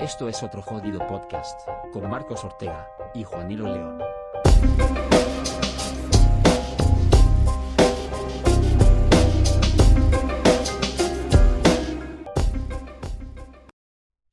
Esto 0.00 0.30
es 0.30 0.42
otro 0.42 0.62
jodido 0.62 1.06
podcast, 1.06 1.68
con 1.92 2.08
Marcos 2.08 2.42
Ortega 2.42 2.88
y 3.12 3.22
Juanilo 3.22 3.64
León. 3.64 3.98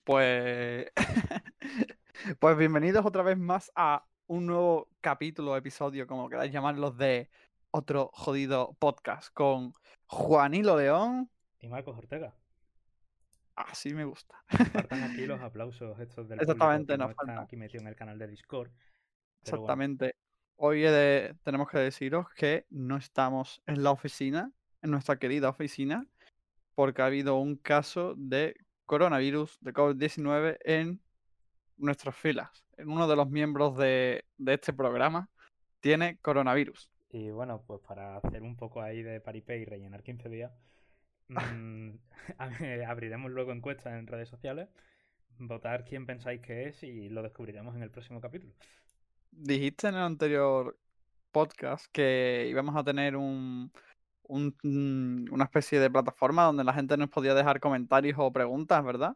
Pues, 0.05 0.87
pues 2.39 2.57
bienvenidos 2.57 3.05
otra 3.05 3.23
vez 3.23 3.37
más 3.37 3.69
a 3.75 4.05
un 4.27 4.45
nuevo 4.45 4.87
capítulo, 5.01 5.57
episodio, 5.57 6.07
como 6.07 6.29
queráis 6.29 6.53
llamarlos, 6.53 6.97
de 6.97 7.29
otro 7.71 8.09
jodido 8.13 8.73
podcast 8.79 9.33
con 9.33 9.73
Juanilo 10.05 10.77
León. 10.77 11.29
Y 11.59 11.67
Marcos 11.67 11.97
Ortega. 11.97 12.33
Así 13.57 13.93
me 13.93 14.05
gusta. 14.05 14.35
Faltan 14.71 15.03
aquí 15.03 15.25
los 15.25 15.41
aplausos 15.41 15.99
estos 15.99 16.29
del 16.29 16.39
Exactamente, 16.39 16.93
público 16.93 16.93
que 16.93 16.97
nos 16.97 17.09
están 17.11 17.25
faltan. 17.27 17.43
aquí 17.43 17.57
metido 17.57 17.81
en 17.81 17.87
el 17.87 17.95
canal 17.95 18.17
de 18.19 18.27
Discord. 18.27 18.69
bueno. 18.69 18.81
Exactamente. 19.41 20.15
Hoy 20.57 20.81
de- 20.81 21.35
tenemos 21.43 21.67
que 21.69 21.79
deciros 21.79 22.27
que 22.35 22.65
no 22.69 22.97
estamos 22.97 23.61
en 23.65 23.83
la 23.83 23.91
oficina, 23.91 24.51
en 24.81 24.91
nuestra 24.91 25.17
querida 25.17 25.49
oficina, 25.49 26.05
porque 26.75 27.01
ha 27.01 27.07
habido 27.07 27.35
un 27.37 27.55
caso 27.55 28.13
de 28.15 28.55
coronavirus, 28.85 29.57
de 29.61 29.73
COVID-19 29.73 30.57
en 30.63 31.01
nuestras 31.77 32.15
filas. 32.15 32.63
En 32.77 32.89
uno 32.89 33.07
de 33.07 33.15
los 33.15 33.29
miembros 33.29 33.75
de, 33.77 34.23
de 34.37 34.53
este 34.53 34.71
programa 34.73 35.29
tiene 35.79 36.17
coronavirus. 36.19 36.91
Y 37.09 37.31
bueno, 37.31 37.63
pues 37.65 37.81
para 37.81 38.17
hacer 38.17 38.41
un 38.43 38.55
poco 38.55 38.81
ahí 38.81 39.01
de 39.01 39.19
paripé 39.21 39.57
y 39.57 39.65
rellenar 39.65 40.03
15 40.03 40.29
días, 40.29 40.51
mm, 41.29 41.91
abriremos 42.87 43.31
luego 43.31 43.51
encuestas 43.51 43.93
en 43.93 44.07
redes 44.07 44.29
sociales, 44.29 44.69
votar 45.39 45.85
quién 45.85 46.05
pensáis 46.05 46.41
que 46.41 46.67
es 46.69 46.83
y 46.83 47.09
lo 47.09 47.23
descubriremos 47.23 47.75
en 47.75 47.83
el 47.83 47.91
próximo 47.91 48.21
capítulo. 48.21 48.53
Dijiste 49.31 49.87
en 49.87 49.95
el 49.95 50.01
anterior 50.01 50.77
podcast 51.31 51.85
que 51.91 52.47
íbamos 52.49 52.75
a 52.75 52.83
tener 52.83 53.15
un, 53.15 53.71
un- 54.23 54.57
un- 54.63 55.29
una 55.31 55.43
especie 55.45 55.79
de 55.79 55.91
plataforma 55.91 56.43
donde 56.45 56.63
la 56.63 56.73
gente 56.73 56.97
nos 56.97 57.09
podía 57.09 57.33
dejar 57.35 57.59
comentarios 57.59 58.17
o 58.19 58.31
preguntas, 58.33 58.83
¿verdad? 58.83 59.15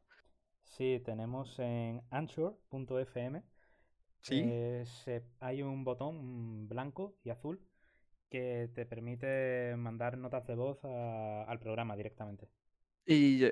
Sí, 0.66 1.02
tenemos 1.06 1.60
en 1.60 2.02
anchor.fm, 2.10 3.44
Sí. 4.22 4.36
eh, 4.36 4.84
se- 4.88 5.24
hay 5.40 5.62
un 5.64 5.84
botón 5.84 6.68
blanco 6.68 7.16
y 7.24 7.30
azul 7.32 7.62
que 8.32 8.70
te 8.74 8.88
permite 8.88 9.76
mandar 9.78 10.18
notas 10.18 10.48
de 10.48 10.56
voz 10.56 10.84
a- 10.86 11.44
al 11.44 11.60
programa 11.60 11.96
directamente. 11.96 12.50
Y, 13.06 13.46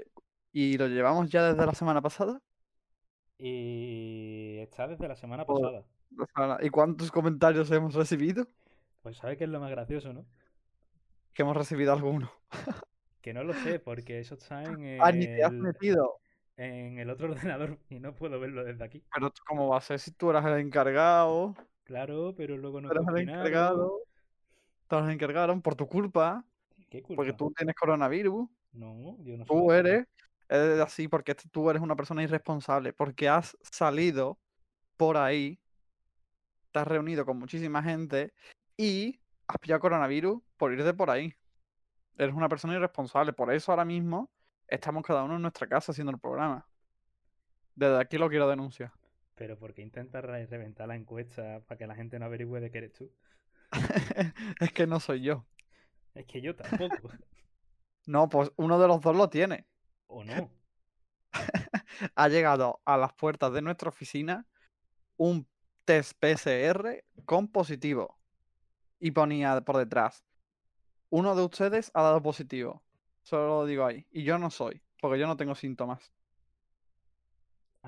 y 0.52 0.77
lo 0.77 0.88
llevamos 0.88 1.30
ya 1.30 1.44
desde 1.52 1.66
la 1.66 1.73
semana 1.75 2.02
pasada. 2.02 2.41
Y 3.38 4.57
está 4.59 4.88
desde 4.88 5.07
la 5.07 5.16
semana 5.16 5.45
Joder. 5.45 5.83
pasada. 6.17 6.57
¿Y 6.61 6.69
cuántos 6.69 7.11
comentarios 7.11 7.69
hemos 7.72 7.94
recibido? 7.94 8.47
Pues 9.02 9.17
sabe 9.17 9.38
que 9.38 9.44
es 9.45 9.50
lo 9.50 9.59
más 9.59 9.72
gracioso, 9.72 10.11
¿no? 10.13 10.25
Que 11.33 11.44
hemos 11.44 11.55
recibido 11.55 11.94
alguno. 11.94 12.31
Que 13.22 13.33
no 13.33 13.44
lo 13.44 13.53
sé, 13.53 13.80
porque 13.80 14.19
eso 14.19 14.35
está 14.35 14.63
en 14.63 14.97
Ah, 15.02 15.11
ni 15.11 15.25
te 15.25 15.44
has 15.44 15.52
el, 15.52 15.57
metido. 15.59 16.22
en 16.55 17.00
el 17.00 17.09
otro 17.09 17.27
ordenador 17.53 17.77
y 17.89 18.00
no 18.00 18.16
puedo 18.16 18.39
verlo 18.39 18.63
desde 18.63 18.81
aquí. 18.85 19.03
Pero 19.13 19.30
¿cómo 19.45 19.67
va 19.67 19.77
a 19.77 19.81
ser 19.81 20.00
si 20.00 20.11
tú 20.11 20.30
eras 20.30 20.45
el 20.45 20.57
encargado? 20.59 21.53
Claro, 21.83 22.33
pero 22.38 22.55
luego 22.55 22.80
no 22.80 22.89
eras 22.89 23.03
el 23.09 23.17
encargado. 23.30 24.00
Te 24.89 24.95
los 24.95 25.09
encargaron 25.09 25.61
por 25.61 25.75
tu 25.75 25.87
culpa, 25.87 26.43
¿Qué 26.89 27.01
porque 27.03 27.31
culpa? 27.31 27.37
tú 27.37 27.53
tienes 27.55 27.75
coronavirus. 27.75 28.49
No, 28.73 29.17
yo 29.23 29.37
no 29.37 29.45
Tú 29.45 29.71
eres, 29.71 30.05
es 30.47 30.79
así 30.81 31.07
porque 31.07 31.31
este- 31.31 31.47
tú 31.49 31.69
eres 31.69 31.81
una 31.81 31.95
persona 31.95 32.23
irresponsable, 32.23 32.91
porque 32.94 33.29
has 33.29 33.55
salido 33.61 34.39
por 34.97 35.16
ahí, 35.17 35.59
te 36.72 36.79
has 36.79 36.88
reunido 36.88 37.25
con 37.25 37.38
muchísima 37.38 37.81
gente 37.83 38.33
y 38.78 39.19
has 39.47 39.57
pillado 39.59 39.79
coronavirus 39.79 40.41
por 40.57 40.73
irte 40.73 40.94
por 40.94 41.09
ahí. 41.09 41.33
Eres 42.17 42.35
una 42.35 42.49
persona 42.49 42.75
irresponsable, 42.75 43.31
por 43.33 43.53
eso 43.53 43.72
ahora 43.72 43.85
mismo 43.85 44.29
estamos 44.67 45.03
cada 45.03 45.23
uno 45.23 45.35
en 45.35 45.41
nuestra 45.44 45.67
casa 45.67 45.91
haciendo 45.91 46.11
el 46.11 46.19
programa. 46.19 46.67
Desde 47.75 47.99
aquí 47.99 48.17
lo 48.17 48.28
quiero 48.29 48.47
denunciar. 48.49 48.91
Pero 49.35 49.57
porque 49.57 49.81
intentas 49.81 50.23
re- 50.25 50.45
reventar 50.47 50.88
la 50.88 50.95
encuesta 50.95 51.61
para 51.66 51.78
que 51.78 51.88
la 51.88 51.95
gente 51.95 52.19
no 52.19 52.25
averigüe 52.25 52.59
de 52.59 52.72
que 52.72 52.79
eres 52.79 52.94
tú. 52.94 53.09
es 54.59 54.72
que 54.74 54.88
no 54.88 55.00
soy 55.00 55.22
yo. 55.22 55.46
Es 56.13 56.25
que 56.25 56.41
yo 56.41 56.56
tampoco. 56.56 57.12
No, 58.06 58.28
pues 58.28 58.52
uno 58.56 58.80
de 58.80 58.88
los 58.88 59.02
dos 59.02 59.16
lo 59.16 59.30
tiene. 59.30 59.68
¿O 60.07 60.24
no? 60.25 60.52
ha 62.16 62.28
llegado 62.28 62.81
a 62.85 62.97
las 62.97 63.13
puertas 63.13 63.53
de 63.53 63.62
nuestra 63.62 63.90
oficina 63.90 64.47
un 65.18 65.47
test 65.85 66.18
PCR 66.19 67.03
con 67.25 67.47
positivo. 67.47 68.18
Y 69.00 69.12
ponía 69.12 69.62
por 69.62 69.78
detrás, 69.78 70.25
uno 71.09 71.35
de 71.35 71.44
ustedes 71.44 71.91
ha 71.94 72.02
dado 72.02 72.22
positivo. 72.22 72.84
Solo 73.22 73.47
lo 73.47 73.66
digo 73.66 73.85
ahí. 73.85 74.06
Y 74.12 74.24
yo 74.24 74.38
no 74.38 74.50
soy, 74.50 74.81
porque 75.00 75.19
yo 75.19 75.28
no 75.28 75.38
tengo 75.38 75.56
síntomas. 75.56 76.12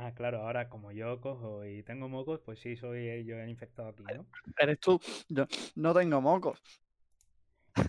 Ah, 0.03 0.13
claro, 0.15 0.41
ahora 0.41 0.67
como 0.67 0.91
yo 0.91 1.21
cojo 1.21 1.63
y 1.63 1.83
tengo 1.83 2.09
mocos, 2.09 2.41
pues 2.43 2.59
sí 2.59 2.75
soy 2.75 3.23
yo 3.23 3.37
el 3.37 3.49
infectado 3.49 3.89
aquí, 3.89 4.03
¿no? 4.03 4.25
Eres 4.57 4.79
tú, 4.79 4.99
yo 5.29 5.45
no 5.75 5.93
tengo 5.93 6.19
mocos. 6.19 6.59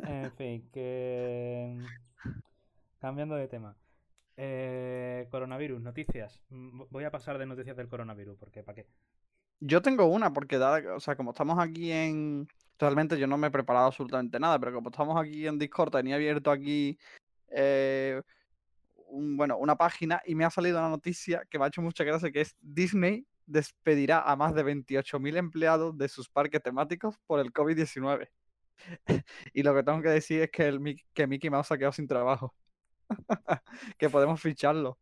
En 0.06 0.30
fin, 0.32 0.68
que... 0.70 1.74
Cambiando 3.00 3.34
de 3.36 3.48
tema. 3.48 3.74
Eh, 4.36 5.26
coronavirus, 5.30 5.80
noticias. 5.80 6.38
Mm, 6.50 6.82
Voy 6.90 7.04
a 7.04 7.10
pasar 7.10 7.38
de 7.38 7.46
noticias 7.46 7.78
del 7.78 7.88
coronavirus, 7.88 8.36
porque 8.36 8.62
¿para 8.62 8.76
qué? 8.76 8.86
Yo 9.60 9.80
tengo 9.80 10.04
una, 10.04 10.34
porque 10.34 10.58
dada, 10.58 10.94
o 10.94 11.00
sea, 11.00 11.16
como 11.16 11.30
estamos 11.30 11.58
aquí 11.58 11.90
en... 11.90 12.46
Realmente 12.78 13.18
yo 13.18 13.26
no 13.26 13.38
me 13.38 13.46
he 13.46 13.50
preparado 13.50 13.86
absolutamente 13.86 14.38
nada, 14.38 14.58
pero 14.58 14.74
como 14.74 14.90
estamos 14.90 15.18
aquí 15.18 15.46
en 15.46 15.58
Discord, 15.58 15.92
tenía 15.92 16.16
abierto 16.16 16.50
aquí 16.50 16.98
eh, 17.48 18.20
un- 19.12 19.36
bueno, 19.36 19.56
una 19.58 19.76
página 19.76 20.20
y 20.26 20.34
me 20.34 20.44
ha 20.44 20.50
salido 20.50 20.78
una 20.78 20.88
noticia 20.88 21.44
que 21.50 21.58
me 21.58 21.64
ha 21.64 21.68
hecho 21.68 21.82
mucha 21.82 22.04
gracia, 22.04 22.30
que 22.32 22.40
es 22.42 22.56
Disney 22.60 23.26
despedirá 23.46 24.22
a 24.22 24.36
más 24.36 24.54
de 24.54 24.64
28.000 24.64 25.36
empleados 25.36 25.96
de 25.98 26.08
sus 26.08 26.28
parques 26.28 26.62
temáticos 26.62 27.16
por 27.26 27.40
el 27.40 27.52
COVID-19. 27.52 28.28
y 29.52 29.62
lo 29.62 29.74
que 29.74 29.82
tengo 29.82 30.02
que 30.02 30.08
decir 30.08 30.42
es 30.42 30.50
que, 30.50 30.68
el, 30.68 30.96
que 31.12 31.26
Mickey 31.26 31.50
Mouse 31.50 31.72
ha 31.72 31.78
quedado 31.78 31.92
sin 31.92 32.06
trabajo. 32.06 32.54
que 33.98 34.08
podemos 34.08 34.40
ficharlo. 34.40 34.98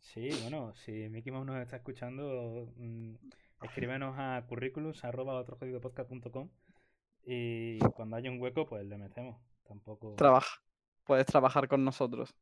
Sí, 0.00 0.28
bueno, 0.42 0.74
si 0.74 1.08
Mickey 1.08 1.32
Mouse 1.32 1.46
nos 1.46 1.60
está 1.60 1.76
escuchando, 1.76 2.72
mm, 2.76 3.14
escríbenos 3.62 4.14
a 4.18 4.44
currículums 4.48 5.04
arroba 5.04 5.34
otrojodidopodcast.com 5.40 6.48
y 7.26 7.78
cuando 7.96 8.16
haya 8.16 8.30
un 8.30 8.40
hueco, 8.40 8.66
pues 8.66 8.86
le 8.86 8.96
metemos. 8.96 9.36
Tampoco. 9.66 10.14
Trabaja. 10.14 10.62
Puedes 11.04 11.26
trabajar 11.26 11.68
con 11.68 11.84
nosotros. 11.84 12.34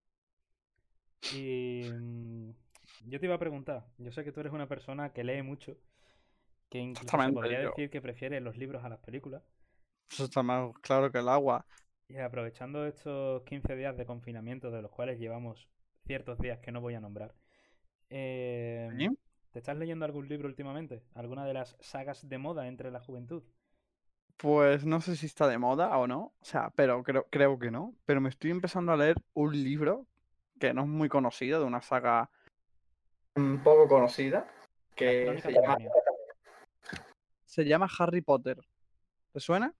Y 1.30 1.88
mm, 1.92 2.50
yo 3.08 3.20
te 3.20 3.26
iba 3.26 3.34
a 3.34 3.38
preguntar, 3.38 3.86
yo 3.98 4.10
sé 4.12 4.24
que 4.24 4.32
tú 4.32 4.40
eres 4.40 4.52
una 4.52 4.68
persona 4.68 5.12
que 5.12 5.24
lee 5.24 5.42
mucho, 5.42 5.76
que 6.70 6.78
incluso 6.78 7.20
se 7.22 7.32
podría 7.32 7.60
yo- 7.62 7.70
decir 7.70 7.90
que 7.90 8.02
prefiere 8.02 8.40
los 8.40 8.56
libros 8.58 8.84
a 8.84 8.88
las 8.90 9.00
películas. 9.00 9.42
Eso 10.10 10.24
está 10.24 10.42
más 10.42 10.72
claro 10.80 11.10
que 11.12 11.18
el 11.18 11.28
agua. 11.28 11.64
Y 12.08 12.18
aprovechando 12.18 12.86
estos 12.86 13.42
15 13.44 13.74
días 13.76 13.96
de 13.96 14.06
confinamiento, 14.06 14.70
de 14.70 14.82
los 14.82 14.90
cuales 14.90 15.18
llevamos 15.18 15.68
ciertos 16.06 16.38
días 16.38 16.58
que 16.60 16.72
no 16.72 16.80
voy 16.80 16.94
a 16.94 17.00
nombrar, 17.00 17.34
eh, 18.10 18.90
¿Sí? 18.98 19.08
¿te 19.52 19.58
estás 19.60 19.76
leyendo 19.78 20.04
algún 20.04 20.28
libro 20.28 20.48
últimamente? 20.48 21.02
¿Alguna 21.14 21.46
de 21.46 21.54
las 21.54 21.76
sagas 21.80 22.28
de 22.28 22.38
moda 22.38 22.68
entre 22.68 22.90
la 22.92 23.00
juventud? 23.00 23.42
Pues 24.36 24.84
no 24.84 25.00
sé 25.00 25.16
si 25.16 25.26
está 25.26 25.48
de 25.48 25.58
moda 25.58 25.96
o 25.98 26.06
no, 26.06 26.34
o 26.40 26.44
sea, 26.44 26.70
pero 26.76 27.02
creo, 27.02 27.26
creo 27.30 27.58
que 27.58 27.70
no. 27.70 27.94
Pero 28.04 28.20
me 28.20 28.28
estoy 28.28 28.50
empezando 28.50 28.92
a 28.92 28.96
leer 28.96 29.16
un 29.34 29.52
libro 29.62 30.06
que 30.58 30.72
no 30.74 30.82
es 30.82 30.88
muy 30.88 31.08
conocido, 31.08 31.60
de 31.60 31.66
una 31.66 31.82
saga 31.82 32.30
un 33.36 33.62
poco 33.62 33.86
conocida, 33.88 34.50
que 34.94 35.38
se 35.42 35.52
llama, 35.52 35.76
se 37.44 37.64
llama 37.64 37.88
Harry 37.98 38.22
Potter. 38.22 38.58
¿Te 39.32 39.40
suena? 39.40 39.74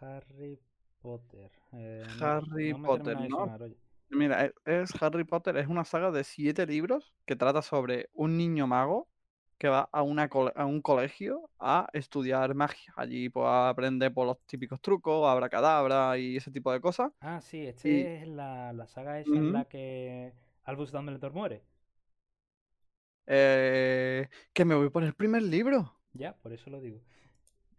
Harry 0.00 0.58
Potter. 1.02 1.50
Eh, 1.72 2.02
Harry 2.20 2.72
no 2.72 2.82
Potter, 2.82 3.16
¿no? 3.28 3.36
sonar. 3.36 3.60
Mira, 4.08 4.46
e- 4.46 4.54
es 4.64 5.02
Harry 5.02 5.24
Potter, 5.24 5.56
es 5.56 5.66
una 5.66 5.84
saga 5.84 6.10
de 6.10 6.24
siete 6.24 6.66
libros 6.66 7.14
que 7.26 7.36
trata 7.36 7.62
sobre 7.62 8.08
un 8.12 8.36
niño 8.36 8.66
mago 8.66 9.08
que 9.64 9.70
va 9.70 9.88
a, 9.92 10.02
una 10.02 10.28
cole- 10.28 10.52
a 10.56 10.66
un 10.66 10.82
colegio 10.82 11.48
a 11.58 11.88
estudiar 11.94 12.54
magia. 12.54 12.92
Allí 12.96 13.30
pues 13.30 13.46
aprende 13.48 14.10
por 14.10 14.26
los 14.26 14.38
típicos 14.44 14.78
trucos, 14.82 15.26
abracadabra 15.26 16.18
y 16.18 16.36
ese 16.36 16.50
tipo 16.50 16.70
de 16.70 16.82
cosas. 16.82 17.12
Ah, 17.22 17.40
sí, 17.40 17.66
este 17.66 17.88
Y- 17.88 18.02
es 18.24 18.28
la, 18.28 18.74
la 18.74 18.86
saga 18.86 19.18
esa 19.20 19.30
en 19.34 19.54
la 19.54 19.64
que 19.64 20.34
Albus 20.64 20.92
Dumbledore 20.92 21.32
muere. 21.32 21.62
Eh, 23.26 24.28
que 24.52 24.66
me 24.66 24.74
voy 24.74 24.90
por 24.90 25.02
el 25.02 25.14
primer 25.14 25.40
libro. 25.40 25.98
Ya, 26.12 26.34
por 26.36 26.52
eso 26.52 26.68
lo 26.68 26.78
digo. 26.78 27.00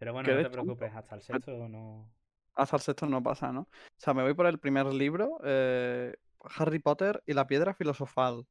Pero 0.00 0.12
bueno, 0.12 0.28
no 0.28 0.36
te 0.38 0.42
tonto. 0.42 0.62
preocupes, 0.64 0.92
hasta 0.92 1.14
el 1.14 1.22
sexto 1.22 1.68
no. 1.68 2.10
Hasta 2.56 2.74
el 2.78 2.82
sexto 2.82 3.06
no 3.06 3.22
pasa, 3.22 3.52
¿no? 3.52 3.60
O 3.60 3.68
sea, 3.98 4.12
me 4.12 4.24
voy 4.24 4.34
por 4.34 4.46
el 4.46 4.58
primer 4.58 4.86
libro, 4.86 5.38
eh, 5.44 6.16
Harry 6.58 6.80
Potter 6.80 7.22
y 7.26 7.32
la 7.32 7.46
piedra 7.46 7.74
filosofal. 7.74 8.44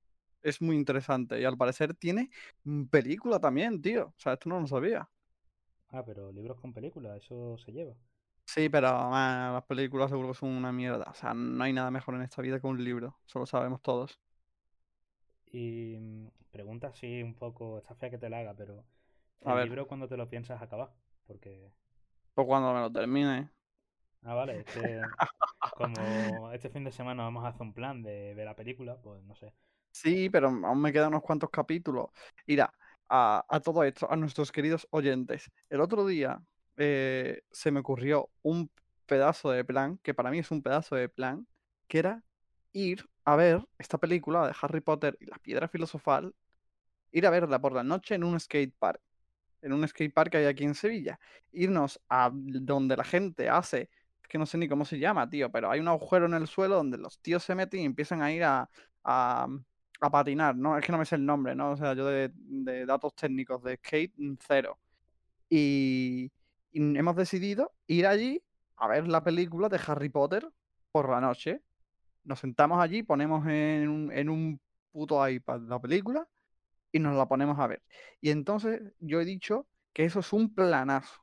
Es 0.45 0.61
muy 0.61 0.75
interesante. 0.77 1.39
Y 1.41 1.45
al 1.45 1.57
parecer 1.57 1.93
tiene 1.95 2.29
mm, 2.63 2.85
película 2.85 3.39
también, 3.39 3.81
tío. 3.81 4.07
O 4.07 4.15
sea, 4.17 4.33
esto 4.33 4.49
no 4.49 4.59
lo 4.61 4.67
sabía. 4.67 5.09
Ah, 5.89 6.03
pero 6.05 6.31
libros 6.31 6.59
con 6.59 6.73
película, 6.73 7.17
eso 7.17 7.57
se 7.57 7.71
lleva. 7.71 7.95
Sí, 8.47 8.69
pero 8.69 8.87
ah, 8.91 9.51
las 9.53 9.65
películas 9.65 10.09
seguro 10.09 10.29
que 10.29 10.33
son 10.35 10.49
una 10.49 10.71
mierda. 10.71 11.05
O 11.11 11.13
sea, 11.13 11.33
no 11.33 11.63
hay 11.63 11.73
nada 11.73 11.91
mejor 11.91 12.15
en 12.15 12.21
esta 12.21 12.41
vida 12.41 12.59
que 12.59 12.67
un 12.67 12.83
libro. 12.83 13.19
Eso 13.27 13.39
lo 13.39 13.45
sabemos 13.45 13.81
todos. 13.81 14.19
Y 15.51 15.97
mm, 15.99 16.27
pregunta 16.51 16.87
así 16.89 17.21
un 17.23 17.33
poco, 17.35 17.79
está 17.79 17.95
fea 17.95 18.09
que 18.11 18.17
te 18.19 18.29
la 18.29 18.39
haga, 18.39 18.55
pero 18.55 18.85
A 19.45 19.53
el 19.53 19.59
ver. 19.59 19.69
libro 19.69 19.87
cuando 19.87 20.07
te 20.07 20.17
lo 20.17 20.29
piensas 20.29 20.61
acabar, 20.61 20.91
porque... 21.27 21.71
Pues 22.33 22.45
cuando 22.47 22.73
me 22.73 22.79
lo 22.81 22.91
termine. 22.91 23.49
Ah, 24.23 24.33
vale, 24.33 24.59
es 24.61 24.67
que 24.67 25.13
como 25.73 26.51
este 26.51 26.69
fin 26.69 26.83
de 26.83 26.91
semana 26.91 27.23
vamos 27.23 27.45
a 27.45 27.49
hacer 27.49 27.61
un 27.63 27.73
plan 27.73 28.03
de 28.03 28.33
ver 28.35 28.45
la 28.45 28.55
película, 28.55 29.01
pues 29.01 29.23
no 29.23 29.35
sé. 29.35 29.53
Sí, 29.95 30.29
pero 30.29 30.49
aún 30.49 30.81
me 30.81 30.91
quedan 30.91 31.07
unos 31.09 31.21
cuantos 31.23 31.49
capítulos. 31.49 32.07
Mira, 32.45 32.73
a, 33.07 33.45
a 33.47 33.59
todo 33.61 33.81
esto, 33.85 34.11
a 34.11 34.15
nuestros 34.17 34.51
queridos 34.51 34.85
oyentes. 34.91 35.49
El 35.69 35.79
otro 35.79 36.05
día 36.05 36.41
eh, 36.75 37.41
se 37.49 37.71
me 37.71 37.79
ocurrió 37.79 38.29
un 38.41 38.69
pedazo 39.05 39.51
de 39.51 39.63
plan, 39.63 39.97
que 40.03 40.13
para 40.13 40.31
mí 40.31 40.39
es 40.39 40.51
un 40.51 40.61
pedazo 40.61 40.95
de 40.97 41.07
plan, 41.07 41.47
que 41.87 41.99
era 41.99 42.23
ir 42.73 43.07
a 43.23 43.37
ver 43.37 43.65
esta 43.77 43.97
película 43.97 44.45
de 44.47 44.53
Harry 44.61 44.81
Potter 44.81 45.15
y 45.21 45.27
la 45.27 45.37
piedra 45.39 45.69
filosofal, 45.69 46.35
ir 47.11 47.25
a 47.27 47.29
verla 47.31 47.59
por 47.61 47.73
la 47.73 47.83
noche 47.83 48.15
en 48.15 48.23
un 48.23 48.39
skate 48.39 48.73
park, 48.77 49.01
en 49.61 49.73
un 49.73 49.87
skate 49.87 50.13
park 50.13 50.31
que 50.31 50.37
hay 50.39 50.45
aquí 50.45 50.65
en 50.65 50.75
Sevilla. 50.75 51.19
Irnos 51.51 52.01
a 52.09 52.31
donde 52.33 52.97
la 52.97 53.03
gente 53.05 53.49
hace, 53.49 53.89
que 54.29 54.37
no 54.37 54.45
sé 54.45 54.57
ni 54.57 54.67
cómo 54.69 54.85
se 54.85 54.99
llama, 54.99 55.29
tío, 55.29 55.51
pero 55.51 55.71
hay 55.71 55.79
un 55.79 55.87
agujero 55.87 56.25
en 56.27 56.33
el 56.35 56.47
suelo 56.47 56.75
donde 56.77 56.97
los 56.97 57.19
tíos 57.21 57.43
se 57.43 57.55
meten 57.55 57.81
y 57.81 57.85
empiezan 57.85 58.21
a 58.21 58.31
ir 58.33 58.43
a, 58.43 58.69
a 60.01 60.09
patinar, 60.09 60.55
¿no? 60.55 60.77
Es 60.77 60.85
que 60.85 60.91
no 60.91 60.97
me 60.97 61.05
sé 61.05 61.15
el 61.15 61.25
nombre, 61.25 61.55
¿no? 61.55 61.71
O 61.71 61.77
sea, 61.77 61.93
yo 61.93 62.05
de, 62.05 62.31
datos 62.85 63.15
técnicos 63.15 63.63
de 63.63 63.77
skate, 63.77 64.13
mm, 64.17 64.33
cero. 64.45 64.79
Y, 65.49 66.31
y 66.71 66.97
hemos 66.97 67.15
decidido 67.15 67.73
ir 67.87 68.07
allí 68.07 68.41
a 68.77 68.87
ver 68.87 69.07
la 69.07 69.23
película 69.23 69.69
de 69.69 69.79
Harry 69.87 70.09
Potter 70.09 70.47
por 70.91 71.09
la 71.09 71.21
noche. 71.21 71.61
Nos 72.23 72.39
sentamos 72.39 72.81
allí, 72.81 73.03
ponemos 73.03 73.45
en 73.47 73.89
un, 73.89 74.11
en 74.11 74.29
un 74.29 74.59
puto 74.91 75.27
iPad 75.27 75.61
la 75.61 75.79
película 75.79 76.27
y 76.91 76.99
nos 76.99 77.15
la 77.15 77.27
ponemos 77.27 77.59
a 77.59 77.67
ver. 77.67 77.83
Y 78.21 78.29
entonces 78.29 78.81
yo 78.99 79.19
he 79.19 79.25
dicho 79.25 79.67
que 79.93 80.05
eso 80.05 80.19
es 80.19 80.33
un 80.33 80.53
planazo. 80.53 81.21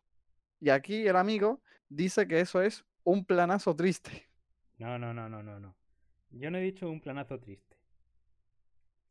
Y 0.61 0.71
aquí 0.71 1.07
el 1.07 1.17
amigo 1.17 1.63
dice 1.89 2.29
que 2.29 2.41
eso 2.41 2.63
es 2.63 2.85
un 3.05 3.25
planazo 3.25 3.75
triste. 3.75 4.29
No, 4.79 4.99
no, 4.99 5.13
no, 5.13 5.29
no, 5.29 5.43
no, 5.43 5.59
no. 5.59 5.75
Yo 6.31 6.51
no 6.51 6.59
he 6.59 6.63
dicho 6.63 6.91
un 6.91 7.01
planazo 7.01 7.39
triste. 7.39 7.72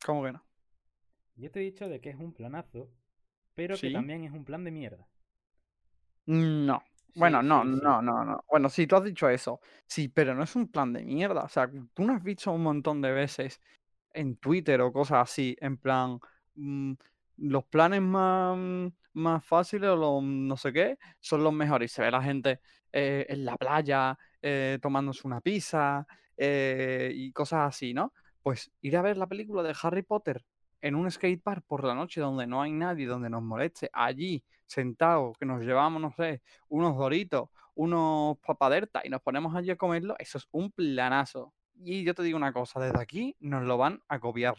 ¿Cómo 0.05 0.23
que 0.23 0.31
no? 0.33 0.43
Yo 1.35 1.51
te 1.51 1.59
he 1.59 1.63
dicho 1.63 1.89
de 1.89 1.99
que 1.99 2.09
es 2.09 2.15
un 2.15 2.33
planazo, 2.33 2.89
pero 3.55 3.77
que 3.77 3.89
también 3.91 4.23
es 4.23 4.31
un 4.31 4.45
plan 4.45 4.63
de 4.63 4.71
mierda. 4.71 5.07
No. 6.25 6.81
Sí, 7.13 7.19
Bueno, 7.19 7.41
no, 7.43 7.63
sí, 7.63 7.69
no, 7.83 8.01
no, 8.01 8.23
no. 8.23 8.43
Bueno, 8.49 8.69
sí, 8.69 8.87
tú 8.87 8.95
has 8.95 9.03
dicho 9.03 9.27
eso. 9.29 9.59
Sí, 9.87 10.07
pero 10.07 10.33
no 10.33 10.43
es 10.43 10.55
un 10.55 10.69
plan 10.71 10.93
de 10.93 11.03
mierda. 11.03 11.43
O 11.43 11.49
sea, 11.49 11.69
tú 11.93 12.03
no 12.05 12.13
has 12.13 12.23
visto 12.23 12.51
un 12.51 12.63
montón 12.63 13.01
de 13.01 13.11
veces 13.11 13.59
en 14.13 14.37
Twitter 14.37 14.81
o 14.81 14.93
cosas 14.93 15.29
así, 15.29 15.55
en 15.59 15.77
plan, 15.77 16.19
mm, 16.55 16.93
los 17.37 17.65
planes 17.65 18.01
más, 18.01 18.57
mm, 18.57 18.87
más 19.13 19.43
fáciles 19.45 19.89
o 19.89 19.95
los 19.95 20.23
no 20.23 20.55
sé 20.57 20.71
qué 20.73 20.97
son 21.19 21.43
los 21.43 21.53
mejores. 21.53 21.91
Y 21.91 21.95
se 21.95 22.01
ve 22.03 22.11
la 22.11 22.23
gente 22.23 22.61
eh, 22.93 23.25
en 23.29 23.45
la 23.45 23.57
playa 23.57 24.17
eh, 24.41 24.79
tomándose 24.81 25.27
una 25.27 25.41
pizza 25.41 26.05
eh, 26.37 27.11
y 27.13 27.31
cosas 27.33 27.69
así, 27.69 27.93
¿no? 27.93 28.13
Pues 28.43 28.71
ir 28.81 28.97
a 28.97 29.01
ver 29.01 29.17
la 29.17 29.27
película 29.27 29.63
de 29.63 29.75
Harry 29.81 30.01
Potter 30.01 30.43
en 30.81 30.95
un 30.95 31.09
skatepark 31.09 31.63
por 31.65 31.83
la 31.83 31.93
noche 31.93 32.21
donde 32.21 32.47
no 32.47 32.61
hay 32.61 32.71
nadie, 32.71 33.05
donde 33.05 33.29
nos 33.29 33.43
moleste, 33.43 33.89
allí 33.93 34.43
sentados, 34.65 35.37
que 35.37 35.45
nos 35.45 35.61
llevamos, 35.61 36.01
no 36.01 36.11
sé, 36.11 36.41
unos 36.69 36.97
doritos, 36.97 37.49
unos 37.75 38.37
papadertas 38.39 39.05
y 39.05 39.09
nos 39.09 39.21
ponemos 39.21 39.55
allí 39.55 39.69
a 39.69 39.75
comerlo, 39.75 40.15
eso 40.17 40.37
es 40.37 40.47
un 40.51 40.71
planazo. 40.71 41.53
Y 41.75 42.03
yo 42.03 42.13
te 42.13 42.23
digo 42.23 42.37
una 42.37 42.53
cosa, 42.53 42.79
desde 42.79 42.99
aquí 42.99 43.35
nos 43.39 43.63
lo 43.63 43.77
van 43.77 44.01
a 44.07 44.19
copiar. 44.19 44.55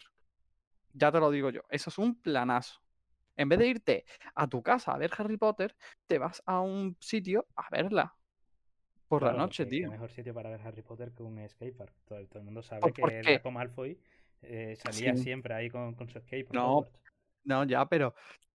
Ya 0.92 1.10
te 1.10 1.18
lo 1.18 1.30
digo 1.30 1.50
yo, 1.50 1.62
eso 1.70 1.90
es 1.90 1.98
un 1.98 2.20
planazo. 2.20 2.80
En 3.36 3.48
vez 3.48 3.58
de 3.58 3.66
irte 3.66 4.04
a 4.34 4.46
tu 4.46 4.62
casa 4.62 4.92
a 4.92 4.98
ver 4.98 5.10
Harry 5.16 5.38
Potter, 5.38 5.74
te 6.06 6.18
vas 6.18 6.42
a 6.46 6.60
un 6.60 6.96
sitio 7.00 7.46
a 7.56 7.68
verla. 7.70 8.14
Por 9.20 9.24
la 9.24 9.32
noche, 9.34 9.64
qué 9.64 9.70
tío. 9.70 9.90
mejor 9.90 10.10
sitio 10.10 10.32
para 10.32 10.48
ver 10.50 10.60
Harry 10.62 10.82
Potter 10.82 11.12
que 11.12 11.22
un 11.22 11.46
skatepark. 11.48 11.92
Todo, 12.06 12.26
todo 12.28 12.38
el 12.38 12.44
mundo 12.46 12.62
sabe 12.62 12.92
que 12.92 13.00
porque- 13.02 13.20
Draco 13.22 13.50
Malfoy 13.50 13.98
eh, 14.42 14.74
salía 14.76 15.14
Sí. 15.16 15.22
siempre 15.24 15.54
ahí 15.54 15.68
con, 15.70 15.94
con 15.94 16.08
su 16.08 16.18
skate 16.18 16.46
por 16.46 16.56
No. 16.56 16.86
No, 17.44 17.64
ya, 17.64 17.86
pero 17.86 18.14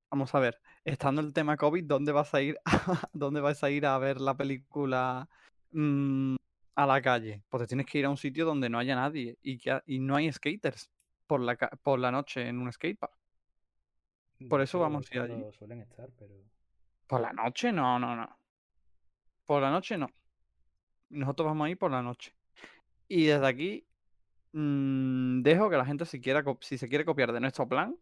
vamos 0.10 0.34
a 0.34 0.40
ver, 0.40 0.60
estando 0.84 1.22
el 1.22 1.34
tema 1.34 1.58
COVID, 1.58 1.84
¿dónde 1.86 2.12
vas 2.12 2.34
a 2.34 2.42
ir 2.42 2.58
a, 2.66 2.70
dónde 3.14 3.40
vas 3.42 3.64
a 3.64 3.70
ir 3.70 3.86
a 3.86 3.98
ver 4.00 4.20
la 4.20 4.36
película 4.36 5.30
mm, 5.72 6.36
a 6.76 6.86
la 6.88 7.02
calle? 7.02 7.44
Pues 7.50 7.64
te 7.64 7.68
tienes 7.68 7.86
que 7.86 8.00
ir 8.00 8.06
a 8.06 8.10
un 8.10 8.18
sitio 8.18 8.46
donde 8.46 8.70
no 8.70 8.80
haya 8.80 8.96
nadie 8.96 9.38
y, 9.44 9.58
que, 9.60 9.80
y 9.86 10.00
no 10.00 10.16
hay 10.16 10.32
skaters 10.32 10.90
por 11.28 11.42
la, 11.42 11.56
por 11.56 12.00
la 12.00 12.12
noche 12.12 12.48
en 12.48 12.58
un 12.60 12.72
skatepark. 12.72 13.14
Por 14.50 14.60
De 14.60 14.64
eso 14.66 14.80
vamos 14.80 15.08
a 15.12 15.16
ir 15.16 15.22
allí. 15.22 15.44
suelen 15.52 15.82
estar, 15.82 16.10
pero... 16.18 16.34
¿Por 17.08 17.22
la 17.22 17.32
noche? 17.34 17.72
No, 17.72 18.00
no, 18.00 18.16
no. 18.16 18.40
Por 19.46 19.62
la 19.62 19.70
noche 19.72 19.98
no. 19.98 20.08
Nosotros 21.10 21.48
vamos 21.48 21.68
a 21.68 21.70
ir 21.70 21.78
por 21.78 21.92
la 21.92 22.02
noche. 22.02 22.36
Y 23.08 23.26
desde 23.26 23.48
aquí 23.48 23.88
mm, 24.54 25.42
dejo 25.42 25.70
que 25.70 25.78
la 25.78 25.86
gente 25.86 26.06
si, 26.06 26.20
quiera, 26.20 26.44
si 26.62 26.78
se 26.78 26.90
quiere 26.90 27.06
copiar 27.06 27.32
de 27.32 27.40
nuestro 27.40 27.68
plan, 27.68 27.96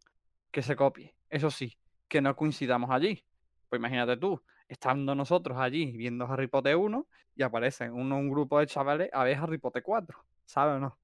que 0.52 0.62
se 0.62 0.75
copie. 0.75 1.16
Eso 1.30 1.52
sí, 1.52 1.78
que 2.07 2.22
no 2.22 2.36
coincidamos 2.36 2.90
allí. 2.90 3.24
Pues 3.69 3.80
imagínate 3.80 4.18
tú, 4.18 4.42
estando 4.68 5.16
nosotros 5.16 5.57
allí 5.57 5.92
viendo 5.98 6.25
Harry 6.25 6.48
Potter 6.48 6.75
1 6.75 7.07
y 7.36 7.44
aparecen 7.44 7.94
un, 7.94 8.12
un 8.12 8.30
grupo 8.30 8.60
de 8.60 8.68
chavales 8.68 9.10
a 9.13 9.24
ver 9.24 9.38
Harry 9.38 9.57
Potter 9.57 9.84
4. 9.84 10.25
¿Sabes 10.46 10.75
o 10.78 10.80
no? 10.80 10.98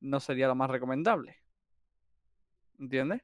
No 0.00 0.20
sería 0.20 0.48
lo 0.48 0.54
más 0.54 0.70
recomendable. 0.70 1.36
¿Entiendes? 2.78 3.22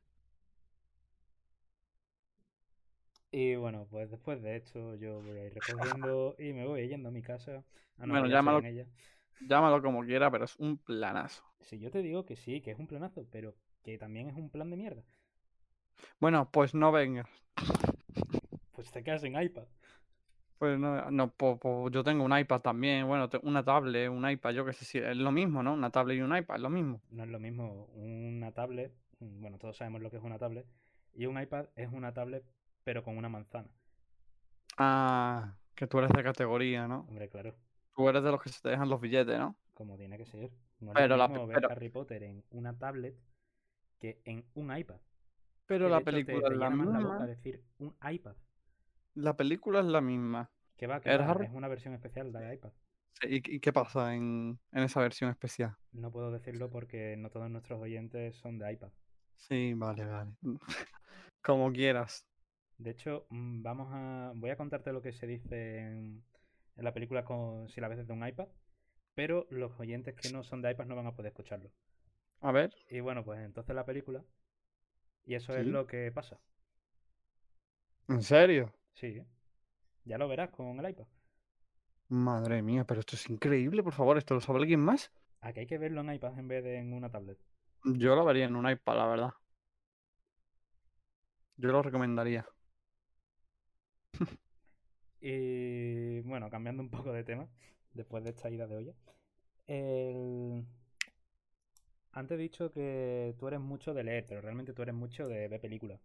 Y 3.31 3.57
bueno, 3.57 3.87
pues 3.91 4.11
después 4.11 4.43
de 4.43 4.57
esto 4.57 4.95
yo 4.97 5.21
voy 5.21 5.39
a 5.39 5.45
ir 5.47 5.55
recogiendo 5.55 6.35
y 6.39 6.53
me 6.53 6.67
voy 6.67 6.89
yendo 6.89 7.09
a 7.11 7.13
mi 7.13 7.23
casa. 7.23 7.63
Ah, 7.99 8.07
no, 8.07 8.15
Bueno, 8.15 8.29
llámalo- 8.29 8.59
en 8.61 8.67
ella. 8.67 8.87
Llámalo 9.41 9.83
como 9.83 10.05
quiera, 10.05 10.31
pero 10.31 10.45
es 10.45 10.57
un 10.57 10.79
planazo. 10.79 11.45
Si 11.61 11.79
yo 11.79 11.91
te 11.91 12.03
digo 12.03 12.25
que 12.25 12.37
sí, 12.37 12.61
que 12.61 12.71
es 12.71 12.79
un 12.79 12.87
planazo, 12.87 13.27
pero 13.31 13.55
que 13.83 13.99
también 13.99 14.29
es 14.29 14.37
un 14.37 14.49
plan 14.51 14.71
de 14.71 14.77
mierda, 14.77 15.03
Bueno, 16.21 16.49
pues 16.51 16.75
no 16.75 16.91
vengas. 16.93 17.29
pues 18.75 18.91
te 18.91 19.03
quedas 19.03 19.23
sin 19.23 19.41
iPad. 19.41 19.65
Pues 20.59 20.79
no, 20.79 21.11
no 21.11 21.31
po- 21.31 21.57
po- 21.59 21.89
yo 21.91 22.03
tengo 22.03 22.25
un 22.25 22.37
iPad 22.37 22.61
también, 22.61 23.07
bueno, 23.07 23.29
una 23.43 23.65
tablet, 23.65 24.11
un 24.11 24.29
iPad, 24.29 24.51
yo 24.51 24.65
qué 24.65 24.73
sé 24.73 24.85
si 24.85 24.99
es 24.99 25.17
lo 25.17 25.31
mismo, 25.31 25.63
¿no? 25.63 25.75
Una 25.75 25.91
tablet 25.91 26.19
y 26.19 26.21
un 26.21 26.37
iPad, 26.37 26.57
es 26.57 26.63
lo 26.63 26.71
mismo. 26.71 27.01
No 27.11 27.23
es 27.23 27.31
lo 27.31 27.39
mismo 27.39 27.89
una 27.95 28.51
tablet, 28.53 28.93
bueno, 29.21 29.59
todos 29.59 29.77
sabemos 29.77 30.03
lo 30.03 30.11
que 30.11 30.17
es 30.17 30.23
una 30.23 30.39
tablet, 30.39 30.67
y 31.15 31.27
un 31.27 31.41
iPad 31.41 31.67
es 31.77 31.93
una 31.93 32.13
tablet 32.13 32.45
pero 32.89 33.03
con 33.05 33.19
una 33.19 33.29
manzana. 33.29 33.69
Ah, 34.79 35.55
que 35.75 35.87
tú 35.87 35.99
eres 35.99 36.11
de 36.11 36.23
categoría, 36.23 36.89
¿no? 36.89 37.01
Hombre, 37.01 37.29
claro, 37.29 37.55
Tú 37.95 38.09
eres 38.09 38.23
de 38.23 38.31
los 38.31 38.43
que 38.43 38.49
se 38.49 38.63
te 38.63 38.71
dejan 38.71 38.89
los 38.89 38.99
billetes, 38.99 39.39
¿no? 39.39 39.59
como 39.75 39.99
tiene 39.99 40.17
que 40.17 40.25
ser. 40.25 40.51
No 40.81 40.93
es 40.93 40.97
Pero 40.97 41.17
la 41.19 41.29
mismo 41.29 41.43
pe- 41.47 41.49
ver 41.53 41.57
pero- 41.61 41.71
Harry 41.71 41.89
Potter 41.91 42.23
en 42.23 42.43
una 42.49 42.79
tablet 42.79 43.15
que 44.01 44.23
en 44.25 44.43
un 44.55 44.75
iPad. 44.75 45.01
Pero 45.67 45.85
Que 45.85 45.91
la 45.91 45.99
te- 45.99 46.05
película 46.07 46.49
te 46.49 46.55
es 46.55 46.59
la 46.59 46.71
más 46.71 46.87
la 46.87 46.93
boca 46.99 47.09
misma. 47.11 47.27
decir 47.27 47.63
un 47.79 47.95
iPad. 48.11 48.37
La 49.17 49.37
película 49.37 49.81
es 49.81 49.85
la 49.87 50.01
misma. 50.01 50.51
Que 50.79 50.87
va, 50.87 51.01
que 51.03 51.11
¿El 51.11 51.21
va, 51.21 51.31
Harry? 51.31 51.45
es 51.45 51.53
una 51.53 51.69
versión 51.69 51.93
especial 51.93 52.33
de 52.33 52.55
iPad. 52.55 52.73
¿Y, 53.25 53.57
y 53.57 53.61
qué 53.61 53.71
pasa 53.71 54.15
en, 54.15 54.59
en 54.73 54.83
esa 54.83 55.01
versión 55.03 55.29
especial? 55.29 55.77
No 55.93 56.11
puedo 56.11 56.33
decirlo 56.33 56.71
porque 56.71 57.17
no 57.19 57.29
todos 57.29 57.51
nuestros 57.51 57.79
oyentes 57.83 58.35
son 58.37 58.59
de 58.59 58.73
iPad. 58.73 58.93
Sí, 59.37 59.75
vale, 59.75 60.07
vale. 60.07 60.33
Como 61.43 61.71
quieras. 61.73 62.27
De 62.79 62.91
hecho, 62.91 63.27
mm, 63.31 63.63
vamos 63.63 63.89
a. 63.93 64.33
Voy 64.37 64.51
a 64.51 64.57
contarte 64.57 64.93
lo 64.93 65.03
que 65.03 65.13
se 65.13 65.27
dice 65.27 65.79
en, 65.81 66.25
en 66.77 66.85
la 66.85 66.93
película 66.95 67.25
con, 67.25 67.69
si 67.69 67.81
la 67.81 67.89
ves 67.89 67.99
desde 67.99 68.13
un 68.13 68.27
iPad. 68.27 68.49
Pero 69.15 69.47
los 69.51 69.79
oyentes 69.81 70.15
que 70.15 70.31
no 70.31 70.45
son 70.45 70.63
de 70.63 70.71
iPad 70.73 70.87
no 70.87 70.97
van 70.97 71.07
a 71.07 71.17
poder 71.17 71.31
escucharlo. 71.33 71.71
A 72.41 72.51
ver, 72.53 72.73
Y 72.91 73.01
bueno, 73.01 73.25
pues 73.25 73.41
entonces 73.41 73.75
la 73.75 73.87
película. 73.87 74.25
Y 75.25 75.35
eso 75.37 75.57
es 75.57 75.65
lo 75.65 75.87
que 75.87 76.11
pasa. 76.11 76.41
¿en 78.09 78.23
serio? 78.23 78.73
Sí. 78.93 79.23
Ya 80.05 80.19
lo 80.19 80.29
verás 80.29 80.51
con 80.51 80.79
el 80.81 80.91
iPad. 80.91 81.07
Madre 82.11 82.61
mía, 82.63 82.85
pero 82.85 83.01
esto 83.01 83.17
es 83.17 83.31
increíble, 83.31 83.83
por 83.83 83.95
favor, 83.95 84.19
¿esto 84.19 84.35
lo 84.35 84.41
sabe 84.43 84.59
alguien 84.59 84.81
más? 84.81 85.11
Aquí 85.41 85.59
hay 85.59 85.67
que 85.67 85.79
verlo 85.79 86.01
en 86.03 86.15
iPad 86.15 86.39
en 86.39 86.47
vez 86.47 86.63
de 86.63 86.77
en 86.79 86.93
una 86.93 87.11
tablet. 87.11 87.39
Yo 87.85 88.15
lo 88.15 88.25
vería 88.25 88.45
en 88.45 88.55
un 88.57 88.71
iPad, 88.71 88.97
la 88.97 89.07
verdad. 89.09 89.31
Yo 91.57 91.71
lo 91.73 91.83
recomendaría. 91.83 92.47
Y 95.21 96.21
bueno, 96.23 96.51
cambiando 96.51 96.83
un 96.83 96.91
poco 96.91 97.13
de 97.13 97.25
tema, 97.25 97.49
después 97.93 98.25
de 98.25 98.31
esta 98.31 98.51
ida 98.51 98.67
de 98.67 98.77
olla. 98.77 98.95
El... 99.67 100.67
Antes 102.13 102.35
he 102.39 102.43
dicho 102.43 102.71
que 102.71 103.35
tú 103.39 103.49
eres 103.49 103.61
mucho 103.61 103.95
de 103.95 104.05
leer, 104.05 104.27
pero 104.29 104.43
realmente 104.43 104.75
tú 104.75 104.83
eres 104.83 104.95
mucho 104.95 105.27
de 105.27 105.49
ver 105.49 105.59
películas. 105.59 105.99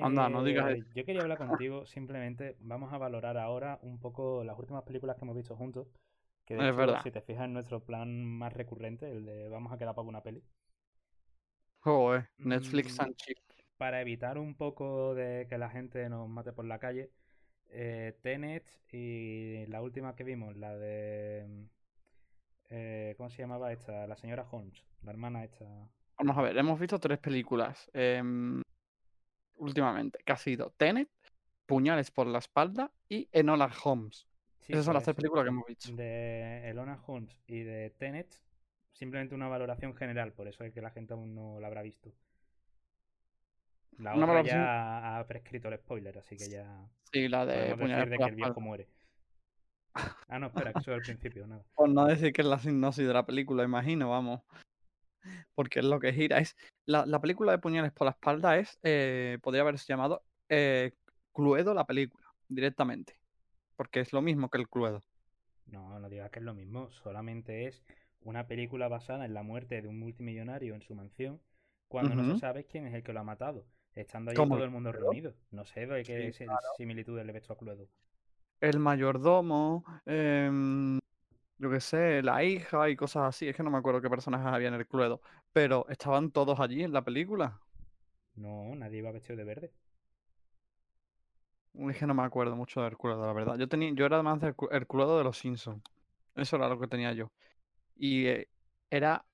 Anda, 0.00 0.28
no 0.28 0.42
digas 0.42 0.72
Eh, 0.72 0.84
eso. 0.84 0.84
yo 0.94 1.04
quería 1.04 1.22
hablar 1.22 1.36
contigo, 1.38 1.84
simplemente 1.86 2.56
vamos 2.60 2.92
a 2.92 2.98
valorar 2.98 3.36
ahora 3.38 3.78
un 3.82 3.98
poco 4.00 4.42
las 4.44 4.58
últimas 4.58 4.84
películas 4.84 5.16
que 5.16 5.24
hemos 5.24 5.36
visto 5.36 5.56
juntos. 5.56 5.88
Que 6.46 6.54
de 6.56 6.62
Es 6.64 6.76
hecho, 6.82 6.82
verdad. 6.82 7.02
si 7.02 7.10
te 7.10 7.20
fijas 7.22 7.44
en 7.44 7.52
nuestro 7.54 7.80
plan 7.84 8.24
más 8.24 8.52
recurrente, 8.54 9.10
el 9.10 9.24
de 9.26 9.48
vamos 9.48 9.72
a 9.72 9.78
quedar 9.78 9.94
para 9.94 10.08
una 10.08 10.22
peli. 10.22 10.42
Joder, 11.84 12.28
Netflix 12.38 13.00
Mm, 13.00 13.00
and 13.00 13.16
chill. 13.18 13.34
Para 13.78 14.00
evitar 14.00 14.38
un 14.38 14.54
poco 14.54 15.14
de 15.14 15.46
que 15.48 15.56
la 15.56 15.70
gente 15.70 16.08
nos 16.08 16.28
mate 16.28 16.52
por 16.52 16.64
la 16.64 16.78
calle, 16.78 17.10
eh, 17.68 18.18
Tenet 18.22 18.64
y 18.92 19.66
la 19.66 19.80
última 19.82 20.16
que 20.16 20.24
vimos, 20.24 20.56
la 20.56 20.76
de... 20.76 21.46
mm, 21.48 21.64
eh, 22.70 23.14
¿cómo 23.16 23.30
se 23.30 23.42
llamaba 23.42 23.72
esta? 23.72 24.06
La 24.06 24.16
señora 24.16 24.46
Holmes, 24.50 24.84
la 25.02 25.12
hermana 25.12 25.44
esta. 25.44 25.64
Vamos 26.18 26.36
a 26.36 26.42
ver, 26.42 26.58
hemos 26.58 26.78
visto 26.80 26.98
tres 26.98 27.18
películas 27.18 27.88
em, 27.94 28.60
últimamente, 29.56 30.18
que 30.24 30.32
ha 30.32 30.36
sido 30.36 30.70
Tenet, 30.76 31.08
Puñales 31.64 32.10
por 32.10 32.26
la 32.26 32.38
espalda 32.38 32.90
y 33.08 33.28
Enola 33.30 33.70
Holmes. 33.84 34.26
Sí, 34.60 34.72
Esas 34.72 34.86
son 34.86 34.94
las 34.94 35.04
pues, 35.04 35.04
tres 35.04 35.16
películas 35.16 35.44
que 35.44 35.48
hemos 35.50 35.66
visto. 35.66 35.92
de 35.92 36.68
Elona 36.68 37.00
Holmes 37.06 37.38
y 37.46 37.60
de 37.60 37.90
Tenet, 37.90 38.42
simplemente 38.92 39.34
una 39.34 39.48
valoración 39.48 39.94
general, 39.94 40.32
por 40.32 40.48
eso 40.48 40.64
es 40.64 40.72
que 40.72 40.82
la 40.82 40.90
gente 40.90 41.12
aún 41.12 41.34
no 41.34 41.60
la 41.60 41.68
habrá 41.68 41.82
visto. 41.82 42.10
La 43.98 44.14
otra 44.14 44.42
ya 44.42 45.18
ha 45.18 45.26
prescrito 45.26 45.68
el 45.68 45.78
spoiler, 45.78 46.18
así 46.18 46.36
que 46.36 46.48
ya 46.48 46.88
Sí, 47.12 47.28
la 47.28 47.46
de 47.46 47.74
decir 47.74 48.08
de 48.08 48.16
que 48.16 48.24
el 48.24 48.34
viejo 48.34 48.60
muere. 48.60 48.88
Ah, 50.28 50.38
no, 50.38 50.46
espera, 50.46 50.72
que 50.72 50.78
eso 50.78 50.92
es 50.92 50.98
el 50.98 51.02
principio, 51.02 51.46
nada. 51.46 51.64
Por 51.74 51.88
no 51.88 52.06
decir 52.06 52.32
que 52.32 52.42
es 52.42 52.46
la 52.46 52.60
sinopsis 52.60 53.04
de 53.04 53.12
la 53.12 53.26
película, 53.26 53.64
imagino, 53.64 54.10
vamos. 54.10 54.42
Porque 55.56 55.80
es 55.80 55.84
lo 55.86 55.98
que 55.98 56.12
gira. 56.12 56.38
Es, 56.38 56.54
la, 56.86 57.04
la 57.04 57.20
película 57.20 57.50
de 57.50 57.58
Puñales 57.58 57.90
por 57.90 58.04
la 58.04 58.12
espalda 58.12 58.58
es, 58.58 58.78
eh, 58.84 59.38
podría 59.42 59.62
haberse 59.62 59.86
llamado 59.88 60.22
eh, 60.48 60.92
Cluedo 61.32 61.74
la 61.74 61.84
película, 61.84 62.26
directamente. 62.48 63.18
Porque 63.74 63.98
es 63.98 64.12
lo 64.12 64.22
mismo 64.22 64.50
que 64.50 64.58
el 64.58 64.68
Cluedo. 64.68 65.02
No, 65.66 65.98
no 65.98 66.08
digas 66.08 66.30
que 66.30 66.38
es 66.38 66.44
lo 66.44 66.54
mismo, 66.54 66.90
solamente 66.90 67.66
es 67.66 67.82
una 68.20 68.46
película 68.46 68.86
basada 68.86 69.24
en 69.24 69.34
la 69.34 69.42
muerte 69.42 69.82
de 69.82 69.88
un 69.88 69.98
multimillonario 69.98 70.74
en 70.74 70.82
su 70.82 70.94
mansión, 70.94 71.40
cuando 71.88 72.14
no 72.14 72.34
se 72.34 72.40
sabe 72.40 72.66
quién 72.66 72.86
es 72.86 72.94
el 72.94 73.02
que 73.02 73.12
lo 73.12 73.20
ha 73.20 73.24
matado, 73.24 73.66
estando 74.00 74.32
¿Cómo 74.34 74.56
todo 74.56 74.64
el 74.64 74.70
mundo 74.70 74.92
reunido. 74.92 75.34
No 75.50 75.64
sé 75.64 75.86
de 75.86 76.04
qué 76.04 76.32
Sí, 76.32 76.32
si- 76.32 76.46
similitudes 76.76 77.26
le 77.26 77.32
ves 77.32 77.42
tú 77.42 77.52
a 77.52 77.58
Cluedo. 77.58 77.88
El 78.60 78.78
mayordomo, 78.80 79.84
em, 80.06 80.98
yo 81.58 81.70
qué 81.70 81.80
sé, 81.80 82.22
la 82.22 82.44
hija 82.44 82.88
y 82.90 82.96
cosas 82.96 83.24
así. 83.28 83.48
Es 83.48 83.56
que 83.56 83.62
no 83.62 83.70
me 83.70 83.78
acuerdo 83.78 84.00
qué 84.02 84.10
personajes 84.10 84.46
había 84.48 84.68
en 84.68 84.74
el 84.74 84.86
Cluedo. 84.88 85.20
Pero 85.52 85.86
estaban 85.88 86.30
todos 86.32 86.60
allí 86.60 86.82
en 86.84 86.92
la 86.92 87.04
película. 87.04 87.60
No, 88.36 88.74
nadie 88.74 88.98
iba 89.00 89.12
vestido 89.12 89.36
de 89.36 89.44
verde. 89.44 89.72
Es 91.74 91.96
que 91.98 92.06
no 92.06 92.14
me 92.14 92.22
acuerdo 92.24 92.56
mucho 92.56 92.82
del 92.82 92.96
Cluedo, 92.98 93.24
la 93.26 93.32
verdad. 93.32 93.56
Yo 93.56 93.68
tenía, 93.68 93.92
yo 93.94 94.06
era 94.06 94.22
más 94.22 94.40
del 94.40 94.54
el 94.70 94.86
Cluedo 94.86 95.16
de 95.18 95.24
los 95.24 95.38
Simpsons. 95.38 95.82
Eso 96.34 96.56
era 96.56 96.68
lo 96.68 96.78
que 96.80 96.88
tenía 96.88 97.12
yo. 97.12 97.30
Y 97.96 98.26
eh, 98.26 98.48
era 98.90 99.26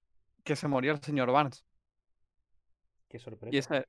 que 0.45 0.57
se 0.57 0.69
moría 0.69 0.93
el 0.93 1.03
señor 1.03 1.31
Barnes. 1.33 1.65
Qué 3.09 3.19
Y 3.51 3.59
sorpresa. 3.59 3.59
ese, 3.59 3.87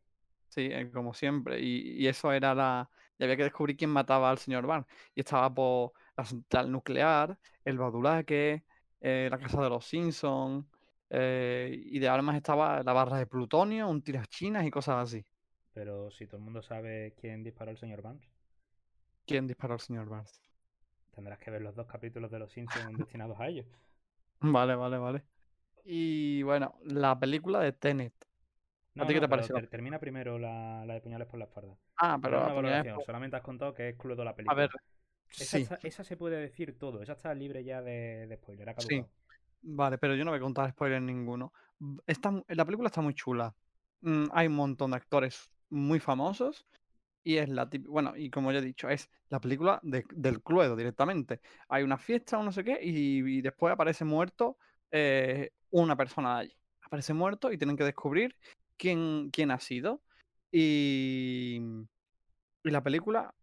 sí, 0.55 0.69
eh, 0.71 0.91
como 0.91 1.13
siempre. 1.13 1.59
Y, 1.61 2.03
y 2.03 2.07
eso 2.07 2.31
era 2.31 2.53
la. 2.55 2.89
Y 3.17 3.23
había 3.23 3.37
que 3.37 3.43
descubrir 3.43 3.77
quién 3.77 3.89
mataba 3.91 4.29
al 4.29 4.37
señor 4.37 4.65
Barnes. 4.67 4.87
Y 5.15 5.21
estaba 5.21 5.53
por 5.53 5.93
la 6.17 6.25
central 6.25 6.71
nuclear, 6.71 7.37
el 7.63 7.77
Badulaque, 7.77 8.65
eh, 9.01 9.27
la 9.31 9.37
casa 9.39 9.61
de 9.61 9.69
los 9.69 9.85
Simpsons. 9.85 10.65
eh, 11.09 11.71
y 11.85 11.99
de 11.99 12.07
armas 12.09 12.35
estaba 12.35 12.81
la 12.83 12.93
barra 12.93 13.17
de 13.17 13.27
plutonio, 13.27 13.87
un 13.87 14.01
tiras 14.03 14.27
chinas 14.29 14.65
y 14.65 14.71
cosas 14.71 14.97
así. 15.03 15.25
Pero 15.73 16.09
si 16.09 16.25
todo 16.25 16.37
el 16.37 16.43
mundo 16.43 16.63
sabe 16.63 17.13
quién 17.21 17.43
disparó 17.43 17.69
al 17.69 17.77
señor 17.77 18.01
Barnes, 18.01 18.27
¿Quién 19.27 19.45
disparó 19.47 19.75
al 19.75 19.79
señor 19.81 20.09
Barnes? 20.09 20.41
tendrás 21.09 21.39
que 21.39 21.49
ver 21.49 21.63
los 21.63 21.73
dos 21.73 21.87
capítulos 21.87 22.29
de 22.29 22.37
Los 22.37 22.51
Simpsons 22.51 22.99
destinados 22.99 23.39
a 23.39 23.47
ellos. 23.47 23.65
Vale, 24.41 24.75
vale, 24.75 24.97
vale. 24.97 25.25
Y 25.85 26.43
bueno, 26.43 26.79
la 26.83 27.19
película 27.19 27.59
de 27.61 27.73
Tenet. 27.73 28.15
No, 28.95 29.05
ti 29.07 29.13
qué 29.13 29.19
te 29.19 29.27
pareció? 29.27 29.55
ter- 29.55 29.67
termina 29.67 29.99
primero 29.99 30.39
la, 30.39 30.85
la 30.85 30.93
de 30.93 31.01
puñales 31.01 31.27
por 31.27 31.39
la 31.39 31.45
espalda. 31.45 31.75
Ah, 31.97 32.17
pero 32.21 32.37
la 32.37 32.45
una 32.45 32.53
valoración, 32.53 33.01
solamente 33.05 33.37
has 33.37 33.43
contado 33.43 33.73
que 33.73 33.89
es 33.89 33.95
Cluedo 33.97 34.23
la 34.23 34.31
A 34.31 34.33
película. 34.35 34.61
ver, 34.61 34.69
Esa, 35.29 35.57
sí, 35.57 35.63
está- 35.63 35.79
esa 35.83 36.03
se 36.03 36.17
puede 36.17 36.37
decir 36.37 36.77
todo, 36.77 37.01
esa 37.01 37.13
está 37.13 37.33
libre 37.33 37.63
ya 37.63 37.81
de, 37.81 38.27
de 38.27 38.35
spoiler, 38.37 38.69
ha 38.69 38.75
sí. 38.79 39.03
Vale, 39.67 39.97
pero 39.97 40.15
yo 40.15 40.23
no 40.23 40.31
voy 40.31 40.37
a 40.37 40.41
contar 40.43 40.69
spoiler 40.71 41.01
ninguno. 41.01 41.51
Está, 42.05 42.31
la 42.47 42.65
película 42.65 42.87
está 42.87 43.01
muy 43.01 43.15
chula. 43.15 43.53
Mm, 44.01 44.25
hay 44.31 44.47
un 44.47 44.53
montón 44.55 44.91
de 44.91 44.97
actores 44.97 45.49
muy 45.69 45.99
famosos. 45.99 46.65
Y 47.23 47.37
es 47.37 47.49
la 47.49 47.67
típica, 47.67 47.89
bueno, 47.91 48.13
y 48.15 48.29
como 48.29 48.51
ya 48.51 48.59
he 48.59 48.61
dicho, 48.61 48.87
es 48.87 49.09
la 49.29 49.39
película 49.39 49.79
de- 49.81 50.05
del 50.13 50.43
Cluedo 50.43 50.75
directamente. 50.75 51.41
Hay 51.67 51.81
una 51.83 51.97
fiesta 51.97 52.37
o 52.37 52.43
no 52.43 52.51
sé 52.51 52.63
qué, 52.63 52.77
y, 52.79 53.17
y 53.37 53.41
después 53.41 53.73
aparece 53.73 54.05
muerto 54.05 54.59
eh, 54.91 55.49
una 55.71 55.95
persona 55.95 56.35
de 56.35 56.41
allí. 56.41 56.57
Aparece 56.81 57.15
muerto 57.15 57.51
y 57.51 57.57
tienen 57.57 57.75
que 57.75 57.83
descubrir 57.83 58.35
quién, 58.77 59.29
quién 59.31 59.51
ha 59.51 59.59
sido. 59.59 60.01
Y, 60.51 61.59
y 62.63 62.69
la 62.69 62.81
película 62.81 63.33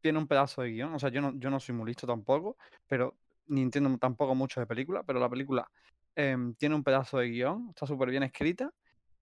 tiene 0.00 0.18
un 0.18 0.26
pedazo 0.26 0.62
de 0.62 0.70
guion. 0.70 0.94
O 0.94 0.98
sea, 0.98 1.10
yo 1.10 1.20
no, 1.20 1.32
yo 1.36 1.50
no 1.50 1.60
soy 1.60 1.74
muy 1.74 1.86
listo 1.86 2.06
tampoco, 2.06 2.56
pero 2.86 3.14
ni 3.46 3.62
entiendo 3.62 3.96
tampoco 3.98 4.34
mucho 4.34 4.60
de 4.60 4.66
película, 4.66 5.02
pero 5.02 5.20
la 5.20 5.28
película 5.28 5.68
em, 6.14 6.54
tiene 6.54 6.74
un 6.74 6.84
pedazo 6.84 7.18
de 7.18 7.28
guion, 7.28 7.68
está 7.70 7.86
súper 7.86 8.10
bien 8.10 8.22
escrita 8.22 8.70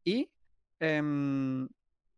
y 0.04 0.30
em, 0.80 1.68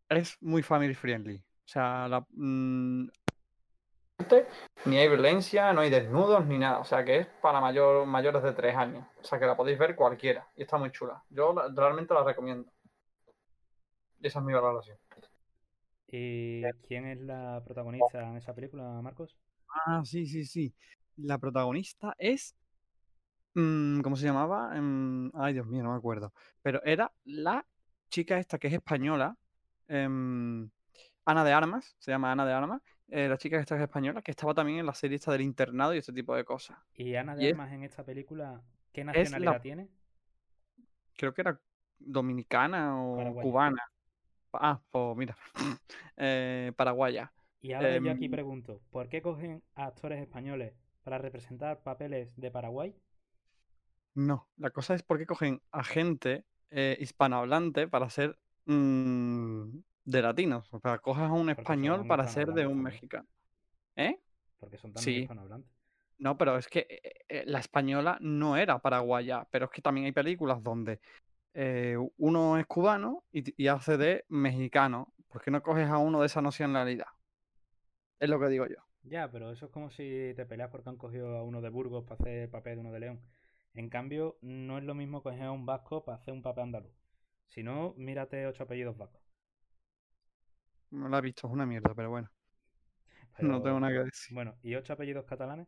es 0.09 0.37
muy 0.41 0.63
family 0.63 0.93
friendly. 0.93 1.37
O 1.37 1.67
sea, 1.67 2.25
mm, 2.31 3.07
ni 4.85 4.97
hay 4.97 5.07
violencia, 5.07 5.73
no 5.73 5.81
hay 5.81 5.89
desnudos, 5.89 6.45
ni 6.45 6.57
nada. 6.57 6.79
O 6.79 6.85
sea, 6.85 7.03
que 7.03 7.17
es 7.17 7.27
para 7.41 7.59
mayor, 7.59 8.05
mayores 8.05 8.43
de 8.43 8.53
tres 8.53 8.75
años. 8.75 9.05
O 9.21 9.23
sea, 9.23 9.39
que 9.39 9.45
la 9.45 9.57
podéis 9.57 9.77
ver 9.77 9.95
cualquiera. 9.95 10.47
Y 10.55 10.63
está 10.63 10.77
muy 10.77 10.91
chula. 10.91 11.23
Yo 11.29 11.53
realmente 11.75 12.13
la 12.13 12.23
recomiendo. 12.23 12.71
Esa 14.21 14.39
es 14.39 14.45
mi 14.45 14.53
valoración. 14.53 14.97
¿Y 16.07 16.63
quién 16.87 17.05
es 17.07 17.19
la 17.21 17.61
protagonista 17.65 18.27
en 18.27 18.37
esa 18.37 18.53
película, 18.53 19.01
Marcos? 19.01 19.35
Ah, 19.85 20.01
sí, 20.05 20.25
sí, 20.25 20.45
sí. 20.45 20.73
La 21.17 21.37
protagonista 21.37 22.15
es. 22.17 22.55
mm, 23.53 24.01
¿cómo 24.01 24.15
se 24.15 24.25
llamaba? 24.25 24.75
Em, 24.77 25.31
ay, 25.35 25.53
Dios 25.53 25.65
mío, 25.67 25.83
no 25.83 25.91
me 25.91 25.97
acuerdo. 25.97 26.33
Pero 26.61 26.81
era 26.83 27.11
la 27.25 27.65
chica 28.09 28.37
esta 28.37 28.57
que 28.57 28.67
es 28.67 28.73
española. 28.73 29.35
em, 29.87 30.69
Ana 31.25 31.43
de 31.43 31.53
Armas, 31.53 31.95
se 31.99 32.11
llama 32.11 32.31
Ana 32.31 32.45
de 32.45 32.53
Armas. 32.53 32.81
eh, 33.09 33.27
la 33.27 33.37
chica 33.37 33.59
esta 33.59 33.75
que 33.75 33.83
es 33.83 33.87
española, 33.87 34.21
que 34.23 34.31
estaba 34.31 34.53
también 34.55 34.79
en 34.79 34.85
la 34.87 34.93
serie 34.95 35.15
esta 35.17 35.31
del 35.31 35.41
internado 35.41 35.93
y 35.93 35.99
este 35.99 36.11
tipo 36.11 36.35
de 36.35 36.43
cosas. 36.43 36.77
¿Y 36.95 37.15
Ana 37.15 37.35
Y 37.35 37.39
de 37.39 37.45
es- 37.45 37.51
Armas 37.51 37.71
en 37.71 37.83
esta 37.83 38.03
película 38.03 38.61
qué 38.93 39.03
la- 39.03 39.13
nacionalidad 39.13 39.61
tiene? 39.61 39.89
Creo 41.17 41.33
que 41.33 41.41
era 41.41 41.59
dominicana 41.99 42.99
o 43.03 43.35
cubana. 43.41 43.81
Ah, 44.61 44.81
pues 44.91 45.17
mira. 45.17 45.37
eh, 46.17 46.71
paraguaya. 46.75 47.33
Y 47.61 47.73
ahora 47.73 47.97
yo 47.97 48.11
aquí 48.11 48.29
Em, 48.29 48.29
pregunto, 48.29 48.81
¿por 48.91 49.09
qué 49.09 49.21
cogen 49.21 49.61
a 49.73 49.87
actores 49.87 50.21
españoles 50.21 50.73
para 51.03 51.17
representar 51.17 51.83
papeles 51.83 52.29
de 52.37 52.49
Paraguay? 52.49 52.95
No, 54.13 54.49
la 54.57 54.69
cosa 54.71 54.95
es 54.95 55.03
por 55.03 55.17
qué 55.17 55.25
cogen 55.25 55.61
a 55.71 55.83
gente 55.83 56.45
eh, 56.71 56.97
hispanohablante 56.99 57.87
para 57.87 58.09
ser 58.09 58.39
mm, 58.65 59.77
de 60.05 60.21
latinos. 60.21 60.67
O 60.71 60.79
sea, 60.79 60.99
coges 60.99 61.23
a 61.23 61.33
un 61.33 61.49
Porque 61.53 61.61
español 61.61 62.07
para 62.07 62.27
ser 62.27 62.47
de 62.53 62.65
un 62.67 62.81
mexicano. 62.81 63.27
¿Eh? 63.95 64.19
Porque 64.59 64.77
son 64.77 64.91
también 64.91 65.15
Sí. 65.15 65.21
hispanohablantes. 65.21 65.71
No, 66.19 66.37
pero 66.37 66.57
es 66.57 66.67
que 66.69 66.87
eh, 67.29 67.43
la 67.47 67.59
española 67.59 68.17
no 68.21 68.57
era 68.57 68.79
paraguaya, 68.79 69.47
pero 69.51 69.65
es 69.65 69.71
que 69.71 69.81
también 69.81 70.05
hay 70.05 70.13
películas 70.13 70.63
donde 70.63 71.01
eh, 71.57 71.95
uno 72.17 72.57
es 72.57 72.65
cubano 72.65 73.23
y, 73.31 73.67
hace 73.67 73.97
de 73.97 74.25
mexicano. 74.27 75.13
¿Por 75.29 75.41
qué 75.41 75.51
no 75.51 75.63
coges 75.63 75.89
a 75.89 75.97
uno 75.97 76.19
de 76.19 76.25
esa 76.25 76.41
nacionalidad? 76.41 77.07
Es 78.19 78.29
lo 78.29 78.39
que 78.41 78.47
digo 78.47 78.67
yo. 78.67 78.75
Ya, 79.03 79.31
pero 79.31 79.51
eso 79.51 79.67
es 79.67 79.71
como 79.71 79.89
si 79.89 80.33
te 80.35 80.45
peleas 80.45 80.69
porque 80.69 80.89
han 80.89 80.97
cogido 80.97 81.37
a 81.37 81.43
uno 81.43 81.61
de 81.61 81.69
Burgos 81.69 82.03
para 82.03 82.15
hacer 82.15 82.39
el 82.43 82.49
papel 82.49 82.75
de 82.75 82.81
uno 82.81 82.91
de 82.91 82.99
León. 82.99 83.21
En 83.73 83.89
cambio, 83.89 84.37
no 84.41 84.77
es 84.77 84.83
lo 84.83 84.95
mismo 84.95 85.23
coger 85.23 85.43
a 85.43 85.51
un 85.51 85.65
vasco 85.65 86.03
para 86.03 86.17
hacer 86.17 86.33
un 86.33 86.41
papel 86.41 86.65
andaluz. 86.65 86.91
Si 87.47 87.63
no, 87.63 87.93
mírate 87.95 88.45
ocho 88.47 88.63
apellidos 88.63 88.97
vascos. 88.97 89.21
No 90.91 91.07
la 91.07 91.19
he 91.19 91.21
visto, 91.21 91.47
es 91.47 91.53
una 91.53 91.65
mierda, 91.65 91.93
pero 91.95 92.09
bueno. 92.09 92.29
No 93.39 93.61
tengo 93.61 93.79
nada 93.79 93.93
que 93.93 94.03
decir. 94.05 94.33
bueno, 94.33 94.55
¿y 94.61 94.75
ocho 94.75 94.93
apellidos 94.93 95.25
catalanes? 95.25 95.67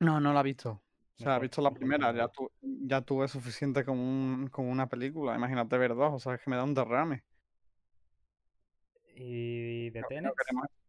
No, 0.00 0.20
no 0.20 0.32
la 0.32 0.40
he 0.40 0.44
visto. 0.44 0.82
O 1.18 1.22
sea, 1.22 1.36
he 1.36 1.40
visto 1.40 1.62
la 1.62 1.70
primera, 1.72 2.12
ya, 2.12 2.28
tu- 2.28 2.50
ya 2.60 3.00
tuve 3.00 3.28
suficiente 3.28 3.84
con, 3.84 3.98
un- 3.98 4.48
con 4.48 4.66
una 4.68 4.88
película. 4.88 5.34
Imagínate 5.36 5.78
ver 5.78 5.94
dos, 5.94 6.12
o 6.14 6.18
sea, 6.18 6.34
es 6.34 6.40
que 6.42 6.50
me 6.50 6.56
da 6.56 6.64
un 6.64 6.74
derrame. 6.74 7.22
¿Y 9.14 9.90
de 9.90 10.02
Tenet? 10.08 10.32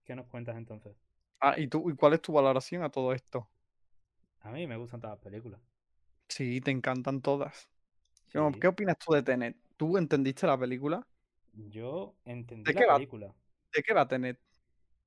¿Qué 0.06 0.16
nos 0.16 0.28
cuentas 0.28 0.56
entonces? 0.58 0.96
Ah, 1.40 1.56
¿y 1.60 1.68
tú, 1.68 1.90
y 1.90 1.96
cuál 1.96 2.14
es 2.14 2.22
tu 2.22 2.34
valoración 2.34 2.84
a 2.84 2.90
todo 2.90 3.14
esto? 3.14 3.48
A 4.42 4.52
mí 4.52 4.68
me 4.68 4.78
gustan 4.78 5.00
todas 5.02 5.18
las 5.18 5.24
películas. 5.24 5.60
Sí, 6.28 6.60
te 6.62 6.72
encantan 6.72 7.22
todas. 7.22 7.70
Sí. 8.28 8.40
¿Qué 8.60 8.68
opinas 8.68 8.98
tú 8.98 9.14
de 9.14 9.24
Tenet? 9.24 9.56
¿Tú 9.78 9.98
entendiste 9.98 10.48
la 10.48 10.58
película? 10.58 11.06
Yo 11.70 12.16
entendí 12.26 12.66
¿De 12.66 12.74
la 12.74 12.80
qué 12.82 12.86
va? 12.86 12.94
película. 12.96 13.34
¿De 13.74 13.84
qué 13.84 13.94
va 13.94 14.08
Tenet? 14.08 14.40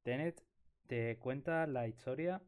Tenet 0.02 0.42
te 0.87 1.18
cuenta 1.18 1.66
la 1.66 1.87
historia 1.88 2.40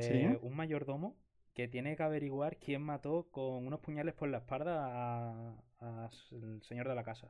Sí. 0.00 0.12
de 0.14 0.38
un 0.42 0.56
mayordomo 0.56 1.16
que 1.54 1.68
tiene 1.68 1.96
que 1.96 2.02
averiguar 2.02 2.58
quién 2.58 2.82
mató 2.82 3.28
con 3.30 3.66
unos 3.66 3.80
puñales 3.80 4.14
por 4.14 4.28
la 4.28 4.38
espalda 4.38 5.54
al 5.80 6.62
señor 6.62 6.88
de 6.88 6.94
la 6.94 7.04
casa. 7.04 7.28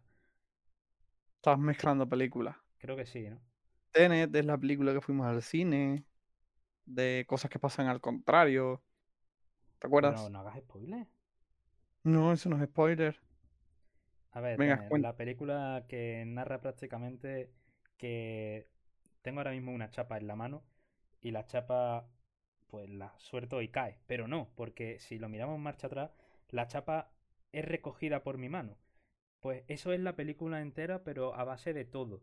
Estás 1.36 1.58
mezclando 1.58 2.08
películas. 2.08 2.56
Creo 2.78 2.96
que 2.96 3.06
sí, 3.06 3.28
¿no? 3.28 3.40
Tenet 3.92 4.34
es 4.34 4.44
la 4.44 4.56
película 4.58 4.92
que 4.92 5.00
fuimos 5.00 5.26
al 5.26 5.42
cine, 5.42 6.04
de 6.86 7.24
cosas 7.28 7.50
que 7.50 7.58
pasan 7.58 7.88
al 7.88 8.00
contrario. 8.00 8.82
¿Te 9.78 9.86
acuerdas? 9.86 10.14
Pero 10.14 10.30
no 10.30 10.38
hagas 10.40 10.58
spoiler. 10.58 11.06
No, 12.04 12.32
eso 12.32 12.48
no 12.48 12.56
es 12.56 12.68
spoiler. 12.68 13.18
A 14.32 14.40
ver, 14.40 14.58
Venga, 14.58 14.76
Tenet, 14.78 15.02
la 15.02 15.16
película 15.16 15.84
que 15.88 16.24
narra 16.26 16.60
prácticamente 16.60 17.50
que 17.98 18.66
tengo 19.22 19.40
ahora 19.40 19.52
mismo 19.52 19.72
una 19.72 19.90
chapa 19.90 20.16
en 20.16 20.26
la 20.26 20.36
mano 20.36 20.62
y 21.20 21.30
la 21.30 21.46
chapa 21.46 22.08
pues 22.72 22.90
la 22.90 23.14
suelto 23.20 23.62
y 23.62 23.68
cae, 23.68 24.00
pero 24.08 24.26
no, 24.26 24.50
porque 24.56 24.98
si 24.98 25.20
lo 25.20 25.28
miramos 25.30 25.60
marcha 25.60 25.86
atrás, 25.86 26.10
la 26.50 26.66
chapa 26.66 27.12
es 27.52 27.64
recogida 27.64 28.24
por 28.24 28.36
mi 28.38 28.48
mano. 28.48 28.76
Pues 29.40 29.64
eso 29.68 29.92
es 29.92 30.00
la 30.00 30.16
película 30.16 30.60
entera, 30.62 31.04
pero 31.04 31.34
a 31.36 31.44
base 31.44 31.74
de 31.74 31.84
todo. 31.86 32.22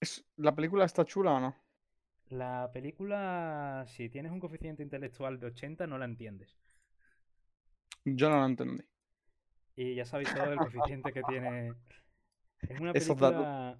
Es- 0.00 0.24
¿La 0.36 0.54
película 0.54 0.86
está 0.86 1.04
chula 1.04 1.32
o 1.34 1.40
no? 1.40 1.54
La 2.28 2.70
película, 2.72 3.84
si 3.88 4.08
tienes 4.08 4.30
un 4.30 4.38
coeficiente 4.38 4.84
intelectual 4.84 5.40
de 5.40 5.46
80, 5.48 5.88
no 5.88 5.98
la 5.98 6.04
entiendes. 6.04 6.56
Yo 8.06 8.30
no 8.30 8.38
la 8.40 8.46
entendí. 8.46 8.82
Y 9.76 9.94
ya 9.94 10.04
sabéis 10.06 10.32
todo 10.32 10.52
el 10.52 10.60
coeficiente 10.60 11.12
que 11.12 11.22
tiene. 11.24 11.76
Es 12.68 12.78
una 12.80 12.94
película 12.96 13.78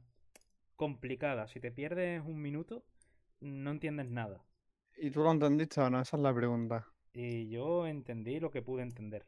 complicada. 0.77 1.49
Si 1.49 1.61
te 1.61 1.73
pierdes 1.73 2.23
un 2.25 2.43
minuto, 2.43 2.85
no 3.41 3.71
entiendes 3.73 4.09
nada. 4.11 4.45
¿Y 4.99 5.11
tú 5.11 5.23
lo 5.23 5.31
entendiste 5.31 5.81
o 5.81 5.91
no? 5.91 6.01
Esa 6.01 6.17
es 6.17 6.23
la 6.23 6.35
pregunta. 6.35 6.87
Y 7.13 7.49
yo 7.49 7.87
entendí 7.87 8.41
lo 8.41 8.51
que 8.51 8.63
pude 8.63 8.83
entender. 8.83 9.27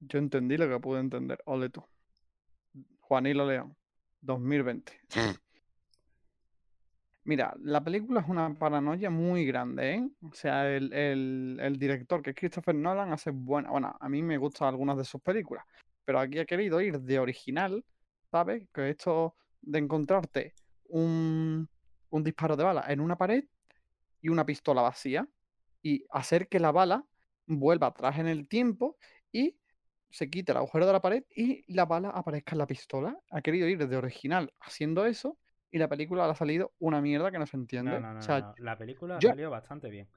Yo 0.00 0.18
entendí 0.18 0.56
lo 0.56 0.68
que 0.68 0.80
pude 0.80 1.00
entender. 1.00 1.40
Ole 1.46 1.70
tú. 1.70 1.82
Juanilo 3.00 3.46
León, 3.46 3.76
2020. 4.20 4.92
Mira, 7.26 7.54
la 7.62 7.82
película 7.82 8.20
es 8.20 8.28
una 8.28 8.52
paranoia 8.54 9.08
muy 9.08 9.46
grande, 9.46 9.94
¿eh? 9.94 10.08
O 10.22 10.34
sea, 10.34 10.68
el, 10.70 10.92
el- 10.92 11.58
el 11.60 11.78
director, 11.78 12.20
que 12.22 12.30
es 12.30 12.36
Christopher 12.36 12.74
Nolan, 12.74 13.12
hace 13.12 13.30
buena. 13.30 13.70
Bueno, 13.70 13.96
a 13.98 14.08
mí 14.10 14.22
me 14.22 14.36
gustan 14.36 14.68
algunas 14.68 14.98
de 14.98 15.04
sus 15.04 15.22
películas, 15.22 15.64
pero 16.04 16.20
aquí 16.20 16.38
ha 16.38 16.44
querido 16.44 16.80
ir 16.82 17.00
de 17.00 17.18
original, 17.18 17.82
¿sabes? 18.30 18.68
Que 18.74 18.90
esto 18.90 19.36
de 19.62 19.78
encontrarte 19.78 20.52
un, 20.88 21.66
un 22.10 22.24
disparo 22.24 22.56
de 22.56 22.64
bala 22.64 22.84
en 22.88 23.00
una 23.00 23.16
pared 23.16 23.42
y 24.24 24.30
una 24.30 24.46
pistola 24.46 24.80
vacía 24.80 25.28
y 25.82 26.06
hacer 26.10 26.48
que 26.48 26.58
la 26.58 26.72
bala 26.72 27.04
vuelva 27.46 27.88
atrás 27.88 28.18
en 28.18 28.26
el 28.26 28.48
tiempo 28.48 28.96
y 29.30 29.58
se 30.08 30.30
quite 30.30 30.52
el 30.52 30.56
agujero 30.58 30.86
de 30.86 30.92
la 30.94 31.02
pared 31.02 31.24
y 31.36 31.62
la 31.74 31.84
bala 31.84 32.08
aparezca 32.08 32.52
en 32.52 32.58
la 32.58 32.66
pistola. 32.66 33.18
Ha 33.30 33.42
querido 33.42 33.68
ir 33.68 33.86
de 33.86 33.96
original 33.98 34.50
haciendo 34.60 35.04
eso 35.04 35.36
y 35.70 35.76
la 35.76 35.88
película 35.88 36.24
le 36.24 36.32
ha 36.32 36.34
salido 36.34 36.72
una 36.78 37.02
mierda 37.02 37.30
que 37.30 37.38
no 37.38 37.44
se 37.46 37.58
entiende. 37.58 37.90
No, 37.90 38.00
no, 38.00 38.12
no, 38.14 38.18
o 38.20 38.22
sea. 38.22 38.54
La 38.58 38.78
película 38.78 39.18
yo- 39.18 39.28
salió 39.28 39.50
bastante 39.50 39.90
bien. 39.90 40.08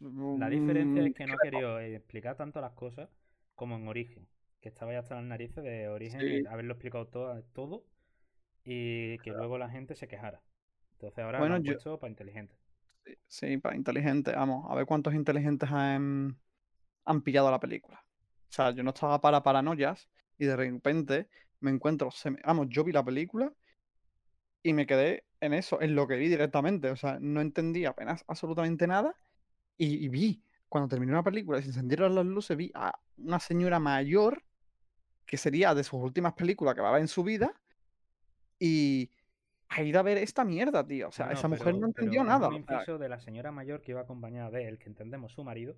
La 0.00 0.48
diferencia 0.48 1.02
mm, 1.02 1.06
es 1.06 1.14
que 1.14 1.26
no 1.26 1.34
ha 1.34 1.38
querido 1.38 1.78
eh, 1.78 1.94
explicar 1.94 2.36
tanto 2.36 2.60
las 2.60 2.72
cosas 2.72 3.08
como 3.54 3.76
en 3.76 3.86
Origen. 3.86 4.26
Que 4.60 4.70
estaba 4.70 4.92
ya 4.92 4.98
hasta 4.98 5.14
las 5.14 5.24
narices 5.24 5.62
de 5.62 5.88
Origen 5.88 6.20
Sí. 6.20 6.26
y 6.42 6.46
haberlo 6.46 6.72
explicado 6.72 7.06
todo, 7.06 7.40
todo 7.52 7.84
y 8.64 9.18
que 9.18 9.30
luego 9.30 9.56
la 9.58 9.68
gente 9.70 9.94
se 9.94 10.08
quejara. 10.08 10.42
Entonces 10.92 11.22
ahora 11.24 11.38
Bueno, 11.38 11.54
lo 11.54 11.56
han 11.58 11.62
yo- 11.64 11.72
puesto 11.74 12.00
para 12.00 12.10
inteligente. 12.10 12.56
Sí, 13.26 13.58
para 13.58 13.76
inteligente. 13.76 14.32
Vamos, 14.32 14.66
a 14.70 14.74
ver 14.74 14.86
cuántos 14.86 15.14
inteligentes 15.14 15.70
han, 15.70 16.38
han 17.04 17.22
pillado 17.22 17.50
la 17.50 17.60
película. 17.60 18.04
O 18.48 18.52
sea, 18.52 18.70
yo 18.70 18.82
no 18.82 18.90
estaba 18.90 19.20
para 19.20 19.42
paranoias 19.42 20.08
y 20.38 20.46
de 20.46 20.56
repente 20.56 21.28
me 21.60 21.70
encuentro. 21.70 22.10
Vamos, 22.44 22.68
yo 22.70 22.84
vi 22.84 22.92
la 22.92 23.04
película 23.04 23.52
y 24.62 24.72
me 24.72 24.86
quedé 24.86 25.24
en 25.40 25.52
eso, 25.54 25.80
en 25.80 25.94
lo 25.94 26.06
que 26.06 26.16
vi 26.16 26.28
directamente. 26.28 26.90
O 26.90 26.96
sea, 26.96 27.18
no 27.20 27.40
entendí 27.40 27.84
apenas 27.84 28.24
absolutamente 28.28 28.86
nada. 28.86 29.14
Y, 29.76 30.04
y 30.04 30.08
vi, 30.08 30.42
cuando 30.68 30.88
terminó 30.88 31.14
la 31.14 31.22
película 31.22 31.58
y 31.58 31.62
se 31.62 31.68
encendieron 31.68 32.14
las 32.14 32.24
luces, 32.24 32.56
vi 32.56 32.70
a 32.74 32.98
una 33.16 33.40
señora 33.40 33.80
mayor 33.80 34.44
que 35.26 35.36
sería 35.36 35.74
de 35.74 35.84
sus 35.84 36.00
últimas 36.00 36.34
películas 36.34 36.74
que 36.74 36.80
va 36.80 36.90
a 36.90 36.92
ver 36.92 37.00
en 37.02 37.08
su 37.08 37.24
vida. 37.24 37.52
Y 38.58 39.10
a 39.76 39.82
ir 39.82 39.96
a 39.98 40.02
ver 40.02 40.18
esta 40.18 40.44
mierda, 40.44 40.86
tío. 40.86 41.08
O 41.08 41.12
sea, 41.12 41.30
esa 41.32 41.48
mujer 41.48 41.64
pero- 41.64 41.76
no 41.78 41.80
pero 41.80 42.04
entendió 42.06 42.20
es 42.22 42.26
nada. 42.26 42.48
un 42.48 42.54
inciso 42.54 42.98
de 42.98 43.08
la 43.08 43.20
señora 43.20 43.50
mayor 43.52 43.80
que 43.82 43.92
iba 43.92 44.00
acompañada 44.02 44.50
de 44.50 44.68
él, 44.68 44.78
que 44.78 44.88
entendemos 44.88 45.32
su 45.32 45.44
marido, 45.44 45.76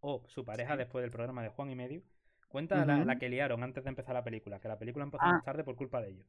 o 0.00 0.24
su 0.28 0.44
pareja 0.44 0.72
Sí. 0.74 0.78
después 0.78 1.02
del 1.02 1.10
programa 1.10 1.42
de 1.42 1.48
Juan 1.48 1.70
y 1.70 1.74
Medio. 1.74 2.02
Cuenta 2.48 2.84
la, 2.84 3.18
que 3.18 3.28
liaron 3.28 3.62
antes 3.62 3.84
de 3.84 3.90
empezar 3.90 4.14
la 4.14 4.24
película, 4.24 4.58
que 4.60 4.68
la 4.68 4.78
película 4.78 5.04
empezó 5.04 5.22
Ah. 5.24 5.32
más 5.34 5.44
tarde 5.44 5.64
por 5.64 5.76
culpa 5.76 6.00
de 6.00 6.10
ellos. 6.10 6.26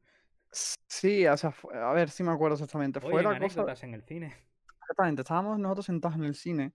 Sí, 0.52 1.26
o 1.26 1.36
sea, 1.36 1.50
fue- 1.52 1.74
a 1.78 1.92
ver 1.92 2.10
si 2.10 2.22
me 2.22 2.32
acuerdo 2.32 2.54
exactamente. 2.56 2.98
Oye, 2.98 3.10
Fue 3.10 3.22
la 3.22 3.38
cosa. 3.38 3.86
en 3.86 3.94
el 3.94 4.02
cine. 4.02 4.34
Exactamente, 4.82 5.22
estábamos 5.22 5.58
nosotros 5.58 5.86
sentados 5.86 6.16
en 6.18 6.24
el 6.24 6.34
cine 6.34 6.72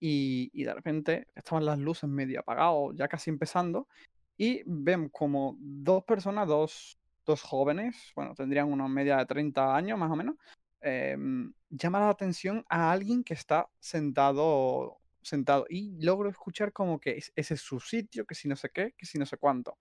y, 0.00 0.50
y 0.54 0.64
de 0.64 0.72
repente 0.74 1.26
estaban 1.34 1.64
las 1.64 1.78
luces 1.78 2.08
medio 2.08 2.40
apagadas, 2.40 2.94
ya 2.94 3.08
casi 3.08 3.30
empezando, 3.30 3.88
y 4.36 4.62
vemos 4.64 5.10
como 5.12 5.56
dos 5.58 6.04
personas, 6.04 6.46
dos, 6.48 6.98
dos 7.24 7.42
jóvenes, 7.42 8.12
bueno, 8.16 8.34
tendrían 8.34 8.70
una 8.72 8.88
media 8.88 9.16
de 9.18 9.26
30 9.26 9.74
años 9.76 9.98
más 9.98 10.10
o 10.10 10.16
menos, 10.16 10.36
em, 10.80 11.52
llama 11.70 12.00
la 12.00 12.08
atención 12.10 12.64
a 12.68 12.90
alguien 12.92 13.22
que 13.22 13.34
está 13.34 13.68
sentado, 13.78 14.98
sentado, 15.20 15.66
y 15.68 16.02
logro 16.04 16.28
escuchar 16.28 16.72
como 16.72 16.98
que 16.98 17.18
es- 17.18 17.32
ese 17.36 17.54
es 17.54 17.60
su 17.60 17.78
sitio, 17.80 18.24
que 18.26 18.34
si 18.34 18.48
no 18.48 18.56
sé 18.56 18.70
qué, 18.70 18.92
que 18.98 19.06
si 19.06 19.18
no 19.18 19.26
sé 19.26 19.36
cuánto. 19.36 19.78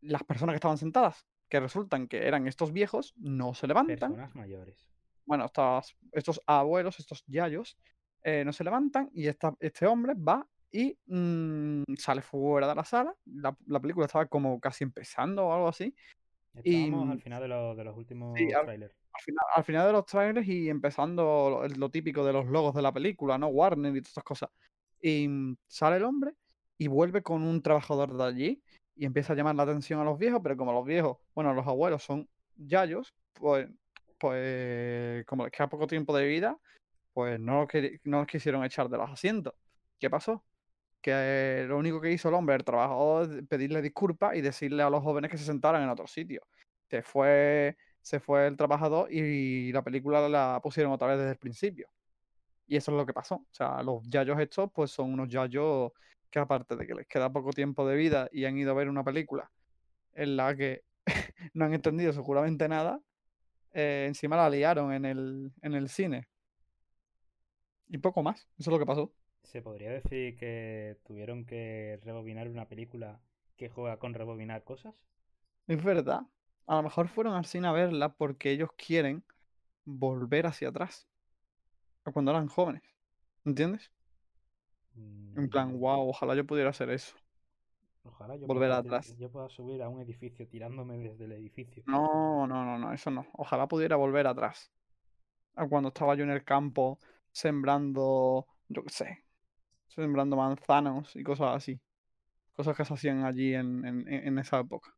Las 0.00 0.24
personas 0.24 0.54
que 0.54 0.56
estaban 0.56 0.78
sentadas, 0.78 1.26
que 1.48 1.60
resultan 1.60 2.08
que 2.08 2.26
eran 2.26 2.48
estos 2.48 2.72
viejos, 2.72 3.12
no 3.16 3.54
se 3.54 3.66
levantan 3.66 3.96
Personas 3.96 4.34
mayores. 4.34 4.88
bueno, 5.26 5.44
estas- 5.44 5.94
estos 6.12 6.40
abuelos, 6.46 6.98
estos 6.98 7.22
yayos, 7.26 7.78
eh, 8.24 8.44
no 8.44 8.52
se 8.52 8.64
levantan 8.64 9.10
y 9.12 9.26
esta- 9.28 9.54
este 9.60 9.86
hombre 9.86 10.14
va 10.14 10.46
y 10.70 10.96
mm, 11.06 11.82
sale 11.98 12.22
fuera 12.22 12.66
de 12.68 12.74
la 12.74 12.84
sala. 12.84 13.14
La, 13.26 13.54
la 13.66 13.78
película 13.80 14.06
estaba 14.06 14.26
como 14.26 14.58
casi 14.58 14.84
empezando 14.84 15.44
o 15.46 15.52
algo 15.52 15.68
así. 15.68 15.94
Estábamos 16.54 17.08
Y- 17.08 17.12
al 17.12 17.20
final 17.22 17.42
de, 17.42 17.48
lo- 17.48 17.74
de 17.74 17.84
los 17.84 17.96
últimos 17.96 18.34
trailers. 18.36 18.94
Al 19.14 19.20
final, 19.22 19.44
al 19.56 19.64
final 19.64 19.86
de 19.86 19.92
los 19.92 20.06
trailers 20.06 20.48
y 20.48 20.68
empezando 20.70 21.50
lo, 21.50 21.68
lo 21.68 21.90
típico 21.90 22.24
de 22.24 22.32
los 22.32 22.46
logos 22.46 22.74
de 22.74 22.82
la 22.82 22.92
película, 22.92 23.36
¿no? 23.38 23.48
Warner 23.48 23.94
y 23.94 24.00
todas 24.00 24.08
estas 24.08 24.24
cosas. 24.24 24.50
Y 25.00 25.28
mm, 25.28 25.56
sale 25.66 25.96
el 25.96 26.04
hombre 26.04 26.34
y 26.78 26.86
vuelve 26.88 27.22
con 27.22 27.42
un 27.42 27.60
trabajador 27.62 28.16
de 28.16 28.24
allí 28.24 28.62
y 28.96 29.04
empieza 29.04 29.32
a 29.32 29.36
llamar 29.36 29.54
la 29.54 29.64
atención 29.64 30.00
a 30.00 30.04
los 30.04 30.18
viejos, 30.18 30.40
pero 30.42 30.56
como 30.56 30.72
los 30.72 30.84
viejos, 30.86 31.18
bueno, 31.34 31.52
los 31.54 31.66
abuelos 31.66 32.02
son 32.02 32.28
yayos, 32.56 33.14
pues, 33.34 33.68
pues 34.18 35.24
como 35.26 35.44
les 35.44 35.52
queda 35.52 35.68
poco 35.68 35.86
tiempo 35.86 36.16
de 36.16 36.26
vida, 36.26 36.58
pues 37.12 37.38
no 37.40 37.60
los, 37.62 37.68
no 38.04 38.18
los 38.18 38.26
quisieron 38.26 38.64
echar 38.64 38.88
de 38.88 38.96
los 38.98 39.10
asientos. 39.10 39.54
¿Qué 39.98 40.08
pasó? 40.08 40.42
Que 41.02 41.66
lo 41.68 41.78
único 41.78 42.00
que 42.00 42.12
hizo 42.12 42.28
el 42.28 42.34
hombre, 42.34 42.54
el 42.56 42.64
trabajador, 42.64 43.30
es 43.30 43.46
pedirle 43.48 43.82
disculpas 43.82 44.36
y 44.36 44.40
decirle 44.40 44.82
a 44.82 44.90
los 44.90 45.02
jóvenes 45.02 45.30
que 45.30 45.36
se 45.38 45.44
sentaran 45.44 45.82
en 45.82 45.90
otro 45.90 46.06
sitio. 46.06 46.42
Se 46.88 47.02
fue, 47.02 47.76
se 48.00 48.20
fue 48.20 48.46
el 48.46 48.56
trabajador 48.56 49.12
y 49.12 49.72
la 49.72 49.82
película 49.82 50.28
la 50.28 50.60
pusieron 50.62 50.92
otra 50.92 51.08
vez 51.08 51.18
desde 51.18 51.32
el 51.32 51.38
principio. 51.38 51.88
Y 52.66 52.76
eso 52.76 52.92
es 52.92 52.96
lo 52.96 53.04
que 53.04 53.12
pasó. 53.12 53.36
O 53.36 53.48
sea, 53.50 53.82
los 53.82 54.02
yayos 54.08 54.38
estos, 54.40 54.70
pues 54.72 54.90
son 54.90 55.12
unos 55.12 55.28
yayos 55.28 55.92
que 56.30 56.38
aparte 56.38 56.76
de 56.76 56.86
que 56.86 56.94
les 56.94 57.06
queda 57.06 57.30
poco 57.30 57.50
tiempo 57.50 57.86
de 57.86 57.96
vida 57.96 58.28
y 58.32 58.46
han 58.46 58.56
ido 58.56 58.70
a 58.70 58.74
ver 58.74 58.88
una 58.88 59.04
película 59.04 59.50
en 60.14 60.36
la 60.36 60.56
que 60.56 60.84
no 61.54 61.64
han 61.66 61.74
entendido 61.74 62.12
seguramente 62.12 62.68
nada, 62.68 63.00
eh, 63.72 64.04
encima 64.08 64.36
la 64.36 64.48
liaron 64.50 64.92
en 64.92 65.04
el, 65.04 65.52
en 65.62 65.74
el 65.74 65.88
cine. 65.88 66.28
Y 67.88 67.98
poco 67.98 68.22
más. 68.22 68.48
Eso 68.58 68.70
es 68.70 68.72
lo 68.72 68.78
que 68.78 68.86
pasó. 68.86 69.12
Se 69.44 69.62
podría 69.62 69.92
decir 69.92 70.36
que 70.36 70.98
tuvieron 71.04 71.44
que 71.44 72.00
rebobinar 72.02 72.48
una 72.48 72.68
película 72.68 73.20
que 73.56 73.68
juega 73.68 73.98
con 73.98 74.14
rebobinar 74.14 74.64
cosas. 74.64 74.94
Es 75.66 75.82
verdad. 75.82 76.22
A 76.66 76.76
lo 76.76 76.82
mejor 76.84 77.08
fueron 77.08 77.34
al 77.34 77.46
cine 77.46 77.66
a 77.68 77.72
verla 77.72 78.14
porque 78.14 78.52
ellos 78.52 78.70
quieren 78.76 79.24
volver 79.84 80.46
hacia 80.46 80.68
atrás. 80.70 81.08
A 82.04 82.12
cuando 82.12 82.32
eran 82.32 82.48
jóvenes. 82.48 82.82
¿Entiendes? 83.44 83.92
En 85.34 85.48
plan, 85.50 85.68
Mm, 85.68 85.78
wow, 85.78 86.08
ojalá 86.08 86.34
yo 86.34 86.46
pudiera 86.46 86.70
hacer 86.70 86.88
eso. 86.90 87.14
Ojalá 88.04 88.36
yo 88.36 88.46
volver 88.46 88.70
pueda, 88.70 88.78
atrás. 88.78 89.16
yo 89.18 89.28
pueda 89.28 89.48
subir 89.48 89.82
a 89.82 89.88
un 89.88 90.00
edificio 90.00 90.46
tirándome 90.46 90.98
desde 90.98 91.24
el 91.24 91.32
edificio. 91.32 91.84
No, 91.86 92.46
no, 92.46 92.64
no, 92.64 92.78
no, 92.78 92.92
eso 92.92 93.10
no. 93.10 93.26
Ojalá 93.32 93.66
pudiera 93.68 93.96
volver 93.96 94.26
atrás. 94.26 94.72
A 95.56 95.68
cuando 95.68 95.88
estaba 95.90 96.14
yo 96.16 96.24
en 96.24 96.30
el 96.30 96.44
campo 96.44 97.00
sembrando, 97.32 98.48
yo 98.68 98.84
qué 98.84 98.90
sé, 98.90 99.24
sembrando 99.94 100.36
manzanos 100.36 101.14
y 101.16 101.22
cosas 101.22 101.56
así. 101.56 101.80
Cosas 102.54 102.76
que 102.76 102.84
se 102.84 102.94
hacían 102.94 103.24
allí 103.24 103.54
en, 103.54 103.84
en- 103.84 104.08
en 104.08 104.38
esa 104.38 104.60
época. 104.60 104.94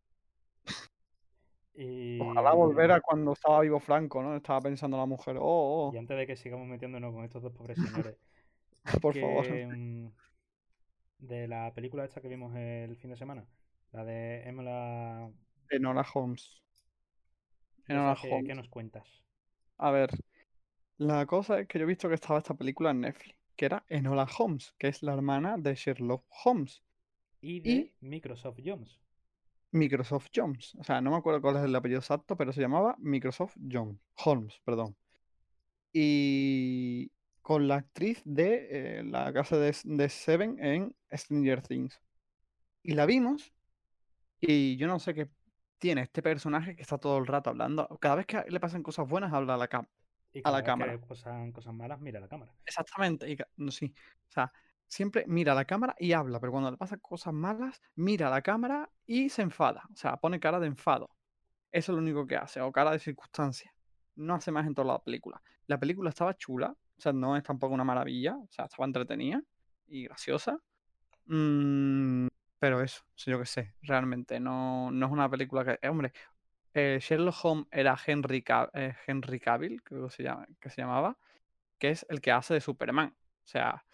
Y... 1.76 2.20
Ojalá 2.20 2.52
volver 2.52 2.92
a 2.92 3.00
cuando 3.00 3.33
estaba 3.33 3.61
vivo 3.61 3.80
Franco, 3.80 4.22
¿no? 4.22 4.37
Estaba 4.37 4.61
pensando 4.61 4.96
la 4.96 5.07
mujer, 5.07 5.37
oh, 5.40 5.90
Y 5.92 5.96
oh, 5.96 5.98
antes 5.98 6.16
de 6.16 6.26
que 6.26 6.37
sigamos 6.37 6.68
metiéndonos 6.68 7.12
con 7.12 7.24
estos 7.24 7.42
dos 7.42 7.52
pobres 7.52 7.76
señores, 8.12 8.16
por 9.00 9.14
favor. 9.18 9.46
que, 9.46 9.66
mm, 9.66 10.11
de 11.18 11.48
la 11.48 11.72
película 11.74 12.04
esta 12.04 12.20
que 12.20 12.28
vimos 12.28 12.54
el 12.57 12.96
fin 12.96 13.11
de 13.11 13.16
semana, 13.16 13.44
la 13.92 14.04
de 14.04 14.48
Emma 14.48 15.33
Enola 15.70 16.07
Holmes. 16.14 16.62
Enola 17.88 18.16
¿qué, 18.20 18.30
Holmes. 18.30 18.46
qué 18.46 18.54
nos 18.54 18.68
cuentas? 18.68 19.04
A 19.78 19.90
ver, 19.90 20.11
la 20.98 21.26
cosa 21.26 21.59
es 21.61 21.66
que 21.66 21.78
yo 21.78 21.85
he 21.85 21.88
visto 21.88 22.09
que 22.09 22.14
estaba 22.14 22.38
esta 22.38 22.54
película 22.54 22.90
en 22.90 23.00
Netflix, 23.00 23.37
que 23.57 23.67
era 23.67 23.85
Enola 23.88 24.27
Holmes, 24.38 24.75
que 24.79 24.88
es 24.88 25.03
la 25.03 25.14
hermana 25.14 25.57
de 25.59 25.75
Sherlock 25.75 26.25
Holmes, 26.45 26.83
Y 27.40 27.61
de 27.61 27.71
Y- 27.71 27.95
Microsoft 28.01 28.59
Jones. 28.64 28.99
Microsoft 29.71 30.29
Jones. 30.35 30.75
O 30.77 30.85
sea, 30.85 31.01
no 31.01 31.11
me 31.11 31.17
acuerdo 31.17 31.43
cuál 31.43 31.57
es 31.57 31.64
el 31.64 31.75
apellido 31.77 32.01
exacto, 32.01 32.37
pero 32.37 32.53
se 32.53 32.61
llamaba 32.61 32.95
Microsoft 32.99 33.57
Jones. 33.71 33.99
Holmes, 34.25 34.61
perdón. 34.64 34.97
Y 35.93 37.11
con 37.43 37.69
la 37.69 37.77
actriz 37.77 38.23
de 38.25 38.99
eh, 39.01 39.05
la 39.05 39.33
casa 39.33 39.59
de, 39.59 39.77
de 39.85 40.09
Seven 40.09 40.57
en 40.59 40.97
Stranger 41.12 41.62
Things. 41.62 42.01
Y 42.83 42.95
la 42.95 43.07
vimos, 43.07 43.53
y 44.40 44.77
yo 44.77 44.87
no 44.87 44.99
sé 44.99 45.14
qué 45.14 45.29
tiene 45.79 46.03
este 46.03 46.23
personaje 46.23 46.77
que 46.77 46.83
está 46.83 46.99
todo 46.99 47.19
el 47.19 47.27
rato 47.27 47.51
hablando. 47.51 47.87
Cada 48.01 48.17
vez 48.17 48.27
que 48.27 48.43
le 48.49 48.61
pasan 48.61 48.83
cosas 48.83 49.09
buenas, 49.09 49.33
habla 49.33 49.55
a 49.55 49.57
la. 49.59 49.88
Y 50.35 50.42
A 50.44 50.51
la 50.51 50.62
cámara. 50.64 50.92
que 50.92 51.07
pasan 51.07 51.53
cosas 51.53 51.73
malas, 51.73 52.01
mira 52.01 52.18
la 52.20 52.29
cámara. 52.29 52.53
Exactamente, 52.66 53.31
y 53.31 53.38
no, 53.57 53.70
sí. 53.70 53.94
O 54.29 54.33
sea, 54.33 54.53
siempre 54.88 55.25
mira 55.29 55.53
a 55.53 55.55
la 55.55 55.64
cámara 55.64 55.94
y 55.99 56.12
habla, 56.12 56.40
pero 56.40 56.53
cuando 56.53 56.70
le 56.73 56.77
pasan 56.77 56.99
cosas 56.99 57.33
malas, 57.33 57.81
mira 57.94 58.27
a 58.27 58.31
la 58.31 58.42
cámara 58.42 58.90
y 59.07 59.29
se 59.29 59.42
enfada. 59.42 59.85
O 59.92 59.97
sea, 59.97 60.16
pone 60.16 60.40
cara 60.40 60.59
de 60.59 60.66
enfado. 60.66 61.11
Eso 61.70 61.92
es 61.92 61.97
lo 61.97 62.03
único 62.03 62.27
que 62.27 62.37
hace, 62.37 62.61
o 62.61 62.73
cara 62.73 62.90
de 62.90 62.99
circunstancia. 62.99 63.73
No 64.16 64.35
hace 64.35 64.51
más 64.51 64.66
en 64.66 64.75
toda 64.75 64.92
la 64.94 64.99
película. 65.03 65.40
La 65.66 65.79
película 65.79 66.11
estaba 66.11 66.37
chula, 66.37 66.77
o 66.97 67.01
sea, 67.01 67.12
no 67.12 67.37
es 67.37 67.42
tampoco 67.42 67.75
una 67.75 67.85
maravilla, 67.85 68.37
o 68.37 68.49
sea, 68.51 68.64
estaba 68.66 68.87
entretenida 68.87 69.42
y 69.87 70.05
graciosa. 70.05 70.59
Mm, 71.27 72.27
pero 72.59 72.81
eso, 72.81 73.03
yo 73.16 73.38
qué 73.38 73.47
sé, 73.47 73.75
realmente 73.83 74.40
no, 74.40 74.90
no 74.90 75.07
es 75.07 75.12
una 75.12 75.29
película 75.29 75.64
que. 75.64 75.79
eh, 75.81 75.88
hombre, 75.88 76.12
eh, 76.75 76.99
Sherlock 77.01 77.45
Holmes 77.45 77.67
era 77.71 77.97
Henry, 78.05 78.45
eh, 78.75 78.95
Henry 79.07 79.41
Cavill, 79.41 79.83
creo 79.83 80.09
que 80.09 80.11
se 80.11 80.23
llama, 80.25 80.47
que 80.61 80.71
se 80.71 80.83
llamaba, 80.83 81.17
que 81.79 81.91
es 81.91 82.05
el 82.09 82.21
que 82.21 82.33
hace 82.33 82.55
de 82.55 82.61
Superman. 82.61 83.15
O 83.17 83.47
sea, 83.47 83.85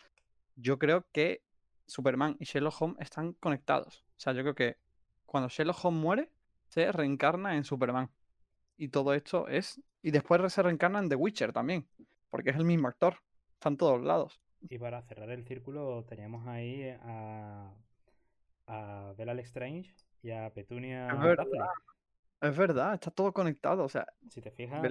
yo 0.57 0.79
creo 0.79 1.07
que 1.13 1.43
Superman 1.87 2.37
y 2.39 2.45
Sherlock 2.45 2.81
Holmes 2.81 2.97
están 3.01 3.35
conectados. 3.35 4.05
O 4.17 4.21
sea, 4.21 4.33
yo 4.33 4.43
creo 4.43 4.55
que 4.55 4.79
cuando 5.27 5.49
Sherlock 5.49 5.85
Holmes 5.85 6.03
muere, 6.03 6.31
se 6.69 6.91
reencarna 6.91 7.57
en 7.57 7.65
Superman. 7.65 8.11
Y 8.77 8.89
todo 8.89 9.13
esto 9.13 9.47
es. 9.49 9.83
Y 10.03 10.11
después 10.11 10.53
se 10.53 10.63
reencarna 10.63 11.01
en 11.01 11.09
The 11.09 11.17
Witcher 11.17 11.53
también. 11.53 11.87
Porque 12.31 12.51
es 12.51 12.57
el 12.57 12.65
mismo 12.65 12.89
actor. 12.89 13.17
Está 13.55 13.69
en 13.69 13.77
todos 13.77 14.01
lados. 14.03 14.41
Y 14.69 14.79
para 14.79 15.03
cerrar 15.03 15.31
el 15.31 15.45
círculo, 15.45 16.05
teníamos 16.05 16.47
ahí 16.47 16.89
a, 17.03 17.73
a 18.67 19.13
Bella 19.17 19.35
Lestrange 19.35 19.95
y 20.23 20.31
a 20.31 20.51
Petunia 20.51 21.13
verdad. 21.15 21.47
Es 22.41 22.57
verdad, 22.57 22.95
está 22.95 23.11
todo 23.11 23.33
conectado. 23.33 23.85
O 23.85 23.89
sea, 23.89 24.07
Si 24.29 24.41
te 24.41 24.51
fijas, 24.51 24.83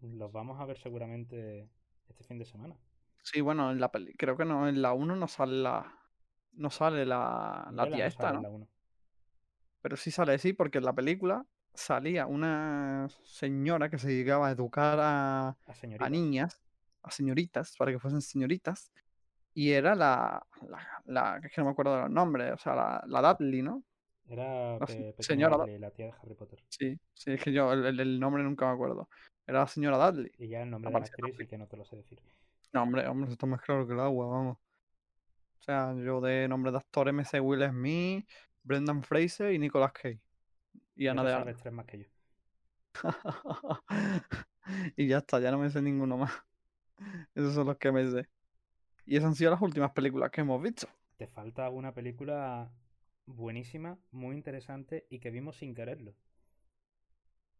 los, 0.00 0.32
vamos 0.32 0.60
a 0.60 0.64
ver 0.66 0.78
seguramente 0.78 1.68
este 2.08 2.24
fin 2.24 2.38
de 2.38 2.44
semana. 2.44 2.76
sí, 3.22 3.40
bueno, 3.40 3.70
en 3.70 3.80
la 3.80 3.90
peli, 3.90 4.14
creo 4.14 4.36
que 4.36 4.44
no, 4.44 4.68
en 4.68 4.82
la 4.82 4.92
1 4.92 5.16
no 5.16 5.28
sale 5.28 5.62
la. 5.62 5.98
No 6.52 6.70
sale 6.70 7.06
la, 7.06 7.70
la 7.72 7.88
tía 7.90 8.04
no 8.04 8.08
esta, 8.08 8.32
¿no? 8.32 8.42
la. 8.42 8.66
Pero 9.80 9.96
sí 9.96 10.10
sale, 10.10 10.38
sí, 10.38 10.52
porque 10.52 10.78
en 10.78 10.84
la 10.84 10.92
película 10.92 11.46
salía 11.74 12.26
una 12.26 13.08
señora 13.24 13.88
que 13.90 13.98
se 13.98 14.08
dedicaba 14.08 14.48
a 14.48 14.50
educar 14.52 14.98
a, 15.00 15.56
A 15.98 16.08
niñas, 16.10 16.60
a 17.02 17.10
señoritas, 17.10 17.76
para 17.76 17.90
que 17.90 17.98
fuesen 17.98 18.20
señoritas, 18.22 18.92
y 19.54 19.72
era 19.72 19.94
la, 19.94 20.46
la, 21.04 21.40
es 21.42 21.52
que 21.52 21.60
no 21.60 21.66
me 21.66 21.70
acuerdo 21.72 21.96
de 21.96 22.02
los 22.02 22.10
nombres, 22.10 22.52
o 22.52 22.58
sea, 22.58 22.74
la, 22.74 23.04
la 23.06 23.34
Dudley, 23.34 23.62
¿no? 23.62 23.82
Era 24.28 24.78
La 24.78 24.86
Pe- 24.86 25.14
Petunia 25.16 25.20
señora 25.20 25.56
Dudley, 25.56 25.78
la 25.78 25.90
tía 25.90 26.06
de 26.06 26.12
Harry 26.20 26.34
Potter. 26.34 26.58
Sí, 26.68 26.98
sí, 27.14 27.32
es 27.32 27.42
que 27.42 27.52
yo 27.52 27.72
el, 27.72 28.00
el- 28.00 28.20
nombre 28.20 28.42
nunca 28.42 28.66
me 28.66 28.72
acuerdo. 28.72 29.08
Era 29.46 29.60
la 29.60 29.66
señora 29.66 30.10
Dudley. 30.10 30.32
Y 30.38 30.48
ya 30.48 30.62
el 30.62 30.70
nombre 30.70 30.90
de 30.90 30.94
la 30.94 30.98
en 30.98 31.02
la 31.02 31.06
actriz 31.06 31.36
sí 31.38 31.46
que 31.46 31.58
no 31.58 31.66
te 31.66 31.76
lo 31.76 31.84
sé 31.84 31.96
decir. 31.96 32.18
No, 32.72 32.82
hombre, 32.82 33.06
hombre, 33.06 33.26
eso 33.26 33.34
está 33.34 33.46
más 33.46 33.60
claro 33.60 33.86
que 33.86 33.92
el 33.92 34.00
agua, 34.00 34.26
vamos. 34.26 34.56
O 35.60 35.64
sea, 35.64 35.94
yo 35.94 36.20
de 36.20 36.48
nombre 36.48 36.72
de 36.72 36.78
actores 36.78 37.14
me 37.14 37.24
sé 37.24 37.40
Will 37.40 37.62
Smith, 37.68 38.28
Brendan 38.64 39.02
Fraser 39.02 39.52
y 39.52 39.58
Nicolas 39.58 39.92
Cage. 39.92 40.20
Y 40.96 41.06
Ana 41.06 41.22
de 41.24 41.32
Armas. 41.32 41.56
tres 41.62 41.72
más 41.72 41.86
que 41.86 41.98
yo. 42.00 42.04
y 44.96 45.08
ya 45.08 45.18
está, 45.18 45.40
ya 45.40 45.50
no 45.50 45.58
me 45.58 45.70
sé 45.70 45.82
ninguno 45.82 46.16
más. 46.16 46.32
Esos 47.34 47.54
son 47.54 47.66
los 47.66 47.76
que 47.78 47.92
me 47.92 48.08
sé. 48.10 48.28
Y 49.06 49.16
esas 49.16 49.28
han 49.28 49.34
sido 49.34 49.50
las 49.52 49.62
últimas 49.62 49.92
películas 49.92 50.30
que 50.30 50.40
hemos 50.42 50.60
visto. 50.62 50.88
Te 51.16 51.26
falta 51.26 51.70
una 51.70 51.94
película 51.94 52.70
buenísima, 53.34 53.98
muy 54.10 54.36
interesante 54.36 55.06
y 55.10 55.18
que 55.18 55.30
vimos 55.30 55.56
sin 55.56 55.74
quererlo. 55.74 56.14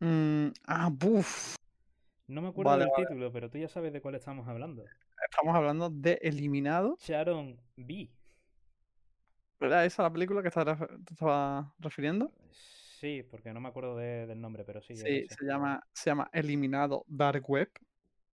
Mm, 0.01 0.49
ah, 0.67 0.91
buf. 0.93 1.55
No 2.27 2.43
me 2.43 2.49
acuerdo 2.49 2.71
Vale, 2.71 2.85
del 2.85 2.93
vale. 2.93 3.07
título, 3.07 3.33
pero 3.33 3.51
tú 3.51 3.59
ya 3.59 3.69
sabes 3.69 3.93
de 3.93 4.01
cuál 4.01 4.15
estamos 4.15 4.47
hablando. 4.49 4.85
Estamos 5.31 5.55
hablando 5.55 5.91
de 5.91 6.19
Eliminado. 6.23 6.97
Sharon 7.01 7.61
B. 7.77 8.11
¿Verdad? 9.61 9.85
¿Esa 9.85 10.03
es 10.03 10.07
la 10.07 10.13
película 10.13 10.43
que 10.43 10.51
te 10.51 11.13
estaba 11.15 11.73
refiriendo? 11.79 12.33
Sí, 12.51 13.23
porque 13.31 13.53
no 13.53 13.61
me 13.61 13.69
acuerdo 13.69 13.97
de- 13.97 14.27
del 14.27 14.41
nombre, 14.41 14.65
pero 14.65 14.81
sí. 14.81 14.97
Sí, 14.97 15.27
se 15.29 15.45
llama, 15.45 15.83
se 15.93 16.11
llama 16.11 16.29
Eliminado 16.33 17.05
Dark 17.09 17.49
Web. 17.49 17.71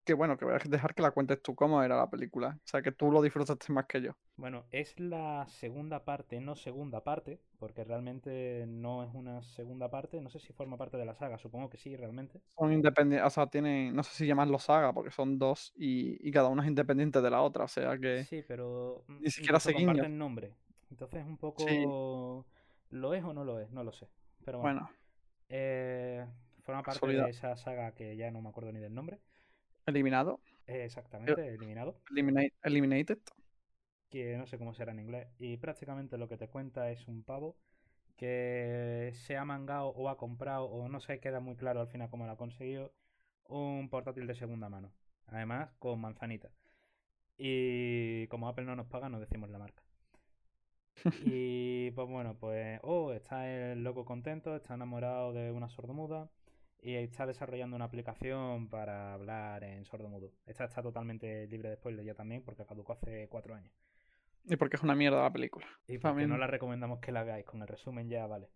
Que 0.09 0.15
bueno, 0.15 0.39
que 0.39 0.45
voy 0.45 0.55
a 0.55 0.57
dejar 0.57 0.95
que 0.95 1.03
la 1.03 1.11
cuentes 1.11 1.39
tú 1.39 1.53
cómo 1.53 1.83
era 1.83 1.95
la 1.95 2.09
película. 2.09 2.57
O 2.57 2.67
sea, 2.67 2.81
que 2.81 2.91
tú 2.91 3.11
lo 3.11 3.21
disfrutaste 3.21 3.71
más 3.71 3.85
que 3.85 4.01
yo. 4.01 4.13
Bueno, 4.37 4.65
es 4.71 4.99
la 4.99 5.45
segunda 5.49 6.03
parte, 6.03 6.39
no 6.41 6.55
segunda 6.55 7.03
parte, 7.03 7.39
porque 7.59 7.83
realmente 7.83 8.65
no 8.67 9.03
es 9.03 9.13
una 9.13 9.43
segunda 9.43 9.91
parte. 9.91 10.19
No 10.19 10.31
sé 10.31 10.39
si 10.39 10.51
forma 10.51 10.77
parte 10.77 10.97
de 10.97 11.05
la 11.05 11.13
saga, 11.13 11.37
supongo 11.37 11.69
que 11.69 11.77
sí, 11.77 11.95
realmente. 11.95 12.41
Son 12.57 12.73
independientes, 12.73 13.27
o 13.27 13.29
sea, 13.29 13.47
tienen, 13.47 13.95
no 13.95 14.01
sé 14.01 14.15
si 14.15 14.25
llamarlo 14.25 14.57
saga, 14.57 14.93
porque 14.93 15.11
son 15.11 15.37
dos 15.37 15.73
y, 15.75 16.27
y 16.27 16.31
cada 16.31 16.49
una 16.49 16.63
es 16.63 16.69
independiente 16.69 17.21
de 17.21 17.29
la 17.29 17.41
otra. 17.43 17.65
O 17.65 17.67
sea 17.67 17.97
que. 17.99 18.23
Sí, 18.23 18.43
pero 18.47 19.03
mm, 19.07 19.19
Ni 19.21 19.29
siquiera 19.29 19.59
guiños. 19.59 19.85
comparten 19.85 20.17
nombre. 20.17 20.55
Entonces 20.89 21.23
un 21.25 21.37
poco... 21.37 22.45
¿Lo 22.89 23.13
es 23.13 23.23
o 23.23 23.33
no 23.33 23.43
lo 23.43 23.59
es? 23.59 23.69
No 23.71 23.83
lo 23.83 23.91
sé. 23.91 24.07
Pero 24.43 24.59
bueno, 24.59 24.81
Bueno, 24.81 24.89
eh, 25.49 26.25
forma 26.63 26.83
parte 26.83 27.07
de 27.07 27.29
esa 27.29 27.55
saga 27.57 27.93
que 27.93 28.15
ya 28.15 28.31
no 28.31 28.41
me 28.41 28.49
acuerdo 28.49 28.71
ni 28.71 28.79
del 28.79 28.93
nombre. 28.95 29.19
Eliminado. 29.89 30.41
Exactamente, 30.67 31.47
eliminado. 31.47 31.99
Eliminate, 32.11 32.53
eliminated. 32.63 33.19
que 34.09 34.37
no 34.37 34.47
sé 34.47 34.57
cómo 34.57 34.73
será 34.73 34.91
en 34.91 34.99
inglés. 34.99 35.27
Y 35.39 35.57
prácticamente 35.57 36.17
lo 36.17 36.27
que 36.27 36.37
te 36.37 36.47
cuenta 36.49 36.91
es 36.91 37.07
un 37.07 37.23
pavo 37.23 37.57
que 38.17 39.13
se 39.25 39.37
ha 39.37 39.45
mangado 39.45 39.89
o 39.89 40.09
ha 40.09 40.17
comprado, 40.17 40.65
o 40.65 40.89
no 40.89 40.99
sé, 40.99 41.19
queda 41.19 41.39
muy 41.39 41.55
claro 41.55 41.81
al 41.81 41.87
final 41.87 42.09
cómo 42.09 42.25
lo 42.25 42.33
ha 42.33 42.37
conseguido, 42.37 42.93
un 43.45 43.89
portátil 43.89 44.27
de 44.27 44.35
segunda 44.35 44.69
mano. 44.69 44.93
Además, 45.27 45.71
con 45.79 46.01
manzanita. 46.01 46.51
Y 47.37 48.27
como 48.27 48.47
Apple 48.49 48.65
no 48.65 48.75
nos 48.75 48.87
paga, 48.87 49.09
no 49.09 49.19
decimos 49.19 49.49
la 49.49 49.59
marca. 49.59 49.83
Y 51.25 51.91
pues 51.91 52.07
bueno, 52.07 52.35
pues, 52.39 52.79
oh, 52.83 53.11
está 53.13 53.49
el 53.49 53.83
loco 53.83 54.05
contento, 54.05 54.55
está 54.55 54.73
enamorado 54.75 55.33
de 55.33 55.51
una 55.51 55.69
sordomuda 55.69 56.29
y 56.81 56.95
está 56.95 57.25
desarrollando 57.25 57.75
una 57.75 57.85
aplicación 57.85 58.69
para 58.69 59.13
hablar 59.13 59.63
en 59.63 59.85
sordomudo. 59.85 60.33
Esta 60.45 60.65
está 60.65 60.81
totalmente 60.81 61.47
libre 61.47 61.69
de 61.69 61.75
spoilers 61.77 62.05
ya 62.05 62.15
también 62.15 62.43
porque 62.43 62.65
caducó 62.65 62.93
hace 62.93 63.27
cuatro 63.29 63.55
años. 63.55 63.73
Y 64.45 64.55
porque 64.57 64.75
es 64.77 64.83
una 64.83 64.95
mierda 64.95 65.21
la 65.23 65.31
película. 65.31 65.65
Y 65.87 65.97
porque 65.97 66.25
no 66.27 66.37
También. 66.37 66.39
la 66.39 66.47
recomendamos 66.47 66.99
que 66.99 67.11
la 67.11 67.23
veáis, 67.23 67.45
con 67.45 67.61
el 67.61 67.67
resumen 67.67 68.09
ya 68.09 68.25
vale. 68.27 68.49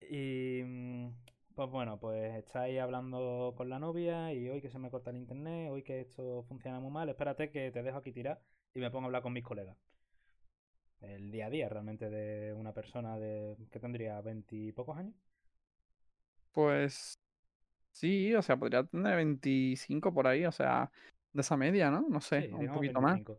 Y 0.00 0.62
mm, 0.64 1.08
pues 1.54 1.70
bueno, 1.70 1.98
pues 2.00 2.34
estáis 2.36 2.80
hablando 2.80 3.54
con 3.56 3.68
la 3.68 3.78
novia 3.78 4.32
y 4.32 4.48
hoy 4.48 4.60
que 4.60 4.70
se 4.70 4.78
me 4.78 4.90
corta 4.90 5.10
el 5.10 5.16
internet, 5.16 5.70
hoy 5.70 5.82
que 5.82 6.00
esto 6.00 6.42
funciona 6.44 6.80
muy 6.80 6.90
mal, 6.90 7.08
espérate 7.08 7.50
que 7.50 7.70
te 7.72 7.82
dejo 7.82 7.98
aquí 7.98 8.12
tirar 8.12 8.40
y 8.74 8.80
me 8.80 8.90
pongo 8.90 9.04
a 9.04 9.08
hablar 9.08 9.22
con 9.22 9.32
mis 9.32 9.44
colegas. 9.44 9.76
El 11.00 11.30
día 11.30 11.46
a 11.46 11.50
día 11.50 11.68
realmente 11.68 12.10
de 12.10 12.52
una 12.52 12.72
persona 12.74 13.16
de 13.18 13.56
que 13.70 13.78
tendría 13.78 14.20
veintipocos 14.22 14.96
años. 14.98 15.14
Pues 16.52 17.18
sí, 17.94 18.34
o 18.34 18.42
sea, 18.42 18.56
podría 18.56 18.84
tener 18.84 19.16
25 19.16 20.12
por 20.12 20.26
ahí, 20.26 20.44
o 20.44 20.52
sea, 20.52 20.90
de 21.32 21.40
esa 21.40 21.56
media, 21.56 21.90
¿no? 21.90 22.06
No 22.08 22.20
sé, 22.20 22.42
Sí, 22.42 22.52
un 22.52 22.66
poquito 22.68 23.00
más. 23.00 23.14
25. 23.14 23.38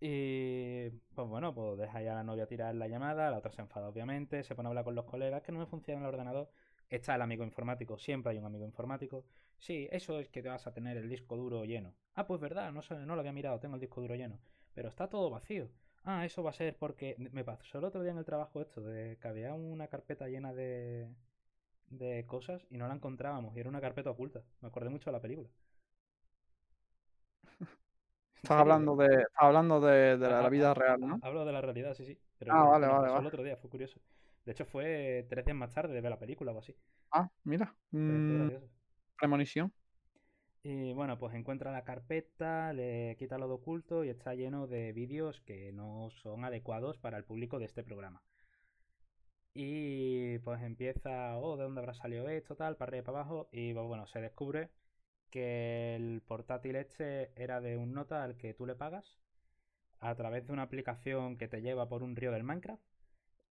Y 0.00 0.90
pues 1.14 1.28
bueno, 1.28 1.54
pues 1.54 1.78
deja 1.78 2.02
ya 2.02 2.12
a 2.12 2.16
la 2.16 2.24
novia 2.24 2.46
tirar 2.46 2.74
la 2.74 2.88
llamada, 2.88 3.30
la 3.30 3.38
otra 3.38 3.52
se 3.52 3.62
enfada 3.62 3.88
obviamente, 3.88 4.42
se 4.44 4.54
pone 4.54 4.66
a 4.66 4.70
hablar 4.70 4.84
con 4.84 4.94
los 4.94 5.06
colegas, 5.06 5.42
que 5.42 5.52
no 5.52 5.58
me 5.58 5.66
funciona 5.66 6.00
el 6.00 6.06
ordenador. 6.06 6.50
Está 6.90 7.14
el 7.14 7.22
amigo 7.22 7.42
informático, 7.44 7.98
siempre 7.98 8.32
hay 8.32 8.38
un 8.38 8.44
amigo 8.44 8.66
informático. 8.66 9.24
Sí, 9.58 9.88
eso 9.90 10.20
es 10.20 10.28
que 10.28 10.42
te 10.42 10.48
vas 10.48 10.66
a 10.66 10.74
tener 10.74 10.96
el 10.98 11.08
disco 11.08 11.36
duro 11.36 11.64
lleno. 11.64 11.94
Ah, 12.14 12.26
pues 12.26 12.40
verdad, 12.40 12.70
no 12.70 12.82
no 13.06 13.14
lo 13.14 13.20
había 13.20 13.32
mirado, 13.32 13.58
tengo 13.60 13.76
el 13.76 13.80
disco 13.80 14.00
duro 14.02 14.14
lleno. 14.14 14.38
Pero 14.74 14.88
está 14.88 15.08
todo 15.08 15.30
vacío. 15.30 15.70
Ah, 16.04 16.26
eso 16.26 16.42
va 16.42 16.50
a 16.50 16.52
ser 16.52 16.76
porque 16.76 17.16
me 17.18 17.44
pasó 17.44 17.78
el 17.78 17.84
otro 17.84 18.02
día 18.02 18.12
en 18.12 18.18
el 18.18 18.26
trabajo 18.26 18.60
esto, 18.60 18.82
de 18.82 19.16
que 19.16 19.28
había 19.28 19.54
una 19.54 19.86
carpeta 19.88 20.28
llena 20.28 20.52
de, 20.52 21.08
de 21.90 22.24
cosas 22.26 22.66
y 22.70 22.78
no 22.78 22.88
la 22.88 22.94
encontrábamos 22.94 23.56
y 23.56 23.60
era 23.60 23.68
una 23.68 23.80
carpeta 23.80 24.10
oculta. 24.10 24.42
Me 24.60 24.68
acordé 24.68 24.90
mucho 24.90 25.10
de 25.10 25.12
la 25.12 25.20
película. 25.22 25.48
Estás 28.36 28.60
hablando 28.60 28.94
de, 28.96 29.06
estás 29.06 29.40
hablando 29.40 29.80
de, 29.80 30.18
la, 30.18 30.48
vida 30.50 30.74
real, 30.74 31.00
¿no? 31.00 31.18
Hablo 31.22 31.46
de 31.46 31.52
la 31.52 31.62
realidad, 31.62 31.94
sí, 31.94 32.04
sí. 32.04 32.18
Pero 32.38 32.52
Ah, 32.52 32.64
vale, 32.64 32.86
vale, 32.86 33.00
pasó 33.00 33.06
el 33.06 33.12
vale. 33.14 33.28
otro 33.28 33.42
día, 33.42 33.56
fue 33.56 33.70
curioso. 33.70 33.98
De 34.44 34.52
hecho, 34.52 34.66
fue 34.66 35.26
tres 35.30 35.46
días 35.46 35.56
más 35.56 35.72
tarde 35.72 35.94
de 35.94 36.00
ver 36.02 36.10
la 36.10 36.18
película 36.18 36.52
o 36.52 36.58
así. 36.58 36.76
Ah, 37.10 37.30
mira. 37.44 37.74
Mm, 37.92 38.50
premonición. 39.18 39.72
Y 40.62 40.92
bueno, 40.92 41.18
pues 41.18 41.34
encuentra 41.34 41.72
la 41.72 41.84
carpeta, 41.84 42.72
le 42.72 43.16
quita 43.18 43.38
lo 43.38 43.48
de 43.48 43.54
oculto 43.54 44.04
y 44.04 44.08
está 44.08 44.34
lleno 44.34 44.66
de 44.66 44.92
vídeos 44.92 45.40
que 45.42 45.72
no 45.72 46.10
son 46.10 46.44
adecuados 46.44 46.98
para 46.98 47.16
el 47.18 47.24
público 47.24 47.58
de 47.58 47.66
este 47.66 47.82
programa. 47.82 48.22
Y 49.54 50.38
pues 50.40 50.62
empieza, 50.62 51.36
oh, 51.38 51.56
¿de 51.56 51.64
dónde 51.64 51.80
habrá 51.80 51.94
salido 51.94 52.28
esto? 52.28 52.56
Tal, 52.56 52.76
para 52.76 52.90
arriba 52.90 53.02
y 53.02 53.06
para 53.06 53.18
abajo. 53.20 53.48
Y 53.52 53.72
pues, 53.72 53.86
bueno, 53.86 54.06
se 54.06 54.20
descubre 54.20 54.70
que 55.30 55.96
el 55.96 56.22
portátil 56.22 56.76
este 56.76 57.32
era 57.42 57.60
de 57.60 57.76
un 57.76 57.92
nota 57.94 58.24
al 58.24 58.36
que 58.36 58.54
tú 58.54 58.66
le 58.66 58.74
pagas 58.76 59.18
a 60.00 60.14
través 60.14 60.46
de 60.46 60.52
una 60.52 60.62
aplicación 60.62 61.36
que 61.38 61.48
te 61.48 61.62
lleva 61.62 61.88
por 61.88 62.02
un 62.02 62.16
río 62.16 62.32
del 62.32 62.44
Minecraft. 62.44 62.82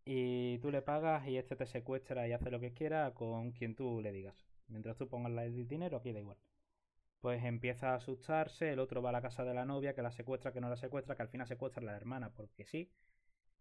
Y 0.06 0.60
tú 0.60 0.72
le 0.72 0.82
pagas 0.82 1.28
y 1.28 1.38
este 1.38 1.56
te 1.56 1.66
secuestra 1.66 2.28
y 2.28 2.34
hace 2.34 2.52
lo 2.52 2.60
que 2.60 2.74
quiera 2.74 3.14
con 3.14 3.52
quien 3.52 3.76
tú 3.76 4.02
le 4.02 4.12
digas. 4.12 4.36
Mientras 4.68 4.98
tú 4.98 5.08
pongas 5.10 5.32
el 5.46 5.68
dinero, 5.68 5.98
aquí 5.98 6.14
da 6.14 6.20
igual. 6.20 6.38
Pues 7.22 7.44
empieza 7.44 7.92
a 7.92 7.96
asustarse, 7.96 8.72
el 8.72 8.80
otro 8.80 9.02
va 9.02 9.10
a 9.10 9.14
la 9.14 9.22
casa 9.22 9.44
de 9.46 9.54
la 9.54 9.66
novia, 9.66 9.96
que 9.96 10.02
la 10.02 10.12
secuestra, 10.12 10.52
que 10.54 10.62
no 10.62 10.70
la 10.70 10.78
secuestra, 10.78 11.16
que 11.16 11.24
al 11.24 11.30
final 11.30 11.48
secuestra 11.48 11.82
a 11.82 11.86
la 11.86 11.96
hermana, 11.96 12.32
porque 12.34 12.66
sí. 12.66 12.92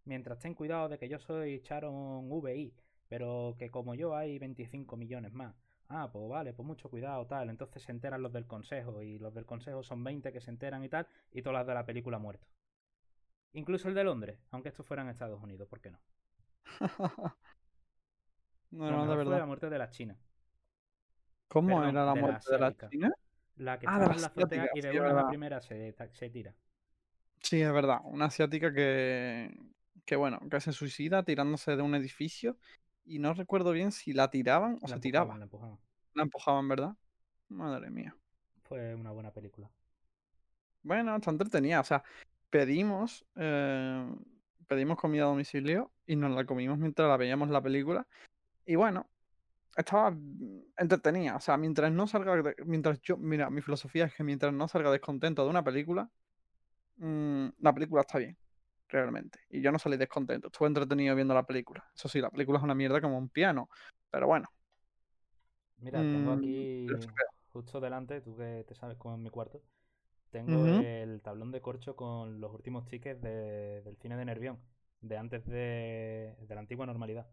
Mientras 0.05 0.38
ten 0.38 0.55
cuidado 0.55 0.88
de 0.88 0.97
que 0.99 1.09
yo 1.09 1.19
soy 1.19 1.59
Sharon 1.61 2.29
VI, 2.29 2.73
pero 3.09 3.57
que 3.59 3.71
como 3.71 3.95
yo 3.95 4.15
hay 4.17 4.38
25 4.38 4.97
millones 4.97 5.33
más. 5.33 5.57
Ah, 5.88 6.11
pues 6.12 6.29
vale, 6.29 6.53
pues 6.55 6.67
mucho 6.67 6.91
cuidado, 6.91 7.27
tal. 7.27 7.49
Entonces 7.51 7.83
se 7.83 7.93
enteran 7.93 8.23
los 8.23 8.33
del 8.33 8.47
consejo, 8.49 9.01
y 9.03 9.19
los 9.19 9.33
del 9.35 9.47
consejo 9.47 9.83
son 9.85 10.03
20 10.05 10.33
que 10.33 10.41
se 10.41 10.51
enteran 10.51 10.83
y 10.85 10.88
tal, 10.88 11.07
y 11.33 11.43
todas 11.43 11.61
las 11.61 11.67
de 11.69 11.75
la 11.75 11.87
película 11.87 12.19
muertos. 12.19 12.49
Incluso 13.55 13.88
el 13.88 13.95
de 13.95 14.05
Londres, 14.05 14.38
aunque 14.51 14.69
esto 14.69 14.85
fuera 14.85 15.03
en 15.03 15.09
Estados 15.09 15.43
Unidos, 15.43 15.67
¿por 15.67 15.81
qué 15.81 15.91
no? 15.91 15.99
No, 18.71 18.91
no, 18.91 19.07
de 19.07 19.17
verdad. 19.17 19.38
la 19.38 19.47
muerte 19.47 19.69
de 19.71 19.79
la 19.79 19.91
China. 19.91 20.19
¿Cómo 21.49 21.69
Perdón, 21.69 21.91
era 21.91 22.05
la 22.07 22.15
de 22.15 22.23
la 22.23 22.41
muerte 22.41 22.51
de 22.53 22.59
la. 22.59 22.75
China? 22.91 23.12
La 23.57 23.79
que 23.79 23.87
Ah, 23.87 23.93
estaba 23.93 24.15
de 24.15 24.15
en 24.15 24.21
la 24.21 24.27
la 24.27 24.27
azotea 24.29 24.71
y 24.75 24.81
de 24.83 24.91
sí, 24.91 24.97
una 24.99 25.11
a 25.11 25.15
la 25.15 25.27
primera 25.27 25.61
se, 25.61 25.95
se 26.12 26.31
tira. 26.31 26.55
Sí, 27.43 27.61
es 27.61 27.73
verdad. 27.73 28.01
Una 28.05 28.27
asiática 28.27 28.73
que, 28.73 29.55
que 30.05 30.17
bueno, 30.17 30.41
que 30.51 30.61
se 30.61 30.73
suicida 30.73 31.23
tirándose 31.25 31.77
de 31.77 31.83
un 31.83 31.95
edificio 31.95 32.57
y 33.05 33.19
no 33.19 33.35
recuerdo 33.35 33.73
bien 33.73 33.93
si 33.93 34.12
la 34.12 34.31
tiraban 34.31 34.79
o 34.83 34.88
La 34.88 34.88
se 34.88 34.95
empujaban, 34.95 35.01
tiraba. 35.01 35.38
la 35.38 35.45
empujaban. 35.45 35.79
La 36.15 36.23
empujaban, 36.23 36.69
¿verdad? 36.69 36.97
Madre 37.49 37.91
mía. 37.91 38.17
Fue 38.65 38.95
una 38.95 39.11
buena 39.12 39.31
película. 39.33 39.71
Bueno, 40.83 41.17
está 41.17 41.31
entretenida. 41.31 41.81
O 41.81 41.85
sea, 41.85 42.03
pedimos, 42.51 43.25
eh, 43.37 44.07
pedimos 44.67 44.99
comida 44.99 45.23
a 45.25 45.27
domicilio 45.27 45.93
y 46.07 46.17
nos 46.17 46.33
la 46.33 46.45
comimos 46.45 46.79
mientras 46.79 47.09
la 47.09 47.17
veíamos 47.17 47.49
la 47.51 47.62
película. 47.62 48.07
Y 48.67 48.75
bueno, 48.77 49.09
estaba 49.77 50.17
entretenida. 50.77 51.37
O 51.37 51.41
sea, 51.41 51.57
mientras 51.57 51.93
no 51.93 52.07
salga, 52.07 52.35
de- 52.43 52.57
mientras 52.67 53.01
yo, 53.03 53.17
mira, 53.17 53.51
mi 53.51 53.61
filosofía 53.62 54.07
es 54.07 54.15
que 54.15 54.25
mientras 54.25 54.53
no 54.53 54.69
salga 54.69 54.91
descontento 54.91 55.45
de 55.45 55.51
una 55.51 55.62
película, 55.65 56.11
mm, 56.97 57.47
la 57.59 57.73
película 57.73 58.03
está 58.03 58.19
bien, 58.19 58.37
realmente. 58.93 59.41
Y 59.51 59.63
yo 59.63 59.73
no 59.73 59.79
salí 59.79 59.97
descontento. 59.97 60.49
Estuve 60.49 60.69
entretenido 60.69 61.15
viendo 61.17 61.35
la 61.35 61.45
película. 61.45 61.85
Eso 61.95 62.09
sí, 62.09 62.21
la 62.21 62.31
película 62.31 62.59
es 62.59 62.65
una 62.65 62.75
mierda 62.75 63.01
como 63.01 63.19
un 63.19 63.29
piano. 63.31 63.69
Pero 64.11 64.27
bueno. 64.29 64.49
Mira, 65.79 66.07
tengo 66.09 66.31
mm, 66.31 66.33
aquí 66.33 67.11
justo 67.53 67.81
delante, 67.81 68.21
tú 68.21 68.37
que 68.37 68.65
te 68.67 68.75
sabes 68.75 68.97
cómo 68.99 69.15
es 69.17 69.21
mi 69.21 69.31
cuarto, 69.31 69.61
tengo 70.31 70.69
el 70.69 71.23
tablón 71.23 71.53
de 71.53 71.63
corcho 71.63 71.97
con 71.97 72.41
los 72.41 72.53
últimos 72.55 72.89
tickets 72.89 73.21
de- 73.23 73.83
del 73.83 73.97
cine 73.99 74.17
de 74.17 74.25
Nervión, 74.27 74.59
de 75.03 75.19
antes 75.19 75.47
de, 75.47 76.37
de 76.41 76.55
la 76.57 76.61
antigua 76.63 76.87
normalidad. 76.87 77.29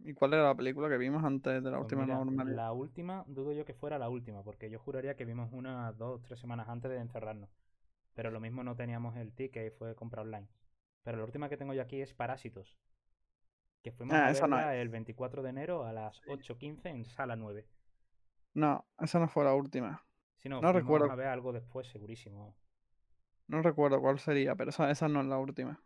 ¿Y 0.00 0.12
cuál 0.12 0.34
era 0.34 0.44
la 0.44 0.54
película 0.54 0.90
que 0.90 0.98
vimos 0.98 1.24
antes 1.24 1.62
de 1.64 1.70
la 1.70 1.78
Pues 1.78 1.80
última 1.80 2.04
mira, 2.04 2.24
normalidad? 2.24 2.60
la 2.62 2.72
última, 2.72 3.24
dudo 3.26 3.52
yo 3.52 3.66
que 3.66 3.74
fuera 3.74 3.98
la 3.98 4.08
última, 4.08 4.42
porque 4.42 4.70
yo 4.70 4.78
juraría 4.78 5.16
que 5.16 5.26
vimos 5.26 5.50
una, 5.52 5.92
dos, 5.92 6.22
tres 6.22 6.40
semanas 6.40 6.68
antes 6.70 6.90
de 6.90 6.96
encerrarnos. 6.98 7.50
Pero 8.14 8.30
lo 8.30 8.40
mismo 8.40 8.62
no 8.64 8.76
teníamos 8.76 9.16
el 9.16 9.32
ticket 9.32 9.66
y 9.66 9.76
fue 9.76 9.94
compra 9.94 10.22
online. 10.22 10.48
Pero 11.02 11.18
la 11.18 11.24
última 11.24 11.48
que 11.48 11.56
tengo 11.56 11.74
yo 11.74 11.82
aquí 11.82 12.00
es 12.00 12.14
Parásitos. 12.14 12.78
Que 13.82 13.92
fuimos 13.92 14.16
Ah, 14.16 14.28
a 14.28 14.32
no 14.48 14.56
verla 14.56 14.76
el 14.76 14.88
24 14.88 15.42
de 15.42 15.50
enero 15.50 15.84
a 15.84 15.92
las 15.92 16.20
8.15 16.26 16.88
en 16.90 17.04
sala 17.04 17.36
9. 17.36 17.66
No, 18.54 18.86
esa 18.98 19.18
no 19.18 19.28
fue 19.28 19.44
la 19.44 19.54
última. 19.54 20.04
Si 20.42 20.48
no, 20.50 20.60
No 20.60 20.72
recuerdo. 20.72 21.10
a 21.10 21.14
ver 21.14 21.28
algo 21.28 21.54
después, 21.54 21.86
segurísimo. 21.88 22.54
No 23.46 23.62
recuerdo 23.62 24.00
cuál 24.00 24.18
sería, 24.18 24.56
pero 24.56 24.70
esa, 24.70 24.90
esa 24.90 25.06
no 25.08 25.20
es 25.20 25.26
la 25.26 25.38
última. 25.38 25.80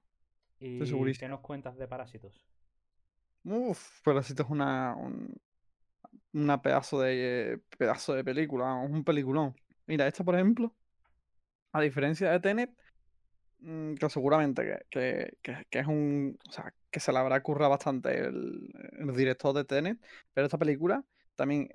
¿Y 0.60 1.14
qué 1.14 1.28
nos 1.28 1.40
cuentas 1.40 1.76
de 1.78 1.88
Parásitos? 1.88 2.34
Uf, 3.44 4.02
esto 4.28 4.42
es 4.42 4.50
una, 4.50 4.94
un- 4.96 5.40
una 6.32 6.60
pedazo 6.62 7.00
de 7.00 7.54
eh, 7.54 7.58
pedazo 7.78 8.14
de 8.14 8.24
película, 8.24 8.74
un 8.74 9.04
peliculón. 9.04 9.54
Mira, 9.86 10.06
esta 10.06 10.24
por 10.24 10.34
ejemplo, 10.34 10.74
a 11.76 11.80
diferencia 11.82 12.30
de 12.30 12.40
Tenet, 12.40 12.70
mm, 13.60 13.94
que 13.94 14.10
seguramente 14.10 14.84
que, 14.90 15.36
que- 15.42 15.66
que- 15.70 15.78
es 15.80 15.86
un, 15.86 16.38
o 16.48 16.52
sea, 16.52 16.72
que 16.90 17.00
se 17.00 17.12
le 17.12 17.18
habrá 17.18 17.42
currado 17.42 17.70
bastante 17.70 18.18
el, 18.18 18.72
director 19.16 19.54
de 19.54 19.64
Tenet, 19.64 19.98
pero 20.32 20.46
esta 20.46 20.58
película 20.58 21.04
también 21.34 21.68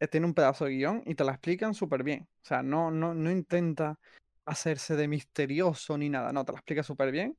eh, 0.00 0.08
tiene 0.08 0.26
un 0.26 0.34
pedazo 0.34 0.66
de 0.66 0.72
guion 0.72 1.02
y 1.06 1.14
te 1.14 1.24
la 1.24 1.32
explican 1.32 1.74
súper 1.74 2.02
bien. 2.04 2.28
O 2.42 2.46
sea, 2.46 2.62
no, 2.62 2.90
no, 2.90 3.14
no 3.14 3.30
intenta 3.30 3.98
hacerse 4.44 4.96
de 4.96 5.08
misterioso 5.08 5.98
ni 5.98 6.08
nada, 6.10 6.32
no, 6.32 6.44
te 6.44 6.52
la 6.52 6.58
explica 6.58 6.82
súper 6.82 7.10
bien 7.12 7.36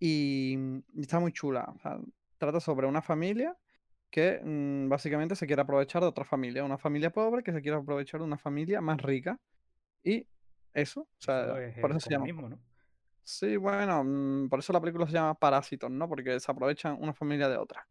y, 0.00 0.58
está 0.98 1.20
muy 1.20 1.32
chula. 1.32 1.72
Trata 2.38 2.60
sobre 2.60 2.86
una 2.86 3.02
familia 3.02 3.56
que 4.10 4.40
mm, 4.42 4.88
básicamente 4.88 5.36
se 5.36 5.46
quiere 5.46 5.62
aprovechar 5.62 6.02
de 6.02 6.08
otra 6.08 6.24
familia, 6.24 6.64
una 6.64 6.78
familia 6.78 7.10
pobre 7.10 7.42
que 7.42 7.52
se 7.52 7.62
quiere 7.62 7.78
aprovechar 7.78 8.20
de 8.20 8.26
una 8.26 8.38
familia 8.38 8.80
más 8.80 9.00
rica. 9.02 9.38
Y 10.04 10.26
eso, 10.74 11.02
o 11.02 11.08
Eso 11.20 11.24
sea, 11.24 11.58
es 11.58 11.74
por 11.80 11.90
eso 11.90 12.00
se 12.00 12.10
llama. 12.10 12.24
comunismo, 12.24 12.48
¿no? 12.48 12.60
Sí, 13.22 13.56
bueno, 13.56 14.02
mm, 14.04 14.48
por 14.48 14.58
eso 14.60 14.72
la 14.72 14.80
película 14.80 15.06
se 15.06 15.12
llama 15.12 15.34
Parásitos, 15.34 15.90
¿no? 15.90 16.08
Porque 16.08 16.40
se 16.40 16.50
aprovechan 16.50 16.96
una 17.00 17.14
familia 17.14 17.48
de 17.48 17.56
otra. 17.58 17.88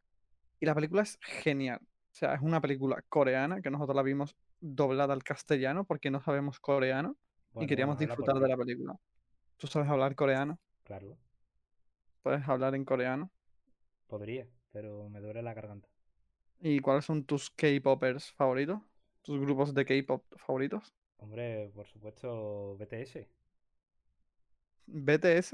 Y 0.60 0.66
la 0.66 0.76
película 0.76 1.04
es 1.04 1.18
genial. 1.22 1.80
O 1.84 2.16
sea, 2.16 2.34
es 2.36 2.42
una 2.42 2.62
película 2.62 3.02
coreana 3.10 3.62
que 3.62 3.70
nosotros 3.72 3.96
la 3.96 4.04
vimos 4.04 4.36
doblada 4.60 5.14
al 5.14 5.24
castellano 5.24 5.86
porque 5.86 6.12
no 6.12 6.22
sabemos 6.22 6.60
coreano 6.60 7.18
y 7.60 7.68
queríamos 7.68 7.98
disfrutar 8.00 8.36
de 8.40 8.48
la 8.50 8.58
película. 8.58 8.96
¿Tú 9.58 9.68
sabes 9.68 9.90
hablar 9.90 10.16
coreano? 10.16 10.60
Claro, 10.84 11.18
¿Puedes 12.24 12.48
hablar 12.48 12.76
en 12.76 12.86
coreano? 12.86 13.30
podría, 14.08 14.48
pero 14.72 15.08
me 15.10 15.22
duele 15.22 15.42
la 15.42 15.54
garganta. 15.54 15.88
¿Y 16.62 16.80
cuáles 16.80 17.06
son 17.06 17.26
tus 17.26 17.50
K-popers 17.50 18.32
favoritos? 18.34 18.80
¿Tus 19.24 19.40
grupos 19.40 19.74
de 19.74 19.86
K-pop 19.86 20.24
favoritos? 20.38 20.94
Hombre, 21.20 21.70
por 21.76 21.86
supuesto, 21.88 22.76
BTS. 22.78 23.30
¿BTS? 24.88 25.54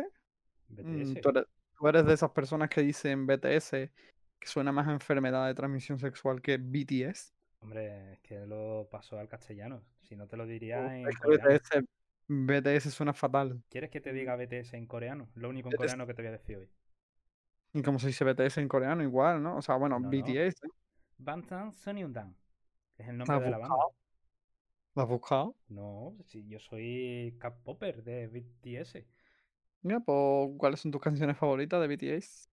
Mm, 0.82 1.14
BTS. 1.14 1.22
¿Tú 1.22 1.30
eres, 1.30 1.46
tú 1.78 1.88
eres 1.88 2.06
de 2.06 2.14
esas 2.14 2.32
personas 2.32 2.70
que 2.70 2.82
dicen 2.82 3.26
BTS 3.28 3.92
que 4.40 4.48
suena 4.48 4.72
más 4.72 4.88
a 4.88 4.92
enfermedad 4.94 5.48
de 5.48 5.56
transmisión 5.56 6.00
sexual 6.00 6.42
que 6.42 6.58
BTS? 6.58 7.34
Hombre, 7.60 8.14
es 8.14 8.20
que 8.22 8.46
lo 8.46 8.88
pasó 8.90 9.20
al 9.20 9.28
castellano. 9.28 9.84
Si 10.02 10.16
no 10.16 10.28
te 10.28 10.38
lo 10.38 10.46
diría 10.46 10.98
en. 10.98 11.20
BTS, 11.20 11.86
BTS 12.28 12.92
suena 12.92 13.14
fatal. 13.14 13.62
¿Quieres 13.70 13.92
que 13.92 14.02
te 14.02 14.12
Mm, 14.12 14.14
diga 14.14 14.36
BTS 14.36 14.74
en 14.76 14.88
coreano? 14.88 15.30
Lo 15.36 15.50
único 15.50 15.70
en 15.70 15.76
BTS 15.76 15.76
coreano 15.76 16.08
que 16.08 16.16
te 16.16 16.24
voy 16.24 16.30
a 16.30 16.32
decir 16.32 16.58
hoy. 16.58 16.70
¿Y 17.74 17.82
cómo 17.84 18.00
se 18.00 18.08
dice 18.08 18.24
BTS 18.26 18.58
en 18.62 18.68
coreano? 18.68 19.04
Igual, 19.04 19.44
¿no? 19.44 19.58
O 19.58 19.62
sea, 19.62 19.76
bueno, 19.76 20.00
No, 20.00 20.12
no. 20.12 20.12
BTS. 20.24 20.66
¿eh? 20.66 20.70
Bangtan 21.18 21.74
Sonyeondan, 21.74 22.38
es 22.98 23.08
el 23.10 23.18
¿La 23.26 23.38
nombre 23.38 23.40
de 23.40 23.50
la 23.50 23.58
banda. 23.60 23.76
buscado? 23.78 23.96
¿La 24.96 25.04
has 25.04 25.10
buscado? 25.10 25.56
No, 25.70 26.18
si 26.26 26.48
yo 26.48 26.60
soy 26.60 27.36
K-popper 27.40 28.04
de 28.04 28.26
BTS. 28.28 29.06
Mira, 29.82 30.00
pues, 30.02 30.50
¿cuáles 30.58 30.80
son 30.82 30.92
tus 30.92 31.02
canciones 31.02 31.38
favoritas 31.38 31.80
de 31.82 31.88
BTS? 31.88 32.50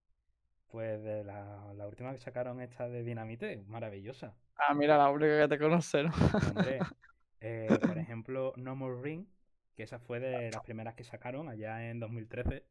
Pues 0.67 1.01
de 1.05 1.23
la, 1.23 1.73
la 1.75 1.87
última 1.87 2.11
que 2.13 2.19
sacaron 2.19 2.61
esta 2.61 2.89
de 2.89 3.05
Dinamite, 3.05 3.63
maravillosa. 3.69 4.35
Ah, 4.57 4.75
mira, 4.75 4.97
la 4.97 5.11
única 5.11 5.41
que 5.41 5.49
te 5.49 5.59
conoce, 5.59 6.05
¿no? 6.05 6.11
Hombre, 6.41 6.89
eh, 7.41 7.81
por 7.87 7.97
ejemplo, 7.99 8.53
No 8.57 8.77
More 8.77 9.01
Ring, 9.03 9.27
que 9.75 9.85
esa 9.85 9.99
fue 9.99 10.21
de 10.21 10.51
las 10.51 10.63
primeras 10.63 10.95
que 10.95 11.05
sacaron 11.05 11.49
allá 11.49 11.89
en 11.91 12.01
2013. 12.01 12.65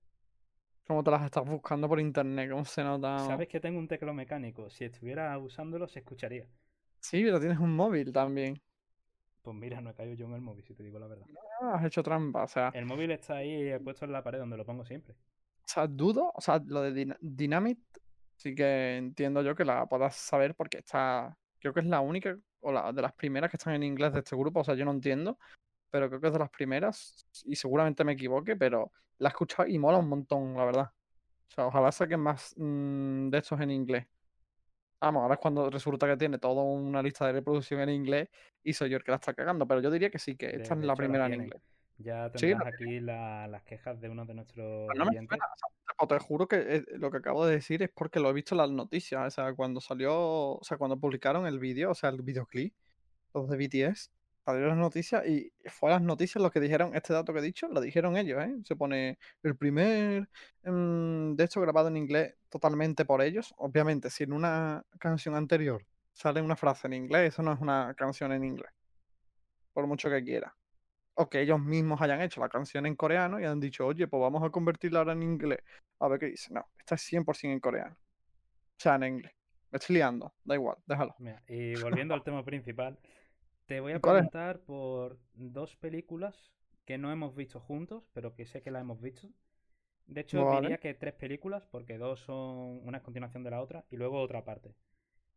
¿Cómo 0.86 1.04
te 1.04 1.10
las 1.12 1.24
estás 1.24 1.46
buscando 1.46 1.88
por 1.88 2.00
internet? 2.00 2.50
¿Cómo 2.52 2.66
se 2.66 2.84
nota? 2.84 3.08
¿Sabes 3.28 3.48
que 3.48 3.62
tengo 3.62 3.80
un 3.80 3.88
teclado 3.88 4.14
mecánico? 4.14 4.70
Si 4.70 4.84
estuviera 4.84 5.38
usándolo 5.38 5.88
se 5.88 6.00
escucharía. 6.00 6.50
Sí, 7.00 7.22
pero 7.24 7.40
tienes 7.40 7.60
un 7.60 7.76
móvil 7.76 8.12
también. 8.14 8.62
Pues 9.42 9.56
mira, 9.56 9.82
no 9.82 9.90
he 9.90 9.94
caído 9.94 10.14
yo 10.14 10.26
en 10.28 10.34
el 10.34 10.42
móvil, 10.42 10.64
si 10.64 10.74
te 10.74 10.84
digo 10.84 11.00
la 11.00 11.08
verdad. 11.08 11.26
has 11.74 11.86
hecho 11.86 12.04
trampa. 12.04 12.44
O 12.44 12.48
sea, 12.48 12.72
El 12.74 12.86
móvil 12.86 13.12
está 13.12 13.38
ahí 13.38 13.78
puesto 13.80 14.06
en 14.06 14.12
la 14.12 14.24
pared 14.24 14.40
donde 14.40 14.58
lo 14.58 14.66
pongo 14.66 14.86
siempre. 14.86 15.14
o 15.14 15.68
sea, 15.68 15.88
dudo, 15.88 16.32
o 16.34 16.42
sea, 16.42 16.62
lo 16.66 16.82
de 16.82 16.92
Dyna- 16.92 17.18
Dynamite 17.22 17.82
sí 18.36 18.54
que 18.56 18.98
entiendo 18.98 19.42
yo 19.42 19.56
que 19.56 19.66
la 19.66 19.86
puedas 19.88 20.16
saber 20.16 20.56
porque 20.56 20.80
está, 20.80 21.38
creo 21.60 21.74
que 21.74 21.80
es 21.82 21.86
la 21.86 22.02
única 22.02 22.38
o 22.62 22.72
la 22.72 22.92
de 22.92 23.02
las 23.02 23.14
primeras 23.14 23.50
que 23.50 23.58
están 23.58 23.74
en 23.76 23.84
inglés 23.84 24.14
de 24.14 24.20
este 24.20 24.36
grupo, 24.36 24.60
o 24.60 24.64
sea, 24.64 24.76
yo 24.76 24.86
no 24.86 24.92
entiendo, 24.92 25.38
pero 25.90 26.08
creo 26.10 26.22
que 26.22 26.28
es 26.28 26.34
de 26.34 26.40
las 26.40 26.50
primeras 26.50 27.26
y 27.46 27.56
seguramente 27.56 28.04
me 28.04 28.14
equivoque, 28.14 28.56
pero 28.56 28.92
la 29.20 29.30
he 29.30 29.32
escuchado 29.32 29.68
y 29.68 29.78
mola 29.80 29.98
un 30.00 30.10
montón, 30.10 30.56
la 30.56 30.66
verdad. 30.66 30.92
O 31.50 31.54
sea, 31.54 31.68
ojalá 31.68 31.92
saquen 31.92 32.20
más 32.20 32.54
mm, 32.58 33.30
de 33.30 33.38
estos 33.38 33.60
en 33.62 33.72
inglés. 33.72 34.06
Vamos, 35.02 35.24
ahora 35.24 35.34
es 35.34 35.40
cuando 35.40 35.68
resulta 35.72 36.08
que 36.08 36.16
tiene 36.16 36.38
toda 36.38 36.62
una 36.64 37.02
lista 37.02 37.26
de 37.26 37.34
reproducción 37.34 37.80
en 37.82 37.90
inglés 37.90 38.30
y 38.64 38.74
soy 38.74 38.92
yo 38.92 38.98
el 38.98 39.04
que 39.04 39.10
la 39.12 39.16
está 39.16 39.34
cagando, 39.34 39.68
pero 39.68 39.82
yo 39.82 39.90
diría 39.90 40.12
que 40.12 40.20
sí, 40.20 40.36
que 40.36 40.46
De- 40.48 40.58
esta 40.58 40.76
es 40.76 40.82
de 40.82 40.86
la 40.88 40.94
hecho, 40.94 41.02
la 41.02 41.08
primera 41.08 41.26
en 41.26 41.34
inglés. 41.42 41.62
Ya 41.98 42.30
Sí, 42.36 42.48
tendrás 42.48 42.64
la 42.64 42.70
aquí 42.70 43.00
la- 43.00 43.48
las 43.48 43.64
quejas 43.64 44.00
de 44.00 44.10
uno 44.10 44.26
de 44.26 44.34
nuestros 44.36 44.88
Pues 44.88 44.98
no 45.00 45.06
me 45.06 45.12
suena, 45.14 45.46
o 45.46 45.58
sea, 45.58 45.96
o 45.98 46.08
te 46.08 46.20
juro 46.20 46.48
que 46.48 46.56
eh, 46.78 46.84
lo 46.98 47.10
que 47.12 47.18
acabo 47.18 47.46
de 47.48 47.56
decir 47.56 47.82
es 47.82 47.90
porque 47.94 48.20
lo 48.20 48.30
he 48.30 48.34
visto 48.34 48.54
en 48.54 48.60
las 48.60 48.70
noticias. 48.72 49.28
O 49.28 49.30
sea, 49.32 49.54
cuando 49.56 49.82
salió, 49.82 50.14
o 50.54 50.60
sea, 50.64 50.78
cuando 50.78 51.00
publicaron 51.00 51.48
el 51.48 51.60
vídeo, 51.60 51.92
o 51.92 51.96
sea, 51.96 52.10
el 52.10 52.22
videoclip, 52.22 52.74
los 53.34 53.50
de 53.50 53.58
BTS, 53.58 54.10
salió 54.46 54.64
en 54.64 54.70
las 54.70 54.78
noticias 54.78 55.26
y 55.28 55.52
fue 55.66 55.90
a 55.92 55.94
las 55.94 56.02
noticias 56.02 56.42
lo 56.42 56.52
que 56.52 56.60
dijeron, 56.60 56.96
este 56.96 57.14
dato 57.14 57.34
que 57.34 57.40
he 57.40 57.44
dicho, 57.44 57.68
lo 57.68 57.82
dijeron 57.82 58.18
ellos, 58.18 58.44
¿eh? 58.44 58.56
Se 58.64 58.76
pone 58.76 59.18
el 59.44 59.56
primer 59.56 60.30
mm, 60.64 61.36
de 61.36 61.44
hecho 61.44 61.62
grabado 61.62 61.88
en 61.90 61.98
inglés 61.98 62.36
totalmente 62.50 63.06
por 63.06 63.22
ellos. 63.22 63.54
Obviamente, 63.58 64.10
si 64.10 64.24
en 64.24 64.34
una 64.34 64.84
canción 65.00 65.36
anterior 65.36 65.86
sale 66.14 66.42
una 66.42 66.56
frase 66.56 66.88
en 66.88 66.94
inglés, 66.94 67.34
eso 67.34 67.44
no 67.44 67.54
es 67.54 67.60
una 67.60 67.94
canción 67.96 68.32
en 68.34 68.44
inglés, 68.44 68.72
por 69.74 69.88
mucho 69.88 70.10
que 70.10 70.24
quiera 70.24 70.56
o 71.16 71.30
que 71.30 71.42
ellos 71.42 71.60
mismos 71.60 72.02
hayan 72.02 72.22
hecho 72.22 72.42
la 72.42 72.50
canción 72.50 72.86
en 72.86 72.96
coreano 72.96 73.40
y 73.40 73.46
han 73.46 73.60
dicho, 73.60 73.86
oye, 73.86 74.08
pues 74.08 74.22
vamos 74.22 74.44
a 74.44 74.50
convertirla 74.50 75.00
ahora 75.00 75.14
en 75.14 75.24
inglés. 75.24 75.60
A 76.00 76.08
ver 76.08 76.20
qué 76.20 76.28
dice. 76.28 76.54
No, 76.54 76.68
esta 76.80 76.96
es 76.96 77.02
100% 77.12 77.52
en 77.52 77.60
coreano. 77.60 77.96
O 77.96 78.78
sea, 78.78 78.96
en 78.96 79.04
inglés. 79.04 79.34
Me 79.72 79.78
estoy 79.78 79.96
liando, 79.98 80.34
da 80.44 80.56
igual, 80.56 80.78
déjalo. 80.86 81.16
Y 81.48 81.76
volviendo 81.82 82.14
al 82.14 82.24
tema 82.24 82.44
principal, 82.44 82.98
te 83.72 83.80
voy 83.80 83.94
a 83.94 84.00
preguntar 84.02 84.60
por 84.60 85.18
dos 85.34 85.78
películas 85.78 86.52
que 86.84 86.98
no 86.98 87.10
hemos 87.10 87.34
visto 87.34 87.62
juntos, 87.62 88.04
pero 88.12 88.36
que 88.36 88.46
sé 88.46 88.62
que 88.62 88.70
las 88.70 88.82
hemos 88.82 89.00
visto. 89.00 89.30
De 90.08 90.20
hecho, 90.20 90.44
Vale. 90.44 90.60
diría 90.60 90.78
que 90.78 90.94
tres 90.94 91.14
películas, 91.14 91.64
porque 91.72 91.98
dos 91.98 92.20
son 92.20 92.86
una 92.86 93.02
continuación 93.02 93.46
de 93.46 93.52
la 93.52 93.62
otra 93.62 93.86
y 93.90 93.96
luego 93.96 94.20
otra 94.20 94.44
parte. 94.44 94.76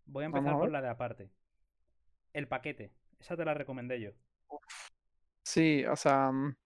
Voy 0.06 0.24
a 0.24 0.26
empezar 0.26 0.58
por 0.58 0.72
la 0.72 0.82
de 0.82 0.88
aparte. 0.88 1.30
El 2.32 2.48
paquete. 2.48 2.90
Esa 3.20 3.36
te 3.36 3.44
la 3.44 3.54
recomendé 3.54 4.00
yo. 4.00 4.10
Sí, 5.44 5.84
o 5.86 5.94
sea, 5.94 6.32
mm, 6.32 6.56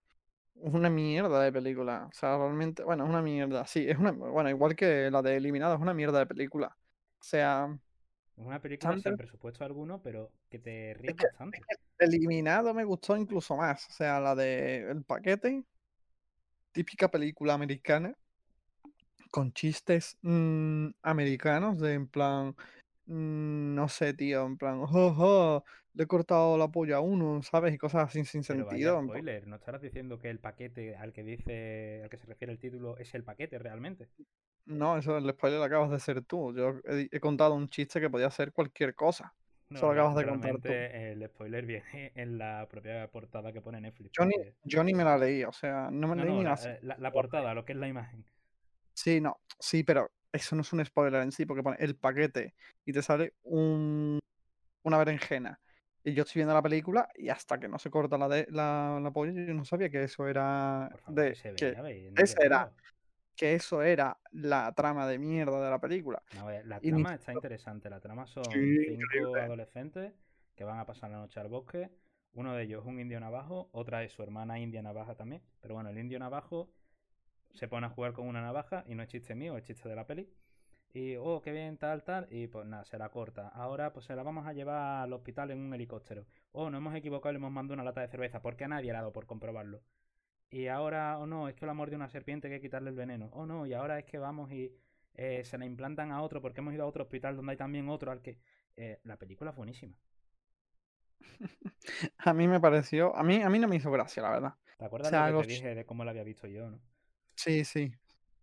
es 0.62 0.72
una 0.72 0.88
mierda 0.88 1.42
de 1.42 1.52
película. 1.52 2.06
O 2.10 2.14
sea, 2.14 2.38
realmente, 2.38 2.82
bueno, 2.82 3.04
es 3.04 3.10
una 3.10 3.20
mierda. 3.20 3.66
Sí, 3.66 3.84
es 3.86 3.98
una, 3.98 4.12
bueno, 4.12 4.48
igual 4.48 4.74
que 4.74 5.10
la 5.10 5.20
de 5.20 5.36
Eliminado, 5.36 5.74
es 5.74 5.82
una 5.82 5.92
mierda 5.92 6.18
de 6.20 6.26
película. 6.26 6.74
O 7.20 7.24
sea, 7.24 7.78
Es 8.38 8.46
una 8.46 8.60
película 8.62 8.96
sin 8.96 9.16
presupuesto 9.16 9.64
alguno, 9.64 10.00
pero 10.00 10.30
que 10.48 10.58
te 10.60 10.94
ríes 10.94 11.16
que- 11.16 11.24
bastante. 11.24 11.58
Eliminado 11.98 12.72
me 12.72 12.84
gustó 12.84 13.16
incluso 13.16 13.56
más. 13.56 13.88
O 13.88 13.92
sea, 13.92 14.20
la 14.20 14.34
de 14.36 14.88
El 14.90 15.02
Paquete, 15.04 15.64
típica 16.72 17.08
película 17.10 17.54
americana, 17.54 18.14
con 19.30 19.52
chistes 19.52 20.16
mm, 20.22 20.88
americanos, 21.02 21.78
de 21.80 21.94
en 21.94 22.08
plan, 22.08 22.54
mm, 23.06 23.74
no 23.74 23.88
sé, 23.88 24.14
tío, 24.14 24.46
en 24.46 24.56
plan, 24.56 24.80
"Oh, 24.82 25.14
oh, 25.18 25.64
le 25.94 26.04
he 26.04 26.06
cortado 26.06 26.56
la 26.58 26.68
polla 26.68 26.96
a 26.96 27.00
uno, 27.00 27.42
¿sabes? 27.42 27.74
Y 27.74 27.78
cosas 27.78 28.08
así 28.08 28.24
sin 28.24 28.42
Pero 28.46 28.64
sentido. 28.68 29.00
spoiler, 29.02 29.46
¿no 29.46 29.56
estarás 29.56 29.82
diciendo 29.82 30.18
que 30.18 30.30
el 30.30 30.38
paquete 30.40 30.96
al 30.96 31.12
que 31.12 31.22
dice, 31.22 32.00
al 32.02 32.10
que 32.10 32.16
se 32.16 32.26
refiere 32.26 32.52
el 32.52 32.58
título 32.58 32.96
es 32.98 33.14
el 33.14 33.24
paquete 33.24 33.58
realmente? 33.58 34.08
No, 34.66 34.96
eso 34.98 35.16
el 35.16 35.28
spoiler 35.30 35.58
lo 35.58 35.64
acabas 35.64 35.90
de 35.90 35.98
ser 36.00 36.24
tú. 36.24 36.54
Yo 36.54 36.80
he, 36.84 37.08
he 37.10 37.20
contado 37.20 37.54
un 37.54 37.68
chiste 37.68 38.00
que 38.00 38.10
podía 38.10 38.30
ser 38.30 38.52
cualquier 38.52 38.94
cosa. 38.94 39.34
No, 39.70 39.80
Eso 39.80 39.86
lo 39.86 39.92
re- 39.92 39.92
acabas 39.92 40.16
de 40.16 40.24
contar 40.26 40.60
tú. 40.62 40.72
el 41.12 41.26
spoiler 41.28 41.64
viene 41.66 42.12
en 42.14 42.38
la 42.38 42.66
propia 42.68 43.10
portada 43.10 43.52
que 43.52 43.60
pone 43.60 43.80
Netflix. 43.80 44.12
Yo 44.18 44.24
ni, 44.26 44.34
yo 44.64 44.84
ni 44.84 44.94
me 44.94 45.04
la 45.04 45.16
leí, 45.18 45.44
o 45.44 45.52
sea, 45.52 45.90
no 45.90 46.08
me 46.08 46.16
No, 46.16 46.24
leí 46.24 46.34
no, 46.34 46.38
ni 46.38 46.44
la, 46.44 46.56
la, 46.56 46.70
eh, 46.74 46.78
la- 46.82 47.12
portada, 47.12 47.54
lo 47.54 47.64
que 47.64 47.72
es 47.72 47.78
la 47.78 47.88
imagen. 47.88 48.24
Sí, 48.96 49.20
no, 49.20 49.40
sí, 49.60 49.84
pero 49.84 50.10
eso 50.32 50.56
no 50.56 50.62
es 50.62 50.72
un 50.72 50.84
spoiler 50.84 51.22
en 51.22 51.32
sí, 51.32 51.46
porque 51.46 51.62
pone 51.62 51.76
el 51.80 51.96
paquete 51.96 52.54
y 52.84 52.92
te 52.92 53.02
sale 53.02 53.34
un, 53.42 54.18
una 54.84 54.98
berenjena. 54.98 55.60
Y 56.04 56.14
yo 56.14 56.22
estoy 56.24 56.40
viendo 56.40 56.54
la 56.54 56.62
película 56.62 57.08
y 57.14 57.28
hasta 57.30 57.58
que 57.60 57.68
no 57.68 57.78
se 57.78 57.90
corta 57.90 58.18
la, 58.18 58.28
de, 58.28 58.46
la, 58.50 59.00
la 59.02 59.10
polla, 59.12 59.32
yo 59.34 59.54
no 59.54 59.64
sabía 59.64 59.90
que 59.90 60.04
eso 60.04 60.26
era 60.28 60.90
favor, 61.04 61.14
de 61.14 61.38
que 61.56 61.76
veía, 61.82 62.12
ese 62.16 62.34
era. 62.44 62.72
Que 63.38 63.54
eso 63.54 63.82
era 63.82 64.18
la 64.32 64.72
trama 64.74 65.06
de 65.06 65.18
mierda 65.18 65.64
de 65.64 65.70
la 65.70 65.80
película. 65.80 66.22
No, 66.32 66.50
eh, 66.50 66.62
la 66.64 66.78
Y 66.82 66.92
ni 66.92 67.02
trama 67.02 67.14
está 67.14 67.32
interesante. 67.32 67.88
La 67.90 68.00
trama 68.00 68.26
son 68.26 68.44
Sí, 68.52 68.76
cinco 68.84 69.02
increíble. 69.02 69.40
adolescentes 69.40 70.12
que 70.54 70.64
van 70.64 70.78
a 70.78 70.86
pasar 70.86 71.10
la 71.10 71.18
noche 71.18 71.40
al 71.40 71.48
bosque. 71.48 71.90
Uno 72.34 72.54
de 72.54 72.64
ellos 72.64 72.82
es 72.82 72.88
un 72.88 73.00
indio 73.00 73.20
navajo, 73.20 73.68
otra 73.72 74.02
es 74.04 74.12
su 74.12 74.22
hermana 74.22 74.58
india 74.58 74.82
navaja 74.82 75.14
también. 75.14 75.42
Pero 75.60 75.74
bueno, 75.74 75.90
el 75.90 75.98
indio 75.98 76.18
navajo 76.18 76.70
se 77.54 77.68
pone 77.68 77.86
a 77.86 77.90
jugar 77.90 78.12
con 78.12 78.26
una 78.28 78.42
navaja 78.42 78.84
y 78.88 78.94
no 78.94 79.02
es 79.02 79.08
chiste 79.08 79.34
mío, 79.34 79.56
es 79.58 79.64
chiste 79.64 79.88
de 79.88 79.96
la 79.96 80.06
peli. 80.06 80.30
Y, 80.94 81.16
oh, 81.16 81.40
qué 81.42 81.52
bien, 81.52 81.78
tal, 81.78 82.04
tal. 82.04 82.28
Y 82.30 82.48
pues 82.48 82.66
nada, 82.66 82.84
se 82.84 82.98
la 82.98 83.10
corta. 83.10 83.48
Ahora 83.48 83.92
pues 83.92 84.06
se 84.06 84.16
la 84.16 84.22
vamos 84.24 84.46
a 84.46 84.52
llevar 84.54 85.02
al 85.04 85.12
hospital 85.12 85.50
en 85.52 85.60
un 85.60 85.74
helicóptero. 85.74 86.26
Oh, 86.52 86.70
nos 86.70 86.78
hemos 86.80 86.94
equivocado 86.96 87.32
y 87.32 87.34
le 87.34 87.38
hemos 87.38 87.52
mandado 87.52 87.74
una 87.74 87.84
lata 87.84 88.00
de 88.02 88.08
cerveza. 88.08 88.42
porque 88.42 88.64
a 88.64 88.68
nadie 88.68 88.92
le 88.92 88.98
ha 88.98 89.02
dado 89.02 89.12
por 89.12 89.26
comprobarlo? 89.26 89.82
Y 90.50 90.66
ahora, 90.68 91.18
oh 91.18 91.26
no, 91.26 91.48
es 91.48 91.54
que 91.54 91.66
la 91.66 91.74
mordió 91.74 91.96
una 91.96 92.08
serpiente, 92.08 92.48
hay 92.48 92.54
que 92.54 92.60
quitarle 92.62 92.90
el 92.90 92.96
veneno. 92.96 93.28
Oh 93.32 93.46
no, 93.46 93.66
y 93.66 93.74
ahora 93.74 93.98
es 93.98 94.04
que 94.06 94.18
vamos 94.18 94.50
y 94.52 94.72
eh, 95.14 95.44
se 95.44 95.58
la 95.58 95.66
implantan 95.66 96.10
a 96.12 96.22
otro 96.22 96.40
porque 96.40 96.60
hemos 96.60 96.72
ido 96.74 96.84
a 96.84 96.86
otro 96.86 97.02
hospital 97.04 97.36
donde 97.36 97.52
hay 97.52 97.58
también 97.58 97.88
otro 97.88 98.10
al 98.10 98.22
que... 98.22 98.38
eh, 98.76 99.00
la 99.04 99.16
película 99.18 99.50
es 99.50 99.56
buenísima. 99.56 99.94
A 102.18 102.32
mí 102.34 102.46
me 102.48 102.60
pareció, 102.60 103.14
a 103.16 103.22
mí, 103.22 103.42
a 103.42 103.48
mí 103.50 103.58
no 103.58 103.68
me 103.68 103.76
hizo 103.76 103.90
gracia, 103.90 104.22
la 104.22 104.30
verdad. 104.30 104.54
¿Te 104.76 104.84
acuerdas 104.84 105.10
sea, 105.10 105.30
lo 105.30 105.40
que 105.40 105.46
te 105.48 105.52
dije 105.54 105.74
de 105.74 105.84
cómo 105.84 106.04
la 106.04 106.10
había 106.12 106.24
visto 106.24 106.46
yo, 106.46 106.70
no? 106.70 106.80
Sí, 107.34 107.64
sí, 107.64 107.92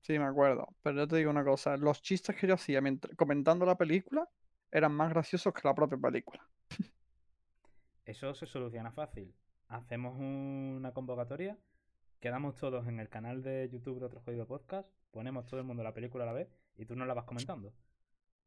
sí, 0.01 0.17
me 0.19 0.25
acuerdo. 0.25 0.67
Pero 0.81 0.97
yo 0.97 1.07
te 1.07 1.17
digo 1.17 1.29
una 1.31 1.43
cosa, 1.43 1.77
los 1.77 2.01
chistes 2.01 2.35
que 2.35 2.47
yo 2.47 2.55
hacía 2.55 2.81
mientras- 2.81 3.15
comentando 3.15 3.65
la 3.65 3.77
película 3.77 4.27
eran 4.71 4.93
más 4.93 5.09
graciosos 5.09 5.53
que 5.53 5.61
la 5.67 5.73
propia 5.75 5.97
película. 5.97 6.41
Eso 8.05 8.33
se 8.33 8.45
soluciona 8.45 8.91
fácil. 8.91 9.33
Hacemos 9.67 10.15
una 10.19 10.91
convocatoria, 10.93 11.57
quedamos 12.25 12.55
todos 12.55 12.88
en 12.88 12.99
el 12.99 13.07
canal 13.07 13.43
de 13.43 13.69
YouTube 13.71 13.99
de 13.99 14.07
Otro 14.07 14.19
Jodido 14.19 14.47
Podcast, 14.47 14.89
ponemos 15.11 15.45
todo 15.45 15.59
el 15.59 15.65
mundo 15.67 15.83
la 15.83 15.93
película 15.93 16.23
a 16.23 16.25
la 16.25 16.33
vez 16.33 16.49
y 16.75 16.83
tú 16.88 16.95
nos 16.95 17.07
la 17.07 17.13
vas 17.13 17.25
comentando. 17.25 17.71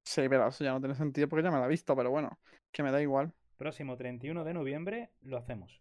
Sí, 0.02 0.22
pero 0.28 0.48
eso 0.48 0.64
ya 0.64 0.72
no 0.72 0.80
tiene 0.80 0.96
sentido 0.96 1.28
porque 1.28 1.44
ya 1.44 1.52
me 1.52 1.60
la 1.60 1.66
he 1.66 1.68
visto, 1.68 1.94
pero 1.94 2.10
bueno, 2.10 2.40
que 2.72 2.82
me 2.82 2.90
da 2.90 3.00
igual. 3.00 3.32
Próximo 3.56 3.96
31 3.96 4.42
de 4.42 4.52
noviembre 4.52 5.12
lo 5.20 5.36
hacemos. 5.36 5.80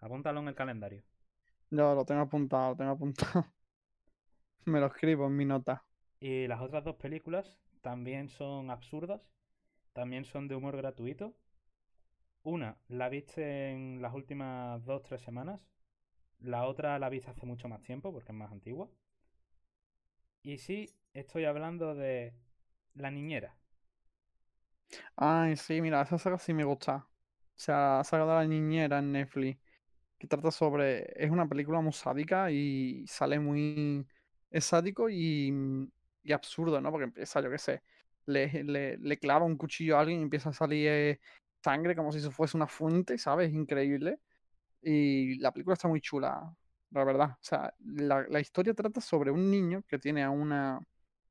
Apúntalo 0.00 0.40
en 0.40 0.48
el 0.48 0.54
calendario. 0.54 1.02
Yo 1.68 1.94
lo 1.94 2.06
tengo 2.06 2.22
apuntado, 2.22 2.70
lo 2.70 2.76
tengo 2.78 2.92
apuntado. 2.92 3.44
Me 4.64 4.80
lo 4.80 4.86
escribo 4.86 5.26
en 5.26 5.36
mi 5.36 5.44
nota. 5.44 5.84
Y 6.18 6.46
las 6.46 6.62
otras 6.62 6.84
dos 6.84 6.96
películas 6.96 7.60
también 7.82 8.30
son 8.30 8.70
absurdas, 8.70 9.20
también 9.92 10.24
son 10.24 10.48
de 10.48 10.54
humor 10.54 10.78
gratuito. 10.78 11.36
Una 12.44 12.78
la 12.88 13.10
viste 13.10 13.72
en 13.72 14.00
las 14.00 14.14
últimas 14.14 14.82
dos, 14.86 15.02
tres 15.02 15.20
semanas. 15.20 15.60
La 16.40 16.64
otra 16.66 16.98
la 16.98 17.10
viste 17.10 17.30
hace 17.30 17.44
mucho 17.44 17.68
más 17.68 17.82
tiempo 17.82 18.10
porque 18.10 18.32
es 18.32 18.38
más 18.38 18.50
antigua. 18.50 18.88
Y 20.42 20.56
sí, 20.56 20.94
estoy 21.12 21.44
hablando 21.44 21.94
de 21.94 22.32
La 22.94 23.10
Niñera. 23.10 23.54
Ay, 25.16 25.56
sí, 25.56 25.80
mira, 25.80 26.02
esa 26.02 26.18
saga 26.18 26.38
sí 26.38 26.54
me 26.54 26.64
gusta. 26.64 26.96
O 26.96 27.08
sea, 27.58 27.98
la 27.98 28.04
saga 28.04 28.24
de 28.26 28.32
la 28.34 28.44
niñera 28.46 28.98
en 28.98 29.12
Netflix. 29.12 29.60
Que 30.18 30.26
trata 30.26 30.50
sobre. 30.50 31.12
Es 31.22 31.30
una 31.30 31.48
película 31.48 31.80
muy 31.80 31.92
sádica 31.92 32.50
y 32.50 33.06
sale 33.08 33.38
muy. 33.40 34.06
Es 34.50 34.66
sádico 34.66 35.10
y, 35.10 35.52
y 36.24 36.32
absurdo, 36.32 36.80
¿no? 36.80 36.90
Porque 36.90 37.04
empieza, 37.06 37.40
yo 37.42 37.50
qué 37.50 37.58
sé. 37.58 37.82
Le, 38.26 38.64
le, 38.64 38.98
le 38.98 39.18
clava 39.18 39.44
un 39.46 39.56
cuchillo 39.56 39.96
a 39.98 40.00
alguien 40.00 40.20
y 40.20 40.22
empieza 40.24 40.50
a 40.50 40.52
salir 40.52 40.88
eh, 40.88 41.20
sangre 41.62 41.96
como 41.96 42.12
si 42.12 42.18
eso 42.18 42.30
fuese 42.32 42.56
una 42.56 42.66
fuente, 42.68 43.18
¿sabes? 43.18 43.52
Increíble. 43.54 44.20
Y 44.88 45.38
la 45.40 45.52
película 45.52 45.74
está 45.74 45.88
muy 45.88 46.00
chula, 46.00 46.54
la 46.90 47.04
verdad. 47.04 47.30
O 47.32 47.38
sea, 47.40 47.74
la, 47.80 48.24
la 48.28 48.40
historia 48.40 48.72
trata 48.74 49.00
sobre 49.00 49.32
un 49.32 49.50
niño 49.50 49.82
que 49.88 49.98
tiene 49.98 50.22
a 50.22 50.30
una 50.30 50.78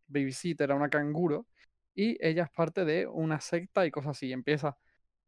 babysitter, 0.08 0.72
a 0.72 0.76
una 0.76 0.90
canguro, 0.90 1.48
y 1.96 2.18
ella 2.26 2.44
es 2.44 2.50
parte 2.52 2.84
de 2.86 3.08
una 3.08 3.40
secta 3.40 3.86
y 3.86 3.92
cosas 3.92 4.12
así. 4.18 4.28
Y 4.28 4.34
empieza, 4.34 4.78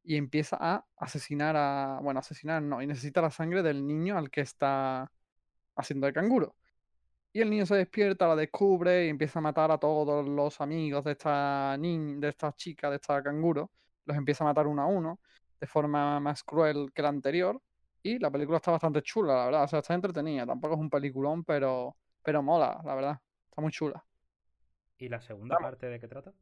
y 0.04 0.18
empieza 0.18 0.58
a 0.60 0.86
asesinar 0.98 1.56
a. 1.58 2.00
Bueno, 2.04 2.20
asesinar 2.20 2.62
no, 2.64 2.82
y 2.82 2.88
necesita 2.88 3.22
la 3.22 3.32
sangre 3.32 3.64
del 3.64 3.88
niño 3.88 4.18
al 4.18 4.30
que 4.30 4.42
está 4.42 5.10
haciendo 5.76 6.08
de 6.08 6.14
canguro. 6.14 6.58
Y 7.34 7.42
el 7.42 7.50
niño 7.52 7.66
se 7.66 7.76
despierta, 7.76 8.28
la 8.28 8.36
descubre 8.36 9.06
y 9.08 9.10
empieza 9.10 9.40
a 9.40 9.42
matar 9.44 9.72
a 9.72 9.78
todos 9.80 10.28
los 10.28 10.62
amigos 10.62 11.04
de 11.06 11.14
esta 11.14 11.78
niña, 11.80 12.20
de 12.20 12.30
esta 12.30 12.54
chica, 12.54 12.90
de 12.90 12.98
esta 12.98 13.24
canguro. 13.24 13.72
Los 14.06 14.18
empieza 14.18 14.44
a 14.44 14.48
matar 14.48 14.68
uno 14.68 14.82
a 14.84 14.88
uno, 14.88 15.22
de 15.60 15.68
forma 15.68 16.20
más 16.20 16.44
cruel 16.44 16.92
que 16.94 17.02
la 17.04 17.10
anterior. 17.10 17.62
Y 18.08 18.20
la 18.20 18.32
película 18.32 18.58
está 18.58 18.72
bastante 18.72 19.02
chula, 19.02 19.36
la 19.36 19.46
verdad. 19.46 19.64
O 19.64 19.68
sea, 19.68 19.80
está 19.80 19.94
entretenida. 19.94 20.46
Tampoco 20.46 20.76
es 20.76 20.80
un 20.80 20.90
peliculón, 20.90 21.44
pero, 21.44 21.98
pero 22.24 22.42
mola, 22.42 22.82
la 22.86 22.96
verdad. 22.96 23.20
Está 23.50 23.62
muy 23.62 23.72
chula. 23.72 24.04
¿Y 24.98 25.10
la 25.10 25.22
segunda 25.22 25.56
Vamos. 25.56 25.72
parte 25.72 25.88
de 25.88 26.00
qué 26.00 26.08
trata? 26.08 26.34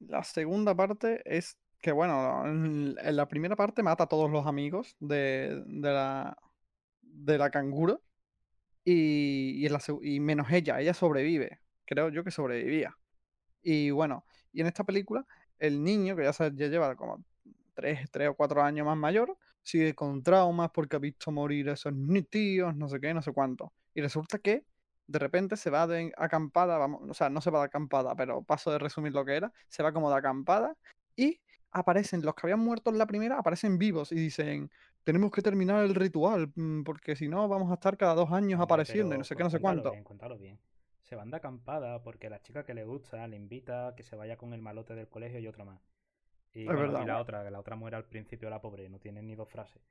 La 0.00 0.24
segunda 0.24 0.74
parte 0.74 1.22
es 1.24 1.58
que, 1.80 1.92
bueno, 1.92 2.46
en, 2.46 2.94
la 2.94 3.28
primera 3.28 3.54
parte 3.54 3.82
mata 3.82 4.04
a 4.04 4.06
todos 4.08 4.30
los 4.30 4.46
amigos 4.46 4.96
de, 4.98 5.62
de 5.66 5.92
la, 5.92 6.36
de 7.02 7.38
la 7.38 7.50
canguro. 7.50 8.02
Y, 8.84 9.62
y, 9.62 9.66
en 9.66 9.72
la 9.72 9.78
seg- 9.78 10.00
y 10.02 10.20
menos 10.20 10.50
ella, 10.50 10.80
ella 10.80 10.94
sobrevive. 10.94 11.60
Creo 11.84 12.08
yo 12.10 12.24
que 12.24 12.30
sobrevivía. 12.30 12.96
Y 13.62 13.90
bueno, 13.90 14.24
y 14.52 14.60
en 14.60 14.66
esta 14.66 14.84
película, 14.84 15.26
el 15.58 15.82
niño, 15.82 16.16
que 16.16 16.24
ya, 16.24 16.32
se, 16.32 16.50
ya 16.54 16.68
lleva 16.68 16.96
como 16.96 17.24
tres, 17.74 18.10
tres 18.10 18.28
o 18.28 18.34
cuatro 18.34 18.62
años 18.62 18.86
más 18.86 18.96
mayor, 18.96 19.36
sigue 19.64 19.94
con 19.94 20.22
traumas 20.22 20.70
porque 20.72 20.96
ha 20.96 21.00
visto 21.00 21.32
morir 21.32 21.70
a 21.70 21.72
esos 21.72 21.92
ni 21.92 22.22
tíos, 22.22 22.76
no 22.76 22.88
sé 22.88 23.00
qué, 23.00 23.12
no 23.12 23.22
sé 23.22 23.32
cuánto. 23.32 23.72
Y 23.94 24.02
resulta 24.02 24.38
que 24.38 24.64
de 25.06 25.18
repente 25.18 25.56
se 25.56 25.70
va 25.70 25.86
de 25.86 26.12
acampada, 26.16 26.78
vamos, 26.78 27.02
o 27.08 27.14
sea, 27.14 27.30
no 27.30 27.40
se 27.40 27.50
va 27.50 27.60
de 27.60 27.66
acampada, 27.66 28.14
pero 28.14 28.42
paso 28.42 28.70
de 28.70 28.78
resumir 28.78 29.12
lo 29.12 29.24
que 29.24 29.36
era, 29.36 29.52
se 29.68 29.82
va 29.82 29.92
como 29.92 30.10
de 30.10 30.16
acampada 30.16 30.76
y 31.16 31.40
aparecen 31.72 32.22
los 32.22 32.34
que 32.34 32.42
habían 32.46 32.60
muerto 32.60 32.90
en 32.90 32.98
la 32.98 33.06
primera, 33.06 33.38
aparecen 33.38 33.78
vivos 33.78 34.12
y 34.12 34.16
dicen, 34.16 34.70
tenemos 35.02 35.30
que 35.30 35.42
terminar 35.42 35.84
el 35.84 35.94
ritual, 35.94 36.52
mm, 36.54 36.82
porque 36.84 37.16
si 37.16 37.28
no 37.28 37.48
vamos 37.48 37.70
a 37.70 37.74
estar 37.74 37.96
cada 37.96 38.14
dos 38.14 38.30
años 38.30 38.60
Hombre, 38.60 38.64
apareciendo 38.64 39.14
y 39.14 39.18
no 39.18 39.24
sé 39.24 39.34
qué, 39.34 39.42
no 39.42 39.50
sé 39.50 39.60
cuánto. 39.60 39.90
bien, 39.90 40.04
cuéntalo 40.04 40.38
bien. 40.38 40.58
Se 41.02 41.16
van 41.16 41.30
de 41.30 41.36
acampada 41.36 42.02
porque 42.02 42.30
la 42.30 42.40
chica 42.40 42.64
que 42.64 42.72
le 42.72 42.84
gusta 42.84 43.26
le 43.28 43.36
invita 43.36 43.88
a 43.88 43.94
que 43.94 44.02
se 44.02 44.16
vaya 44.16 44.38
con 44.38 44.54
el 44.54 44.62
malote 44.62 44.94
del 44.94 45.08
colegio 45.08 45.38
y 45.38 45.46
otro 45.46 45.66
más. 45.66 45.80
Y, 46.54 46.66
Es 46.66 46.76
bueno, 46.76 46.80
verdad, 46.80 47.02
y 47.02 47.04
la 47.06 47.20
otra, 47.20 47.44
que 47.44 47.50
la 47.50 47.60
otra 47.60 47.76
muere 47.76 47.96
al 47.96 48.06
principio 48.06 48.48
la 48.50 48.60
pobre, 48.62 48.88
no 48.88 48.98
tiene 48.98 49.22
ni 49.22 49.34
dos 49.34 49.48
frases. 49.50 49.82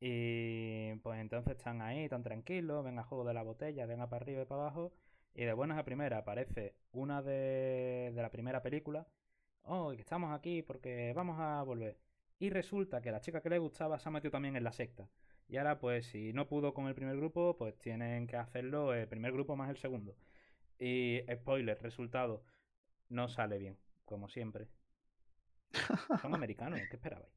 Y 0.00 0.94
pues 1.02 1.20
entonces 1.20 1.56
están 1.56 1.80
ahí 1.82 2.08
tan 2.08 2.22
tranquilos, 2.22 2.84
venga 2.84 3.04
juego 3.04 3.24
de 3.24 3.34
la 3.34 3.42
botella, 3.42 3.86
venga 3.86 4.08
para 4.08 4.22
arriba 4.24 4.42
y 4.42 4.46
para 4.46 4.62
abajo. 4.62 4.92
Y 5.34 5.44
de 5.44 5.52
buenas 5.54 5.78
a 5.78 5.84
primeras 5.84 6.20
aparece 6.20 6.74
una 6.92 7.22
de, 7.22 8.12
de 8.14 8.22
la 8.22 8.30
primera 8.30 8.62
película. 8.62 9.06
Oh, 9.62 9.90
que 9.94 10.00
estamos 10.00 10.32
aquí 10.34 10.62
porque 10.62 11.12
vamos 11.14 11.38
a 11.40 11.62
volver. 11.62 11.98
Y 12.38 12.50
resulta 12.50 13.00
que 13.00 13.12
la 13.12 13.20
chica 13.20 13.40
que 13.40 13.50
le 13.50 13.58
gustaba 13.58 13.98
se 13.98 14.08
ha 14.08 14.12
metido 14.12 14.32
también 14.32 14.56
en 14.56 14.64
la 14.64 14.72
secta. 14.72 15.08
Y 15.48 15.56
ahora, 15.58 15.78
pues, 15.78 16.06
si 16.06 16.32
no 16.32 16.48
pudo 16.48 16.74
con 16.74 16.88
el 16.88 16.94
primer 16.94 17.16
grupo, 17.16 17.56
pues 17.56 17.78
tienen 17.78 18.26
que 18.26 18.36
hacerlo 18.36 18.94
el 18.94 19.06
primer 19.08 19.32
grupo 19.32 19.56
más 19.56 19.70
el 19.70 19.76
segundo. 19.76 20.16
Y 20.78 21.20
spoiler, 21.32 21.80
resultado, 21.82 22.44
no 23.08 23.28
sale 23.28 23.58
bien, 23.58 23.78
como 24.04 24.28
siempre. 24.28 24.68
Son 26.20 26.34
americanos, 26.34 26.80
¿qué 26.90 26.96
esperabais? 26.96 27.28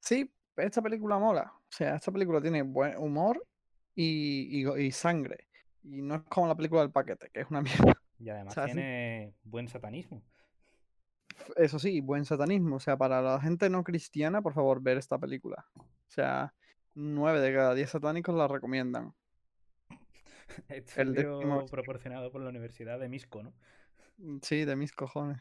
Sí, 0.00 0.30
esta 0.56 0.82
película 0.82 1.18
mola. 1.18 1.52
O 1.56 1.72
sea, 1.72 1.96
esta 1.96 2.10
película 2.12 2.40
tiene 2.40 2.62
buen 2.62 2.96
humor 2.96 3.46
y, 3.94 4.62
y- 4.66 4.80
y 4.86 4.90
sangre. 4.92 5.46
Y 5.82 6.02
no 6.02 6.16
es 6.16 6.22
como 6.22 6.46
la 6.48 6.54
película 6.54 6.82
del 6.82 6.90
paquete, 6.90 7.30
que 7.32 7.40
es 7.40 7.50
una 7.50 7.62
mierda. 7.92 8.00
Y 8.18 8.28
además 8.28 8.54
tiene 8.64 9.34
buen 9.44 9.68
satanismo. 9.68 10.22
Eso 11.56 11.78
sí, 11.78 12.00
buen 12.00 12.24
satanismo. 12.26 12.76
O 12.76 12.80
sea, 12.80 12.96
para 12.96 13.22
la 13.22 13.40
gente 13.40 13.70
no 13.70 13.82
cristiana, 13.82 14.42
por 14.42 14.52
favor, 14.52 14.82
ver 14.82 14.98
esta 14.98 15.18
película. 15.18 15.64
O 15.76 15.84
sea, 16.08 16.52
nueve 16.94 17.40
de 17.40 17.54
cada 17.54 17.74
diez 17.74 17.88
satánicos 17.90 18.34
la 18.34 18.46
recomiendan. 18.48 19.14
Estudio 20.68 21.38
décimo- 21.38 21.70
proporcionado 21.70 22.30
por 22.30 22.42
la 22.42 22.50
Universidad 22.50 22.98
de 22.98 23.08
Misco, 23.08 23.42
¿no? 23.42 23.54
Mm, 24.18 24.38
Sí, 24.42 24.64
de 24.66 24.76
mis 24.76 24.92
cojones. 24.92 25.40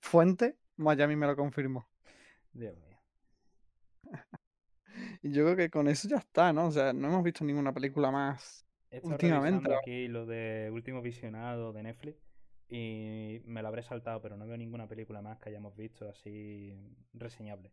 Fuente, 0.00 0.56
Miami 0.76 1.16
me 1.16 1.26
lo 1.26 1.36
confirmó. 1.36 1.88
Dios 2.52 2.76
mío. 2.76 2.98
Y 5.22 5.32
yo 5.32 5.44
creo 5.44 5.56
que 5.56 5.70
con 5.70 5.88
eso 5.88 6.08
ya 6.08 6.16
está, 6.16 6.52
¿no? 6.52 6.68
O 6.68 6.70
sea, 6.70 6.92
no 6.92 7.08
hemos 7.08 7.22
visto 7.22 7.44
ninguna 7.44 7.72
película 7.72 8.10
más. 8.10 8.64
Estado 8.90 9.12
Últimamente, 9.12 9.74
aquí 9.74 10.08
lo 10.08 10.24
de 10.24 10.70
último 10.72 11.02
visionado 11.02 11.72
de 11.72 11.82
Netflix 11.82 12.16
y 12.68 13.42
me 13.44 13.62
lo 13.62 13.68
habré 13.68 13.82
saltado, 13.82 14.20
pero 14.20 14.36
no 14.36 14.46
veo 14.46 14.56
ninguna 14.56 14.88
película 14.88 15.22
más 15.22 15.38
que 15.38 15.50
hayamos 15.50 15.76
visto 15.76 16.08
así 16.08 16.74
reseñable. 17.12 17.72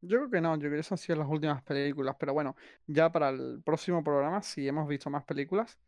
Yo 0.00 0.18
creo 0.18 0.30
que 0.30 0.40
no, 0.40 0.54
yo 0.56 0.62
creo 0.62 0.72
que 0.72 0.80
esas 0.80 0.92
han 0.92 0.98
sido 0.98 1.18
las 1.18 1.28
últimas 1.28 1.62
películas, 1.62 2.16
pero 2.18 2.32
bueno, 2.34 2.56
ya 2.86 3.10
para 3.12 3.28
el 3.30 3.62
próximo 3.64 4.02
programa, 4.02 4.42
si 4.42 4.66
hemos 4.66 4.88
visto 4.88 5.10
más 5.10 5.24
películas, 5.24 5.78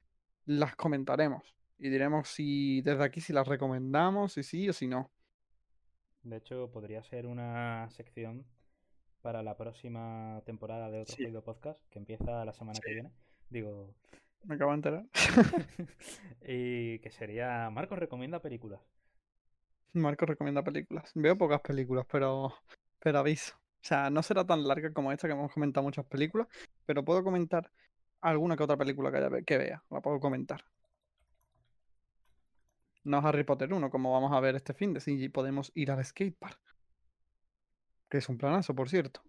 las 0.47 0.77
comentaremos 0.77 1.55
y 1.79 1.89
diremos 1.89 2.29
si 2.29 2.81
desde 2.83 3.05
aquí 3.05 3.21
si 3.21 3.33
las 3.33 3.49
recomendamos, 3.49 4.35
si 4.35 4.43
sí 4.43 4.69
o 4.69 4.73
si 4.73 4.87
no. 4.87 5.11
De 6.25 6.37
hecho, 6.37 6.71
podría 6.73 7.03
ser 7.03 7.27
una 7.27 7.89
sección 7.91 8.45
para 9.21 9.43
la 9.43 9.57
próxima 9.57 10.43
temporada 10.45 10.91
de 10.91 11.03
Otro 11.03 11.17
Sí. 11.17 11.25
Ruido 11.25 11.43
Podcast, 11.43 11.81
que 11.91 11.99
empieza 11.99 12.45
la 12.45 12.53
semana 12.53 12.79
que 12.83 12.95
viene. 12.95 13.11
Digo, 13.51 13.95
Me 14.45 14.55
acabo 14.55 14.71
de 14.73 14.77
enterar. 14.77 15.05
y 16.47 16.99
que 17.01 17.11
sería 17.11 17.71
Marcos 17.71 17.99
recomienda 17.99 18.41
películas. 18.41 18.81
Marco 19.93 20.27
recomienda 20.27 20.63
películas. 20.65 21.11
Veo 21.15 21.39
pocas 21.39 21.61
películas, 21.61 22.07
pero, 22.11 22.55
pero 22.99 23.19
aviso. 23.19 23.55
O 23.57 23.87
sea, 23.87 24.11
no 24.11 24.23
será 24.23 24.45
tan 24.45 24.67
larga 24.67 24.93
como 24.93 25.13
esta 25.13 25.29
que 25.29 25.35
hemos 25.35 25.53
comentado 25.53 25.85
muchas 25.85 26.07
películas, 26.07 26.49
pero 26.87 27.05
puedo 27.05 27.23
comentar 27.23 27.71
alguna 28.23 28.57
que 28.57 28.63
otra 28.63 28.77
película 28.77 29.11
que, 29.11 29.19
haya 29.19 29.43
que 29.43 29.59
vea. 29.59 29.83
La 29.91 30.01
puedo 30.01 30.19
comentar. 30.21 30.65
No 33.05 33.19
Harry 33.19 33.45
Potter 33.45 33.73
1, 33.73 33.91
como 33.91 34.13
vamos 34.13 34.33
a 34.33 34.41
ver 34.41 34.55
este 34.57 34.75
fin 34.75 34.93
de 34.95 35.01
si 35.01 35.29
podemos 35.29 35.71
ir 35.75 35.91
al 35.91 36.05
skatepark. 36.05 36.61
Que 38.09 38.19
es 38.19 38.29
un 38.29 38.39
planazo, 38.39 38.75
por 38.75 38.89
cierto. 38.89 39.23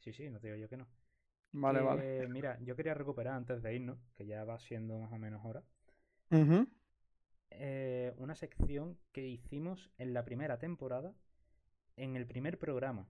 Sí, 0.00 0.12
sí, 0.12 0.30
no 0.30 0.40
te 0.40 0.48
digo 0.48 0.58
yo 0.58 0.68
que 0.68 0.76
no. 0.76 0.86
Vale, 1.52 1.80
vale. 1.80 2.02
Que, 2.02 2.28
Mira, 2.28 2.58
yo 2.60 2.76
quería 2.76 2.94
recuperar 2.94 3.34
antes 3.34 3.62
de 3.62 3.74
irnos, 3.74 3.98
que 4.16 4.26
ya 4.26 4.44
va 4.44 4.58
siendo 4.58 4.98
más 4.98 5.12
o 5.12 5.18
menos 5.18 5.44
hora, 5.44 5.62
eh, 7.50 8.14
una 8.16 8.34
sección 8.34 8.98
que 9.12 9.26
hicimos 9.26 9.90
en 9.98 10.12
la 10.12 10.24
primera 10.24 10.58
temporada, 10.58 11.14
en 11.96 12.16
el 12.16 12.26
primer 12.26 12.58
programa. 12.58 13.08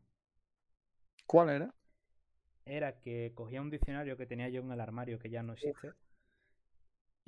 ¿Cuál 1.26 1.51
era? 1.51 1.74
Era 2.64 3.01
que 3.01 3.33
cogía 3.35 3.61
un 3.61 3.70
diccionario 3.70 4.16
que 4.16 4.26
tenía 4.26 4.49
yo 4.49 4.61
en 4.61 4.72
el 4.72 4.81
armario 4.81 5.18
que 5.18 5.31
ya 5.31 5.43
no 5.43 5.53
existe 5.53 5.93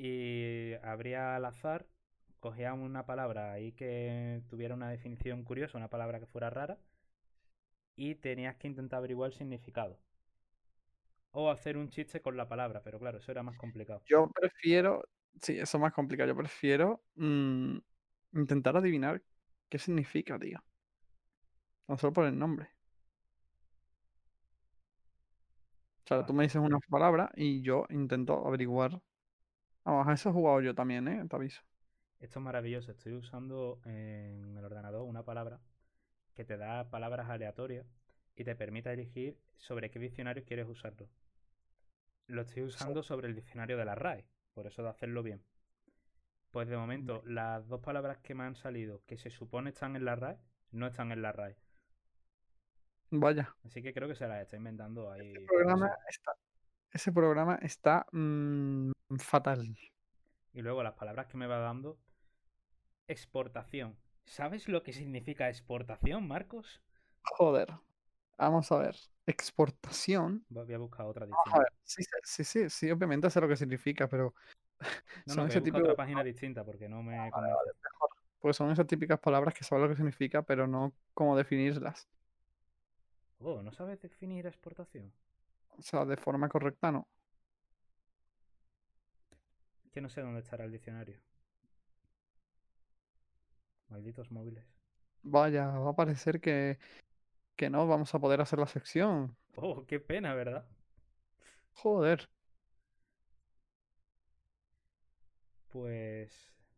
y 0.03 0.73
abría 0.83 1.37
al 1.37 1.45
azar, 1.45 1.87
cogía 2.41 2.73
una 2.73 3.07
palabra 3.07 3.53
ahí 3.53 3.73
que 3.73 4.43
tuviera 4.49 4.75
una 4.75 4.91
definición 4.91 5.45
curiosa, 5.45 5.79
una 5.79 5.91
palabra 5.91 6.19
que 6.19 6.27
fuera 6.27 6.51
rara 6.51 6.79
y 7.97 8.15
tenías 8.15 8.57
que 8.57 8.67
intentar 8.67 8.99
averiguar 8.99 9.31
el 9.31 9.37
significado. 9.37 9.99
O 11.33 11.51
hacer 11.51 11.77
un 11.77 11.91
chiste 11.91 12.21
con 12.21 12.37
la 12.37 12.49
palabra, 12.49 12.83
pero 12.83 12.99
claro, 12.99 13.19
eso 13.19 13.31
era 13.31 13.43
más 13.43 13.57
complicado. 13.57 14.03
Yo 14.07 14.29
prefiero. 14.31 15.05
Sí, 15.41 15.59
eso 15.59 15.77
es 15.77 15.81
más 15.81 15.93
complicado. 15.93 16.29
Yo 16.29 16.37
prefiero 16.37 17.05
mm, 17.15 17.77
intentar 18.33 18.77
adivinar 18.77 19.23
qué 19.69 19.79
significa, 19.79 20.39
tío. 20.39 20.59
No 21.87 21.97
solo 21.99 22.13
por 22.13 22.25
el 22.25 22.39
nombre. 22.39 22.71
O 26.05 26.09
sea, 26.09 26.27
tú 26.27 26.33
me 26.33 26.43
dices 26.43 26.61
una 26.61 26.81
palabra 26.89 27.31
y 27.37 27.63
yo 27.63 27.87
intento 27.91 28.47
averiguar. 28.47 29.01
Vamos, 29.85 30.09
a 30.09 30.13
eso 30.15 30.31
he 30.31 30.33
jugado 30.33 30.61
yo 30.61 30.75
también, 30.75 31.07
¿eh? 31.07 31.25
Te 31.29 31.37
aviso. 31.37 31.63
Esto 32.21 32.39
es 32.39 32.45
maravilloso. 32.45 32.93
Estoy 32.93 33.15
usando 33.15 33.81
en 33.85 34.57
el 34.57 34.65
ordenador 34.65 35.03
una 35.03 35.25
palabra 35.25 35.61
que 36.35 36.45
te 36.45 36.57
da 36.57 36.91
palabras 36.91 37.29
aleatorias 37.31 37.87
y 38.37 38.45
te 38.45 38.55
permite 38.55 38.93
elegir 38.93 39.39
sobre 39.57 39.91
qué 39.91 39.99
diccionario 39.99 40.45
quieres 40.45 40.69
usarlo. 40.69 41.09
Lo 42.27 42.43
estoy 42.43 42.63
usando 42.65 43.03
sobre 43.03 43.29
el 43.29 43.35
diccionario 43.35 43.77
de 43.77 43.85
la 43.85 43.95
RAE, 43.95 44.27
por 44.55 44.67
eso 44.67 44.83
de 44.83 44.91
hacerlo 44.91 45.23
bien. 45.23 45.43
Pues 46.51 46.69
de 46.69 46.77
momento, 46.77 47.23
las 47.25 47.67
dos 47.69 47.81
palabras 47.81 48.19
que 48.19 48.35
me 48.35 48.45
han 48.45 48.55
salido 48.55 49.03
que 49.07 49.17
se 49.17 49.31
supone 49.31 49.71
están 49.71 49.97
en 49.97 50.05
la 50.05 50.15
RAE, 50.15 50.39
no 50.73 50.87
están 50.87 51.13
en 51.13 51.23
la 51.23 51.33
RAE. 51.33 51.57
Vaya. 53.11 53.55
Así 53.65 53.83
que 53.83 53.93
creo 53.93 54.09
que 54.09 54.15
se 54.15 54.29
las 54.29 54.43
está 54.43 54.57
inventando 54.57 55.11
ahí. 55.11 55.35
Programa 55.47 55.91
está, 56.09 56.33
ese 56.93 57.13
programa 57.13 57.57
está 57.57 58.07
mm, 58.13 58.93
fatal. 59.19 59.77
Y 60.53 60.63
luego 60.63 60.83
las 60.83 60.95
palabras 60.95 61.27
que 61.27 61.37
me 61.37 61.47
va 61.47 61.59
dando. 61.59 61.99
Exportación. 63.11 63.97
¿Sabes 64.25 64.69
lo 64.69 64.85
que 64.85 64.93
significa 64.93 65.49
exportación, 65.49 66.29
Marcos? 66.29 66.81
Joder. 67.25 67.69
Vamos 68.39 68.71
a 68.71 68.79
ver. 68.79 68.95
Exportación. 69.27 70.45
Voy 70.49 70.73
a 70.73 70.79
buscar 70.79 71.07
otra 71.07 71.25
a 71.25 71.27
distinta. 71.27 71.59
ver. 71.59 71.73
Sí, 71.83 72.45
sí, 72.45 72.71
sí, 72.71 72.89
obviamente 72.89 73.29
sé 73.29 73.41
lo 73.41 73.49
que 73.49 73.57
significa, 73.57 74.07
pero 74.09 74.33
No, 75.27 75.35
son 75.35 75.37
no, 75.39 75.47
ese 75.49 75.61
tipo 75.61 75.79
otra 75.79 75.97
página 75.97 76.23
distinta 76.23 76.65
porque 76.65 76.89
no 76.89 77.03
me 77.03 77.19
vale, 77.31 77.49
mejor. 77.83 78.11
Pues 78.41 78.57
son 78.57 78.71
esas 78.71 78.87
típicas 78.87 79.19
palabras 79.19 79.55
que 79.55 79.65
sabes 79.65 79.83
lo 79.83 79.89
que 79.89 79.97
significa, 79.97 80.43
pero 80.43 80.69
no 80.69 80.93
cómo 81.13 81.37
definirlas. 81.37 82.09
Oh, 83.41 83.61
¿no 83.61 83.73
sabes 83.73 84.01
definir 84.01 84.47
exportación? 84.47 85.13
O 85.77 85.83
sea, 85.83 86.05
de 86.05 86.17
forma 86.17 86.49
correcta 86.49 86.93
no. 86.93 87.09
Que 89.93 90.01
no 90.01 90.09
sé 90.09 90.21
dónde 90.21 90.41
estará 90.43 90.65
el 90.65 90.71
diccionario. 90.71 91.19
Malditos 93.91 94.31
móviles. 94.31 94.65
Vaya, 95.23 95.67
va 95.67 95.91
a 95.91 95.97
parecer 95.97 96.41
que, 96.41 96.79
que 97.57 97.69
no 97.69 97.87
vamos 97.87 98.15
a 98.15 98.19
poder 98.19 98.41
hacer 98.41 98.59
la 98.59 98.67
sección. 98.67 99.37
Oh, 99.57 99.85
qué 99.87 100.01
pena, 100.01 100.35
¿verdad? 100.35 100.67
Joder. 101.75 102.29
Pues 105.69 106.33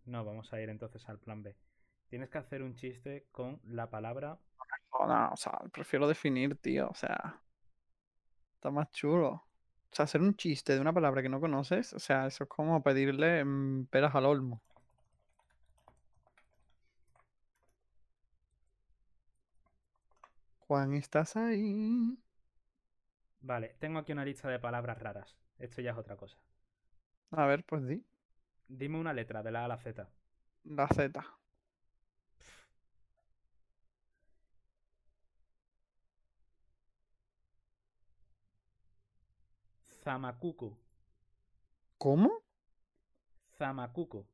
no, 0.07 0.25
vamos 0.25 0.53
a 0.53 0.61
ir 0.61 0.69
entonces 0.69 1.09
al 1.09 1.19
plan 1.19 1.43
B. 1.43 1.57
Tienes 2.09 2.29
que 2.29 2.39
hacer 2.39 2.63
un 2.63 2.75
chiste 2.75 3.29
con 3.31 3.61
la 3.65 3.89
palabra 3.89 4.39
Joder, 4.91 5.33
o 5.33 5.37
sea, 5.37 5.59
prefiero 5.73 6.07
definir, 6.07 6.57
tío. 6.57 6.89
O 6.89 6.95
sea, 6.95 7.41
está 8.55 8.71
más 8.71 8.91
chulo. 8.91 9.29
O 9.31 9.95
sea, 9.95 10.05
hacer 10.05 10.21
un 10.23 10.35
chiste 10.37 10.75
de 10.75 10.81
una 10.81 10.93
palabra 10.93 11.23
que 11.23 11.29
no 11.29 11.41
conoces, 11.41 11.93
o 11.93 11.99
sea, 11.99 12.27
eso 12.27 12.45
es 12.45 12.51
como 12.51 12.83
pedirle 12.83 13.45
mm, 13.45 13.87
peras 13.87 14.15
al 14.15 14.27
olmo. 14.27 14.63
Juan, 20.73 20.95
¿estás 20.95 21.37
ahí? 21.37 22.19
Vale, 23.43 23.77
tengo 23.79 23.99
aquí 23.99 24.13
una 24.13 24.25
lista 24.25 24.49
de 24.49 24.59
palabras 24.59 24.99
raras. 24.99 25.37
Esto 25.59 25.83
ya 25.83 25.91
es 25.91 25.99
otra 25.99 26.17
cosa. 26.17 26.39
A 27.31 27.45
ver, 27.45 27.63
pues 27.63 27.87
di. 27.87 28.03
Dime 28.69 28.99
una 28.99 29.13
letra 29.13 29.43
de 29.43 29.51
la 29.51 29.61
A 29.61 29.65
a 29.67 29.69
la 29.69 29.77
Z. 29.77 30.09
La 30.65 30.89
Z. 30.89 31.23
Zamacuco. 40.03 40.79
¿Cómo? 41.99 42.33
Zamacuco. 43.59 44.27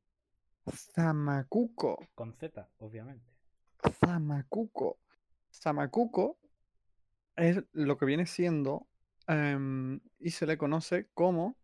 Zamacuco. 0.72 1.98
Con 2.14 2.32
Z, 2.34 2.68
obviamente. 2.78 3.32
Zamacuco. 3.98 4.98
Zamacuco 5.58 6.38
es 7.36 7.62
lo 7.72 7.96
que 7.98 8.06
viene 8.06 8.26
siendo 8.26 8.88
em, 9.26 10.00
y 10.18 10.30
se 10.30 10.46
le 10.46 10.58
conoce 10.58 11.08
como 11.14 11.56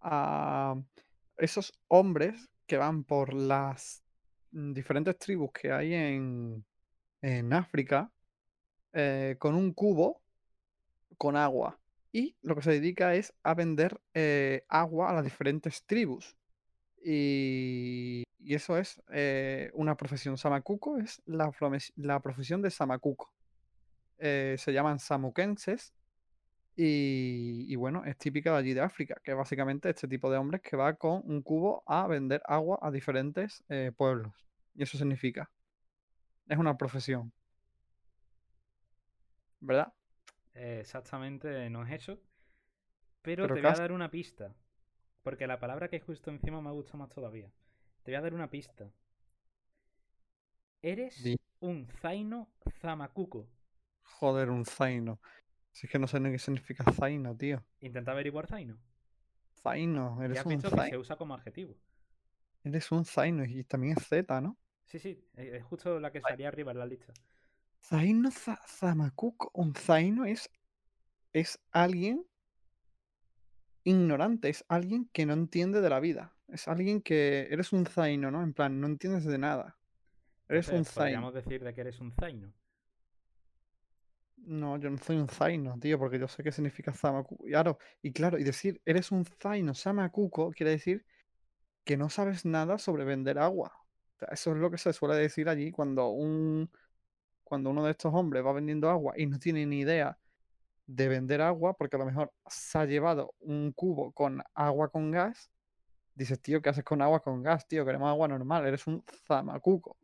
a 0.00 0.74
esos 1.36 1.72
hombres 1.88 2.48
que 2.66 2.76
van 2.76 3.04
por 3.04 3.34
las 3.34 4.02
diferentes 4.50 5.18
tribus 5.18 5.52
que 5.52 5.72
hay 5.72 5.94
en, 5.94 6.64
en 7.20 7.52
África 7.52 8.12
eh, 8.92 9.36
con 9.38 9.54
un 9.54 9.72
cubo 9.72 10.22
con 11.16 11.36
agua. 11.36 11.78
Y 12.12 12.36
lo 12.42 12.54
que 12.54 12.62
se 12.62 12.72
dedica 12.72 13.14
es 13.14 13.32
a 13.42 13.54
vender 13.54 14.00
eh, 14.12 14.64
agua 14.68 15.10
a 15.10 15.14
las 15.14 15.24
diferentes 15.24 15.84
tribus. 15.84 16.36
Y, 17.04 18.24
y 18.38 18.54
eso 18.54 18.78
es 18.78 19.02
eh, 19.12 19.70
una 19.74 19.96
profesión. 19.96 20.36
Samacuco 20.38 20.98
es 20.98 21.22
la, 21.26 21.50
la 21.96 22.20
profesión 22.20 22.62
de 22.62 22.70
Samacuco. 22.70 23.32
Eh, 24.18 24.56
se 24.58 24.72
llaman 24.72 24.98
samuquenses. 24.98 25.92
Y, 26.74 27.66
y 27.68 27.76
bueno, 27.76 28.04
es 28.06 28.16
típica 28.16 28.52
de 28.52 28.58
allí 28.58 28.72
de 28.72 28.80
África, 28.80 29.20
que 29.22 29.34
básicamente 29.34 29.90
este 29.90 30.08
tipo 30.08 30.30
de 30.30 30.38
hombres 30.38 30.62
que 30.62 30.76
va 30.76 30.94
con 30.94 31.22
un 31.26 31.42
cubo 31.42 31.82
a 31.86 32.06
vender 32.06 32.40
agua 32.46 32.78
a 32.80 32.90
diferentes 32.90 33.62
eh, 33.68 33.92
pueblos. 33.94 34.32
Y 34.74 34.82
eso 34.82 34.96
significa. 34.96 35.50
Es 36.48 36.56
una 36.56 36.76
profesión. 36.78 37.32
¿Verdad? 39.60 39.92
Exactamente 40.54 41.68
no 41.70 41.86
es 41.86 41.92
eso. 41.92 42.18
Pero, 43.22 43.44
Pero 43.44 43.54
te 43.54 43.60
voy 43.60 43.70
a 43.70 43.74
dar 43.74 43.92
una 43.92 44.10
pista. 44.10 44.54
Porque 45.22 45.46
la 45.46 45.58
palabra 45.60 45.88
que 45.88 45.96
hay 45.96 46.02
justo 46.02 46.30
encima 46.30 46.60
me 46.60 46.70
gusta 46.72 46.96
más 46.96 47.10
todavía. 47.10 47.50
Te 48.02 48.10
voy 48.10 48.16
a 48.16 48.20
dar 48.22 48.34
una 48.34 48.50
pista. 48.50 48.90
Eres 50.82 51.22
un 51.60 51.86
zaino 52.00 52.48
zamacuco. 52.80 53.46
Joder, 54.02 54.50
un 54.50 54.64
zaino. 54.64 55.20
Si 55.70 55.86
es 55.86 55.92
que 55.92 55.98
no 55.98 56.06
sé 56.08 56.18
ni 56.20 56.30
qué 56.32 56.38
significa 56.38 56.84
zaino, 56.92 57.36
tío. 57.36 57.64
Intenta 57.80 58.10
averiguar 58.12 58.46
zaino. 58.48 58.78
Zaino, 59.62 60.18
Ya 60.18 60.24
eres 60.24 60.38
has 60.40 60.46
un 60.46 60.52
visto 60.54 60.70
que 60.70 60.76
se 60.76 60.82
zaino. 60.82 60.98
usa 60.98 61.16
como 61.16 61.34
adjetivo. 61.34 61.76
Eres 62.64 62.90
un 62.92 63.04
zaino 63.04 63.44
y 63.44 63.64
también 63.64 63.96
es 63.96 64.06
Z, 64.06 64.40
¿no? 64.40 64.56
Sí, 64.86 64.98
sí, 64.98 65.24
eh, 65.36 65.52
es 65.58 65.64
justo 65.64 66.00
la 66.00 66.10
que 66.10 66.20
salía 66.20 66.48
arriba 66.48 66.72
en 66.72 66.78
la 66.78 66.86
lista. 66.86 67.12
Zaino 67.80 68.30
za- 68.30 68.60
Zamacuco. 68.66 69.50
Un 69.54 69.74
zaino 69.74 70.24
es, 70.24 70.50
es 71.32 71.58
alguien 71.70 72.26
ignorante, 73.84 74.48
es 74.48 74.64
alguien 74.68 75.08
que 75.12 75.26
no 75.26 75.32
entiende 75.32 75.80
de 75.80 75.90
la 75.90 76.00
vida. 76.00 76.34
Es 76.48 76.68
alguien 76.68 77.00
que 77.00 77.48
eres 77.50 77.72
un 77.72 77.86
zaino, 77.86 78.30
¿no? 78.30 78.42
En 78.42 78.52
plan, 78.52 78.80
no 78.80 78.86
entiendes 78.86 79.24
de 79.24 79.38
nada. 79.38 79.78
Eres 80.48 80.68
un 80.68 80.84
zaino. 80.84 80.94
podríamos 80.94 81.34
decir 81.34 81.64
de 81.64 81.74
que 81.74 81.80
eres 81.80 82.00
un 82.00 82.12
zaino. 82.12 82.52
No, 84.44 84.76
yo 84.76 84.90
no 84.90 84.98
soy 84.98 85.16
un 85.16 85.28
zaino, 85.28 85.78
tío, 85.78 85.98
porque 85.98 86.18
yo 86.18 86.26
sé 86.28 86.42
qué 86.42 86.50
significa 86.50 86.92
Zamacuco. 86.92 87.46
Y 87.46 87.50
claro, 87.50 87.78
y 88.02 88.12
claro, 88.12 88.38
y 88.38 88.44
decir 88.44 88.82
eres 88.84 89.12
un 89.12 89.24
zaino 89.24 89.74
Zamacuco 89.74 90.50
quiere 90.50 90.72
decir 90.72 91.06
que 91.84 91.96
no 91.96 92.10
sabes 92.10 92.44
nada 92.44 92.78
sobre 92.78 93.04
vender 93.04 93.38
agua. 93.38 93.72
O 94.16 94.18
sea, 94.18 94.28
eso 94.32 94.52
es 94.52 94.58
lo 94.58 94.70
que 94.70 94.78
se 94.78 94.92
suele 94.92 95.16
decir 95.16 95.48
allí 95.48 95.70
cuando 95.70 96.08
un 96.10 96.70
cuando 97.44 97.70
uno 97.70 97.84
de 97.84 97.90
estos 97.92 98.12
hombres 98.14 98.44
va 98.44 98.52
vendiendo 98.52 98.88
agua 98.88 99.14
y 99.16 99.26
no 99.26 99.38
tiene 99.38 99.66
ni 99.66 99.80
idea 99.80 100.18
de 100.86 101.08
vender 101.08 101.40
agua, 101.40 101.74
porque 101.74 101.96
a 101.96 101.98
lo 101.98 102.06
mejor 102.06 102.32
se 102.46 102.78
ha 102.78 102.84
llevado 102.84 103.34
un 103.40 103.72
cubo 103.72 104.12
con 104.12 104.42
agua 104.54 104.88
con 104.88 105.10
gas, 105.10 105.50
dices, 106.14 106.40
tío, 106.40 106.60
¿qué 106.60 106.70
haces 106.70 106.84
con 106.84 107.02
agua 107.02 107.20
con 107.20 107.42
gas, 107.42 107.66
tío? 107.66 107.84
Queremos 107.84 108.08
agua 108.08 108.28
normal, 108.28 108.66
eres 108.66 108.86
un 108.86 109.04
zamacuco. 109.26 109.96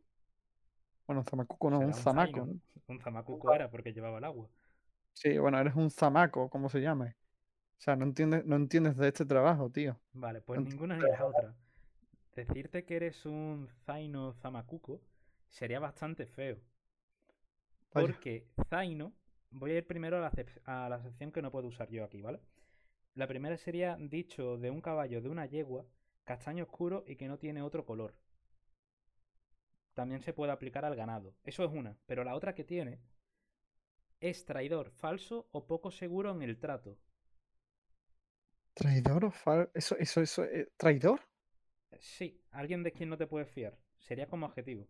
Bueno, 1.07 1.21
un 1.21 1.25
zamacuco 1.25 1.69
no, 1.69 1.79
un 1.79 1.85
un 1.85 1.93
zamaco. 1.93 2.47
Un 2.87 2.99
zamacuco 2.99 3.53
era 3.53 3.69
porque 3.69 3.93
llevaba 3.93 4.17
el 4.17 4.23
agua. 4.23 4.49
Sí, 5.13 5.37
bueno, 5.37 5.59
eres 5.59 5.75
un 5.75 5.89
zamaco, 5.89 6.49
como 6.49 6.69
se 6.69 6.81
llame. 6.81 7.15
O 7.79 7.81
sea, 7.81 7.95
no 7.95 8.05
entiendes, 8.05 8.45
no 8.45 8.55
entiendes 8.55 8.97
de 8.97 9.07
este 9.07 9.25
trabajo, 9.25 9.69
tío. 9.69 9.99
Vale, 10.13 10.41
pues 10.41 10.61
ninguna 10.61 10.97
ni 10.97 11.03
la 11.03 11.25
otra. 11.25 11.55
Decirte 12.35 12.85
que 12.85 12.95
eres 12.95 13.25
un 13.25 13.67
zaino 13.85 14.33
zamacuco 14.33 15.01
sería 15.49 15.79
bastante 15.79 16.25
feo. 16.25 16.57
Vaya. 17.93 18.07
Porque 18.07 18.47
zaino, 18.69 19.13
voy 19.51 19.71
a 19.71 19.77
ir 19.77 19.87
primero 19.87 20.17
a 20.17 20.21
la, 20.21 20.31
a 20.65 20.89
la 20.89 21.01
sección 21.01 21.31
que 21.31 21.41
no 21.41 21.51
puedo 21.51 21.67
usar 21.67 21.89
yo 21.89 22.03
aquí, 22.03 22.21
¿vale? 22.21 22.39
La 23.15 23.27
primera 23.27 23.57
sería 23.57 23.97
dicho 23.99 24.57
de 24.57 24.69
un 24.69 24.81
caballo 24.81 25.21
de 25.21 25.29
una 25.29 25.45
yegua, 25.45 25.85
castaño 26.23 26.63
oscuro 26.63 27.03
y 27.07 27.15
que 27.15 27.27
no 27.27 27.37
tiene 27.37 27.61
otro 27.61 27.85
color. 27.85 28.15
También 29.93 30.21
se 30.21 30.33
puede 30.33 30.51
aplicar 30.51 30.85
al 30.85 30.95
ganado. 30.95 31.35
Eso 31.43 31.63
es 31.63 31.71
una. 31.71 31.97
Pero 32.05 32.23
la 32.23 32.35
otra 32.35 32.55
que 32.55 32.63
tiene 32.63 32.99
es 34.21 34.45
traidor, 34.45 34.91
falso 34.91 35.49
o 35.51 35.67
poco 35.67 35.91
seguro 35.91 36.31
en 36.31 36.41
el 36.41 36.57
trato. 36.57 36.97
¿Traidor 38.73 39.25
o 39.25 39.31
fal... 39.31 39.69
Eso, 39.75 39.95
eso, 39.97 40.21
eso, 40.21 40.43
eh, 40.43 40.71
¿traidor? 40.75 41.19
Sí, 41.99 42.41
alguien 42.49 42.81
de 42.81 42.91
quien 42.91 43.09
no 43.09 43.17
te 43.17 43.27
puedes 43.27 43.47
fiar. 43.51 43.77
Sería 43.99 44.27
como 44.27 44.47
adjetivo. 44.47 44.87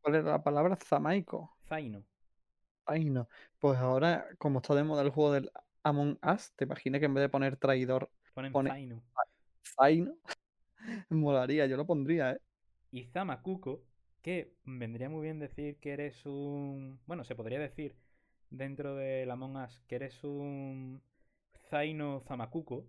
¿Cuál 0.00 0.14
era 0.14 0.30
la 0.30 0.42
palabra? 0.42 0.76
Zamaico. 0.76 1.58
Zaino. 1.68 2.02
Ay, 2.86 3.04
no. 3.04 3.28
Pues 3.58 3.78
ahora, 3.78 4.26
como 4.38 4.60
está 4.60 4.74
de 4.74 4.84
moda 4.84 5.02
el 5.02 5.10
juego 5.10 5.32
del 5.32 5.50
Among 5.82 6.18
Us, 6.22 6.52
te 6.56 6.64
imaginas 6.64 7.00
que 7.00 7.06
en 7.06 7.14
vez 7.14 7.22
de 7.22 7.28
poner 7.28 7.56
traidor, 7.56 8.10
Ponen 8.34 8.52
Pone- 8.52 8.70
zaino. 8.70 9.02
Zaino, 9.76 10.14
molaría, 11.10 11.66
yo 11.66 11.76
lo 11.76 11.86
pondría, 11.86 12.32
¿eh? 12.32 12.40
Y 12.92 13.04
Zamacuco, 13.04 13.82
que 14.22 14.54
vendría 14.64 15.08
muy 15.08 15.22
bien 15.22 15.38
decir 15.38 15.76
que 15.78 15.92
eres 15.92 16.24
un... 16.26 16.98
Bueno, 17.06 17.24
se 17.24 17.34
podría 17.34 17.58
decir 17.58 17.96
dentro 18.50 18.94
del 18.94 19.30
Among 19.30 19.56
Us 19.56 19.80
que 19.88 19.96
eres 19.96 20.22
un 20.24 21.02
Zaino 21.68 22.20
Zamacuco. 22.20 22.86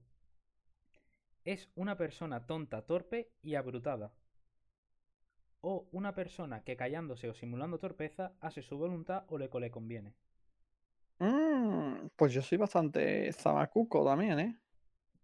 Es 1.45 1.69
una 1.75 1.97
persona 1.97 2.45
tonta, 2.45 2.83
torpe 2.83 3.31
y 3.41 3.55
abrutada. 3.55 4.11
O 5.61 5.87
una 5.99 6.15
persona 6.19 6.63
que 6.65 6.75
callándose 6.81 7.29
o 7.29 7.35
simulando 7.35 7.77
torpeza 7.77 8.25
hace 8.41 8.63
su 8.63 8.75
voluntad 8.75 9.25
o 9.27 9.37
le, 9.37 9.49
le 9.61 9.69
conviene. 9.69 10.15
Mm, 11.19 12.09
pues 12.15 12.33
yo 12.33 12.41
soy 12.41 12.57
bastante 12.57 13.31
zamacuco 13.33 14.05
también, 14.05 14.39
¿eh? 14.39 14.59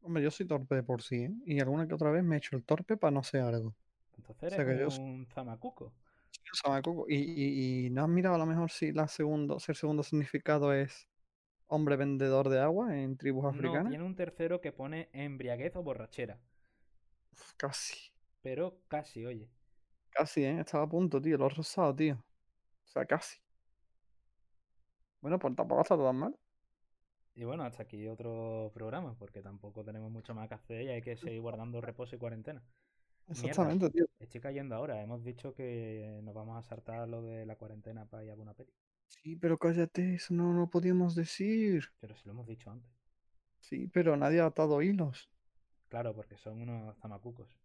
Hombre, 0.02 0.24
yo 0.24 0.32
soy 0.32 0.48
torpe 0.48 0.76
de 0.76 0.84
por 0.84 1.02
sí, 1.04 1.24
¿eh? 1.26 1.32
Y 1.46 1.62
alguna 1.62 1.88
que 1.88 1.96
otra 1.96 2.12
vez 2.12 2.24
me 2.24 2.36
he 2.36 2.40
hecho 2.40 2.56
el 2.58 2.66
torpe 2.66 2.98
para 2.98 3.12
no 3.12 3.22
hacer 3.22 3.42
algo. 3.42 3.78
Entonces 4.18 4.44
O 4.48 4.54
sea 4.54 4.66
eres 4.66 4.66
que 4.66 4.78
yo 4.80 4.90
soy 4.92 5.04
un 5.04 5.28
Zamacuco. 5.32 5.94
zamacuco. 6.64 7.06
Y, 7.10 7.16
y, 7.18 7.86
y 7.88 7.90
no 7.90 8.04
has 8.04 8.10
mirado 8.10 8.36
a 8.36 8.38
lo 8.38 8.46
mejor 8.46 8.72
si, 8.72 8.92
la 8.92 9.08
segundo, 9.08 9.60
si 9.60 9.72
el 9.72 9.76
segundo 9.76 10.04
significado 10.04 10.74
es 10.74 11.08
hombre 11.68 11.98
vendedor 11.98 12.50
de 12.50 12.60
agua 12.62 12.98
en 12.98 13.18
tribus 13.18 13.46
No, 13.48 13.86
africanas. 13.86 13.86
tiene 13.86 14.04
un 14.04 14.18
tercero 14.18 14.60
que 14.60 14.74
pone 14.74 15.10
embriaguez 15.14 15.78
o 15.78 15.82
borrachera. 15.84 16.42
Casi, 17.58 18.12
Pero 18.42 18.84
casi, 18.88 19.26
oye. 19.26 19.50
Casi, 20.14 20.44
¿eh? 20.44 20.60
Estaba 20.60 20.84
a 20.84 20.90
punto, 20.90 21.22
tío. 21.22 21.38
Lo 21.38 21.48
he 21.48 21.50
rozado, 21.50 21.96
tío. 21.96 22.16
O 22.16 22.88
sea, 22.88 23.06
casi. 23.06 23.38
Bueno, 25.22 25.40
pues 25.40 25.56
tampoco 25.56 25.82
está 25.82 25.96
todo 25.96 26.12
mal. 26.14 26.36
Y 27.36 27.46
bueno, 27.46 27.64
hasta 27.64 27.84
aquí 27.84 28.08
otro 28.08 28.72
programa, 28.74 29.16
porque 29.18 29.42
tampoco 29.42 29.84
tenemos 29.84 30.12
mucho 30.12 30.36
más 30.36 30.48
que 30.48 30.54
hacer 30.54 30.82
y 30.84 30.90
hay 30.90 31.02
que 31.02 31.18
seguir 31.18 31.42
guardando 31.42 31.82
reposo 31.82 32.16
y 32.16 32.20
cuarentena. 32.20 32.62
Exactamente, 33.28 33.90
tío. 33.90 34.06
Estoy 34.20 34.42
cayendo 34.42 34.76
ahora. 34.76 35.02
Hemos 35.02 35.24
dicho 35.24 35.54
que 35.56 36.20
nos 36.24 36.36
vamos 36.36 36.58
a 36.58 36.68
saltar 36.68 37.08
lo 37.08 37.22
de 37.22 37.46
la 37.46 37.56
cuarentena 37.56 38.06
para 38.06 38.24
ir 38.24 38.32
a 38.32 38.36
una 38.36 38.54
peli. 38.54 38.72
Sí, 39.08 39.36
pero 39.36 39.58
cállate, 39.58 40.16
eso 40.16 40.34
no 40.34 40.54
lo 40.54 40.70
podíamos 40.70 41.16
decir. 41.16 41.86
Pero 42.00 42.16
si 42.16 42.26
lo 42.26 42.32
hemos 42.32 42.48
dicho 42.48 42.70
antes. 42.70 42.92
Sí, 43.60 43.88
pero 43.88 44.18
nadie 44.18 44.42
ha 44.42 44.48
atado 44.48 44.82
hilos. 44.82 45.30
Claro, 45.88 46.14
porque 46.14 46.38
son 46.38 46.62
unos 46.62 46.98
zamacucos. 46.98 47.63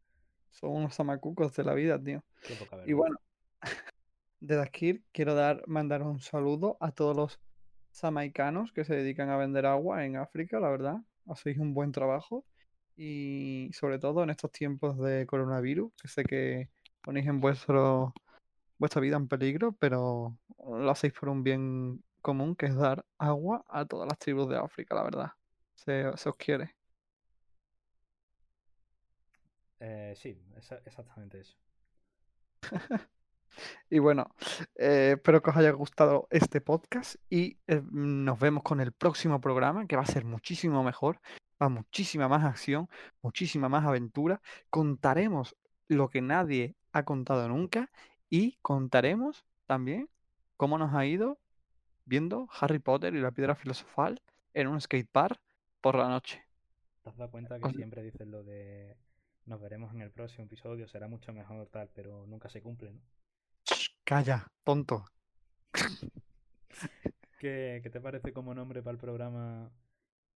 Son 0.51 0.71
unos 0.71 0.95
zamacucos 0.95 1.55
de 1.55 1.65
la 1.65 1.75
vida, 1.75 2.03
tío. 2.03 2.25
Qué 2.47 2.55
poca 2.55 2.83
Y 2.87 2.93
bueno, 2.93 3.19
desde 4.41 4.63
aquí 4.63 5.05
quiero 5.13 5.35
dar, 5.35 5.63
mandar 5.67 6.03
un 6.03 6.21
saludo 6.21 6.77
a 6.81 6.93
todos 6.93 7.17
los 7.17 7.41
jamaicanos 7.93 8.73
que 8.73 8.85
se 8.85 8.95
dedican 8.95 9.31
a 9.31 9.37
vender 9.37 9.67
agua 9.67 10.05
en 10.05 10.17
África, 10.17 10.61
la 10.61 10.71
verdad. 10.71 10.97
Hacéis 11.27 11.59
un 11.59 11.75
buen 11.75 11.93
trabajo. 11.93 12.45
Y 12.97 13.71
sobre 13.75 13.99
todo 13.99 14.25
en 14.25 14.31
estos 14.31 14.51
tiempos 14.51 14.99
de 14.99 15.25
coronavirus, 15.27 15.93
que 16.01 16.09
sé 16.09 16.25
que 16.25 16.69
ponéis 17.01 17.29
en 17.29 17.41
vuestro, 17.41 18.13
vuestra 18.77 19.01
vida 19.01 19.17
en 19.17 19.29
peligro, 19.29 19.73
pero 19.79 20.37
lo 20.59 20.91
hacéis 20.91 21.13
por 21.13 21.29
un 21.29 21.45
bien 21.45 22.03
común, 22.23 22.57
que 22.57 22.67
es 22.67 22.75
dar 22.75 23.05
agua 23.17 23.65
a 23.69 23.85
todas 23.85 24.09
las 24.09 24.19
tribus 24.19 24.49
de 24.49 24.57
África, 24.57 24.97
la 24.97 25.05
verdad. 25.05 25.31
Se, 25.77 26.11
se 26.17 26.29
os 26.29 26.37
quiere. 26.37 26.78
Eh, 29.81 30.15
sí, 30.17 30.41
esa- 30.57 30.81
exactamente 30.85 31.41
eso. 31.41 31.57
Y 33.91 33.99
bueno, 33.99 34.33
eh, 34.77 35.15
espero 35.17 35.43
que 35.43 35.51
os 35.51 35.57
haya 35.57 35.71
gustado 35.73 36.29
este 36.31 36.61
podcast 36.61 37.17
y 37.29 37.59
eh, 37.67 37.83
nos 37.91 38.39
vemos 38.39 38.63
con 38.63 38.81
el 38.81 38.93
próximo 38.93 39.41
programa 39.41 39.87
que 39.87 39.97
va 39.97 40.03
a 40.03 40.07
ser 40.07 40.25
muchísimo 40.25 40.85
mejor, 40.85 41.17
va 41.61 41.67
a 41.67 41.69
muchísima 41.71 42.29
más 42.29 42.45
acción, 42.45 42.89
muchísima 43.21 43.69
más 43.69 43.85
aventura. 43.85 44.41
Contaremos 44.71 45.57
lo 45.89 46.09
que 46.09 46.21
nadie 46.21 46.77
ha 46.93 47.05
contado 47.05 47.49
nunca 47.49 47.91
y 48.31 48.59
contaremos 48.63 49.45
también 49.67 50.09
cómo 50.57 50.79
nos 50.79 50.95
ha 50.95 51.05
ido 51.07 51.39
viendo 52.05 52.49
Harry 52.61 52.79
Potter 52.79 53.15
y 53.15 53.21
la 53.21 53.33
piedra 53.33 53.55
filosofal 53.57 54.23
en 54.55 54.69
un 54.69 54.81
skatepark 54.81 55.41
por 55.81 55.97
la 55.97 56.09
noche. 56.09 56.45
¿Te 57.03 57.11
has 57.11 57.17
dado 57.17 57.31
cuenta 57.31 57.59
que 57.59 57.71
siempre 57.71 58.03
dices 58.03 58.27
lo 58.27 58.45
de 58.45 58.97
nos 59.49 59.61
veremos 59.61 59.93
en 59.95 60.03
el 60.03 60.11
próximo 60.11 60.45
episodio, 60.45 60.87
será 60.89 61.09
mucho 61.09 61.33
mejor 61.33 61.67
tal, 61.69 61.89
pero 61.95 62.27
nunca 62.27 62.49
se 62.49 62.61
cumple, 62.63 62.93
¿no? 62.93 63.01
Calla, 64.05 64.47
tonto. 64.65 65.05
¿Qué, 67.39 67.81
qué 67.83 67.91
te 67.91 68.01
parece 68.01 68.33
como 68.33 68.55
nombre 68.55 68.83
para 68.83 68.93
el 68.93 68.99
programa 68.99 69.71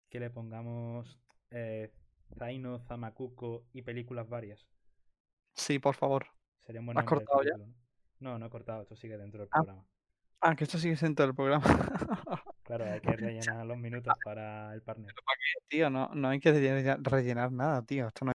que 0.09 0.21
le 0.21 0.31
pongamos 0.31 1.19
eh, 1.51 1.91
Zaino, 2.39 2.79
Zamacuco 2.81 3.65
y 3.73 3.83
películas 3.83 4.29
varias? 4.29 4.67
Sí, 5.55 5.79
por 5.79 5.95
favor. 5.95 6.27
Sería 6.65 6.81
un 6.81 6.87
buen 6.87 6.99
¿Has 6.99 7.05
del 7.05 7.09
cortado 7.09 7.43
ya? 7.43 7.57
¿no? 7.57 7.75
No, 8.21 8.39
no 8.39 8.47
he 8.47 8.51
cortado, 8.51 8.83
esto 8.83 8.95
sigue 8.97 9.19
dentro 9.19 9.41
del 9.41 9.49
Ah. 9.53 9.59
programa. 9.59 9.87
Ah, 10.45 10.57
que 10.57 10.65
esto 10.65 10.79
sigue 10.79 10.97
siendo 10.97 11.25
el 11.25 11.35
programa. 11.35 11.65
Claro, 12.65 12.85
hay 12.85 13.01
que 13.01 13.17
rellenar 13.17 13.67
los 13.67 13.77
minutos 13.87 14.15
para 14.25 14.73
el 14.73 14.83
partner. 14.83 15.13
Tío, 15.69 15.91
no, 15.91 16.09
no 16.15 16.29
hay 16.29 16.39
que 16.39 16.53
relle- 16.55 16.97
rellenar 17.03 17.51
nada, 17.51 17.83
tío. 17.85 18.07
Esto 18.07 18.25
no 18.25 18.31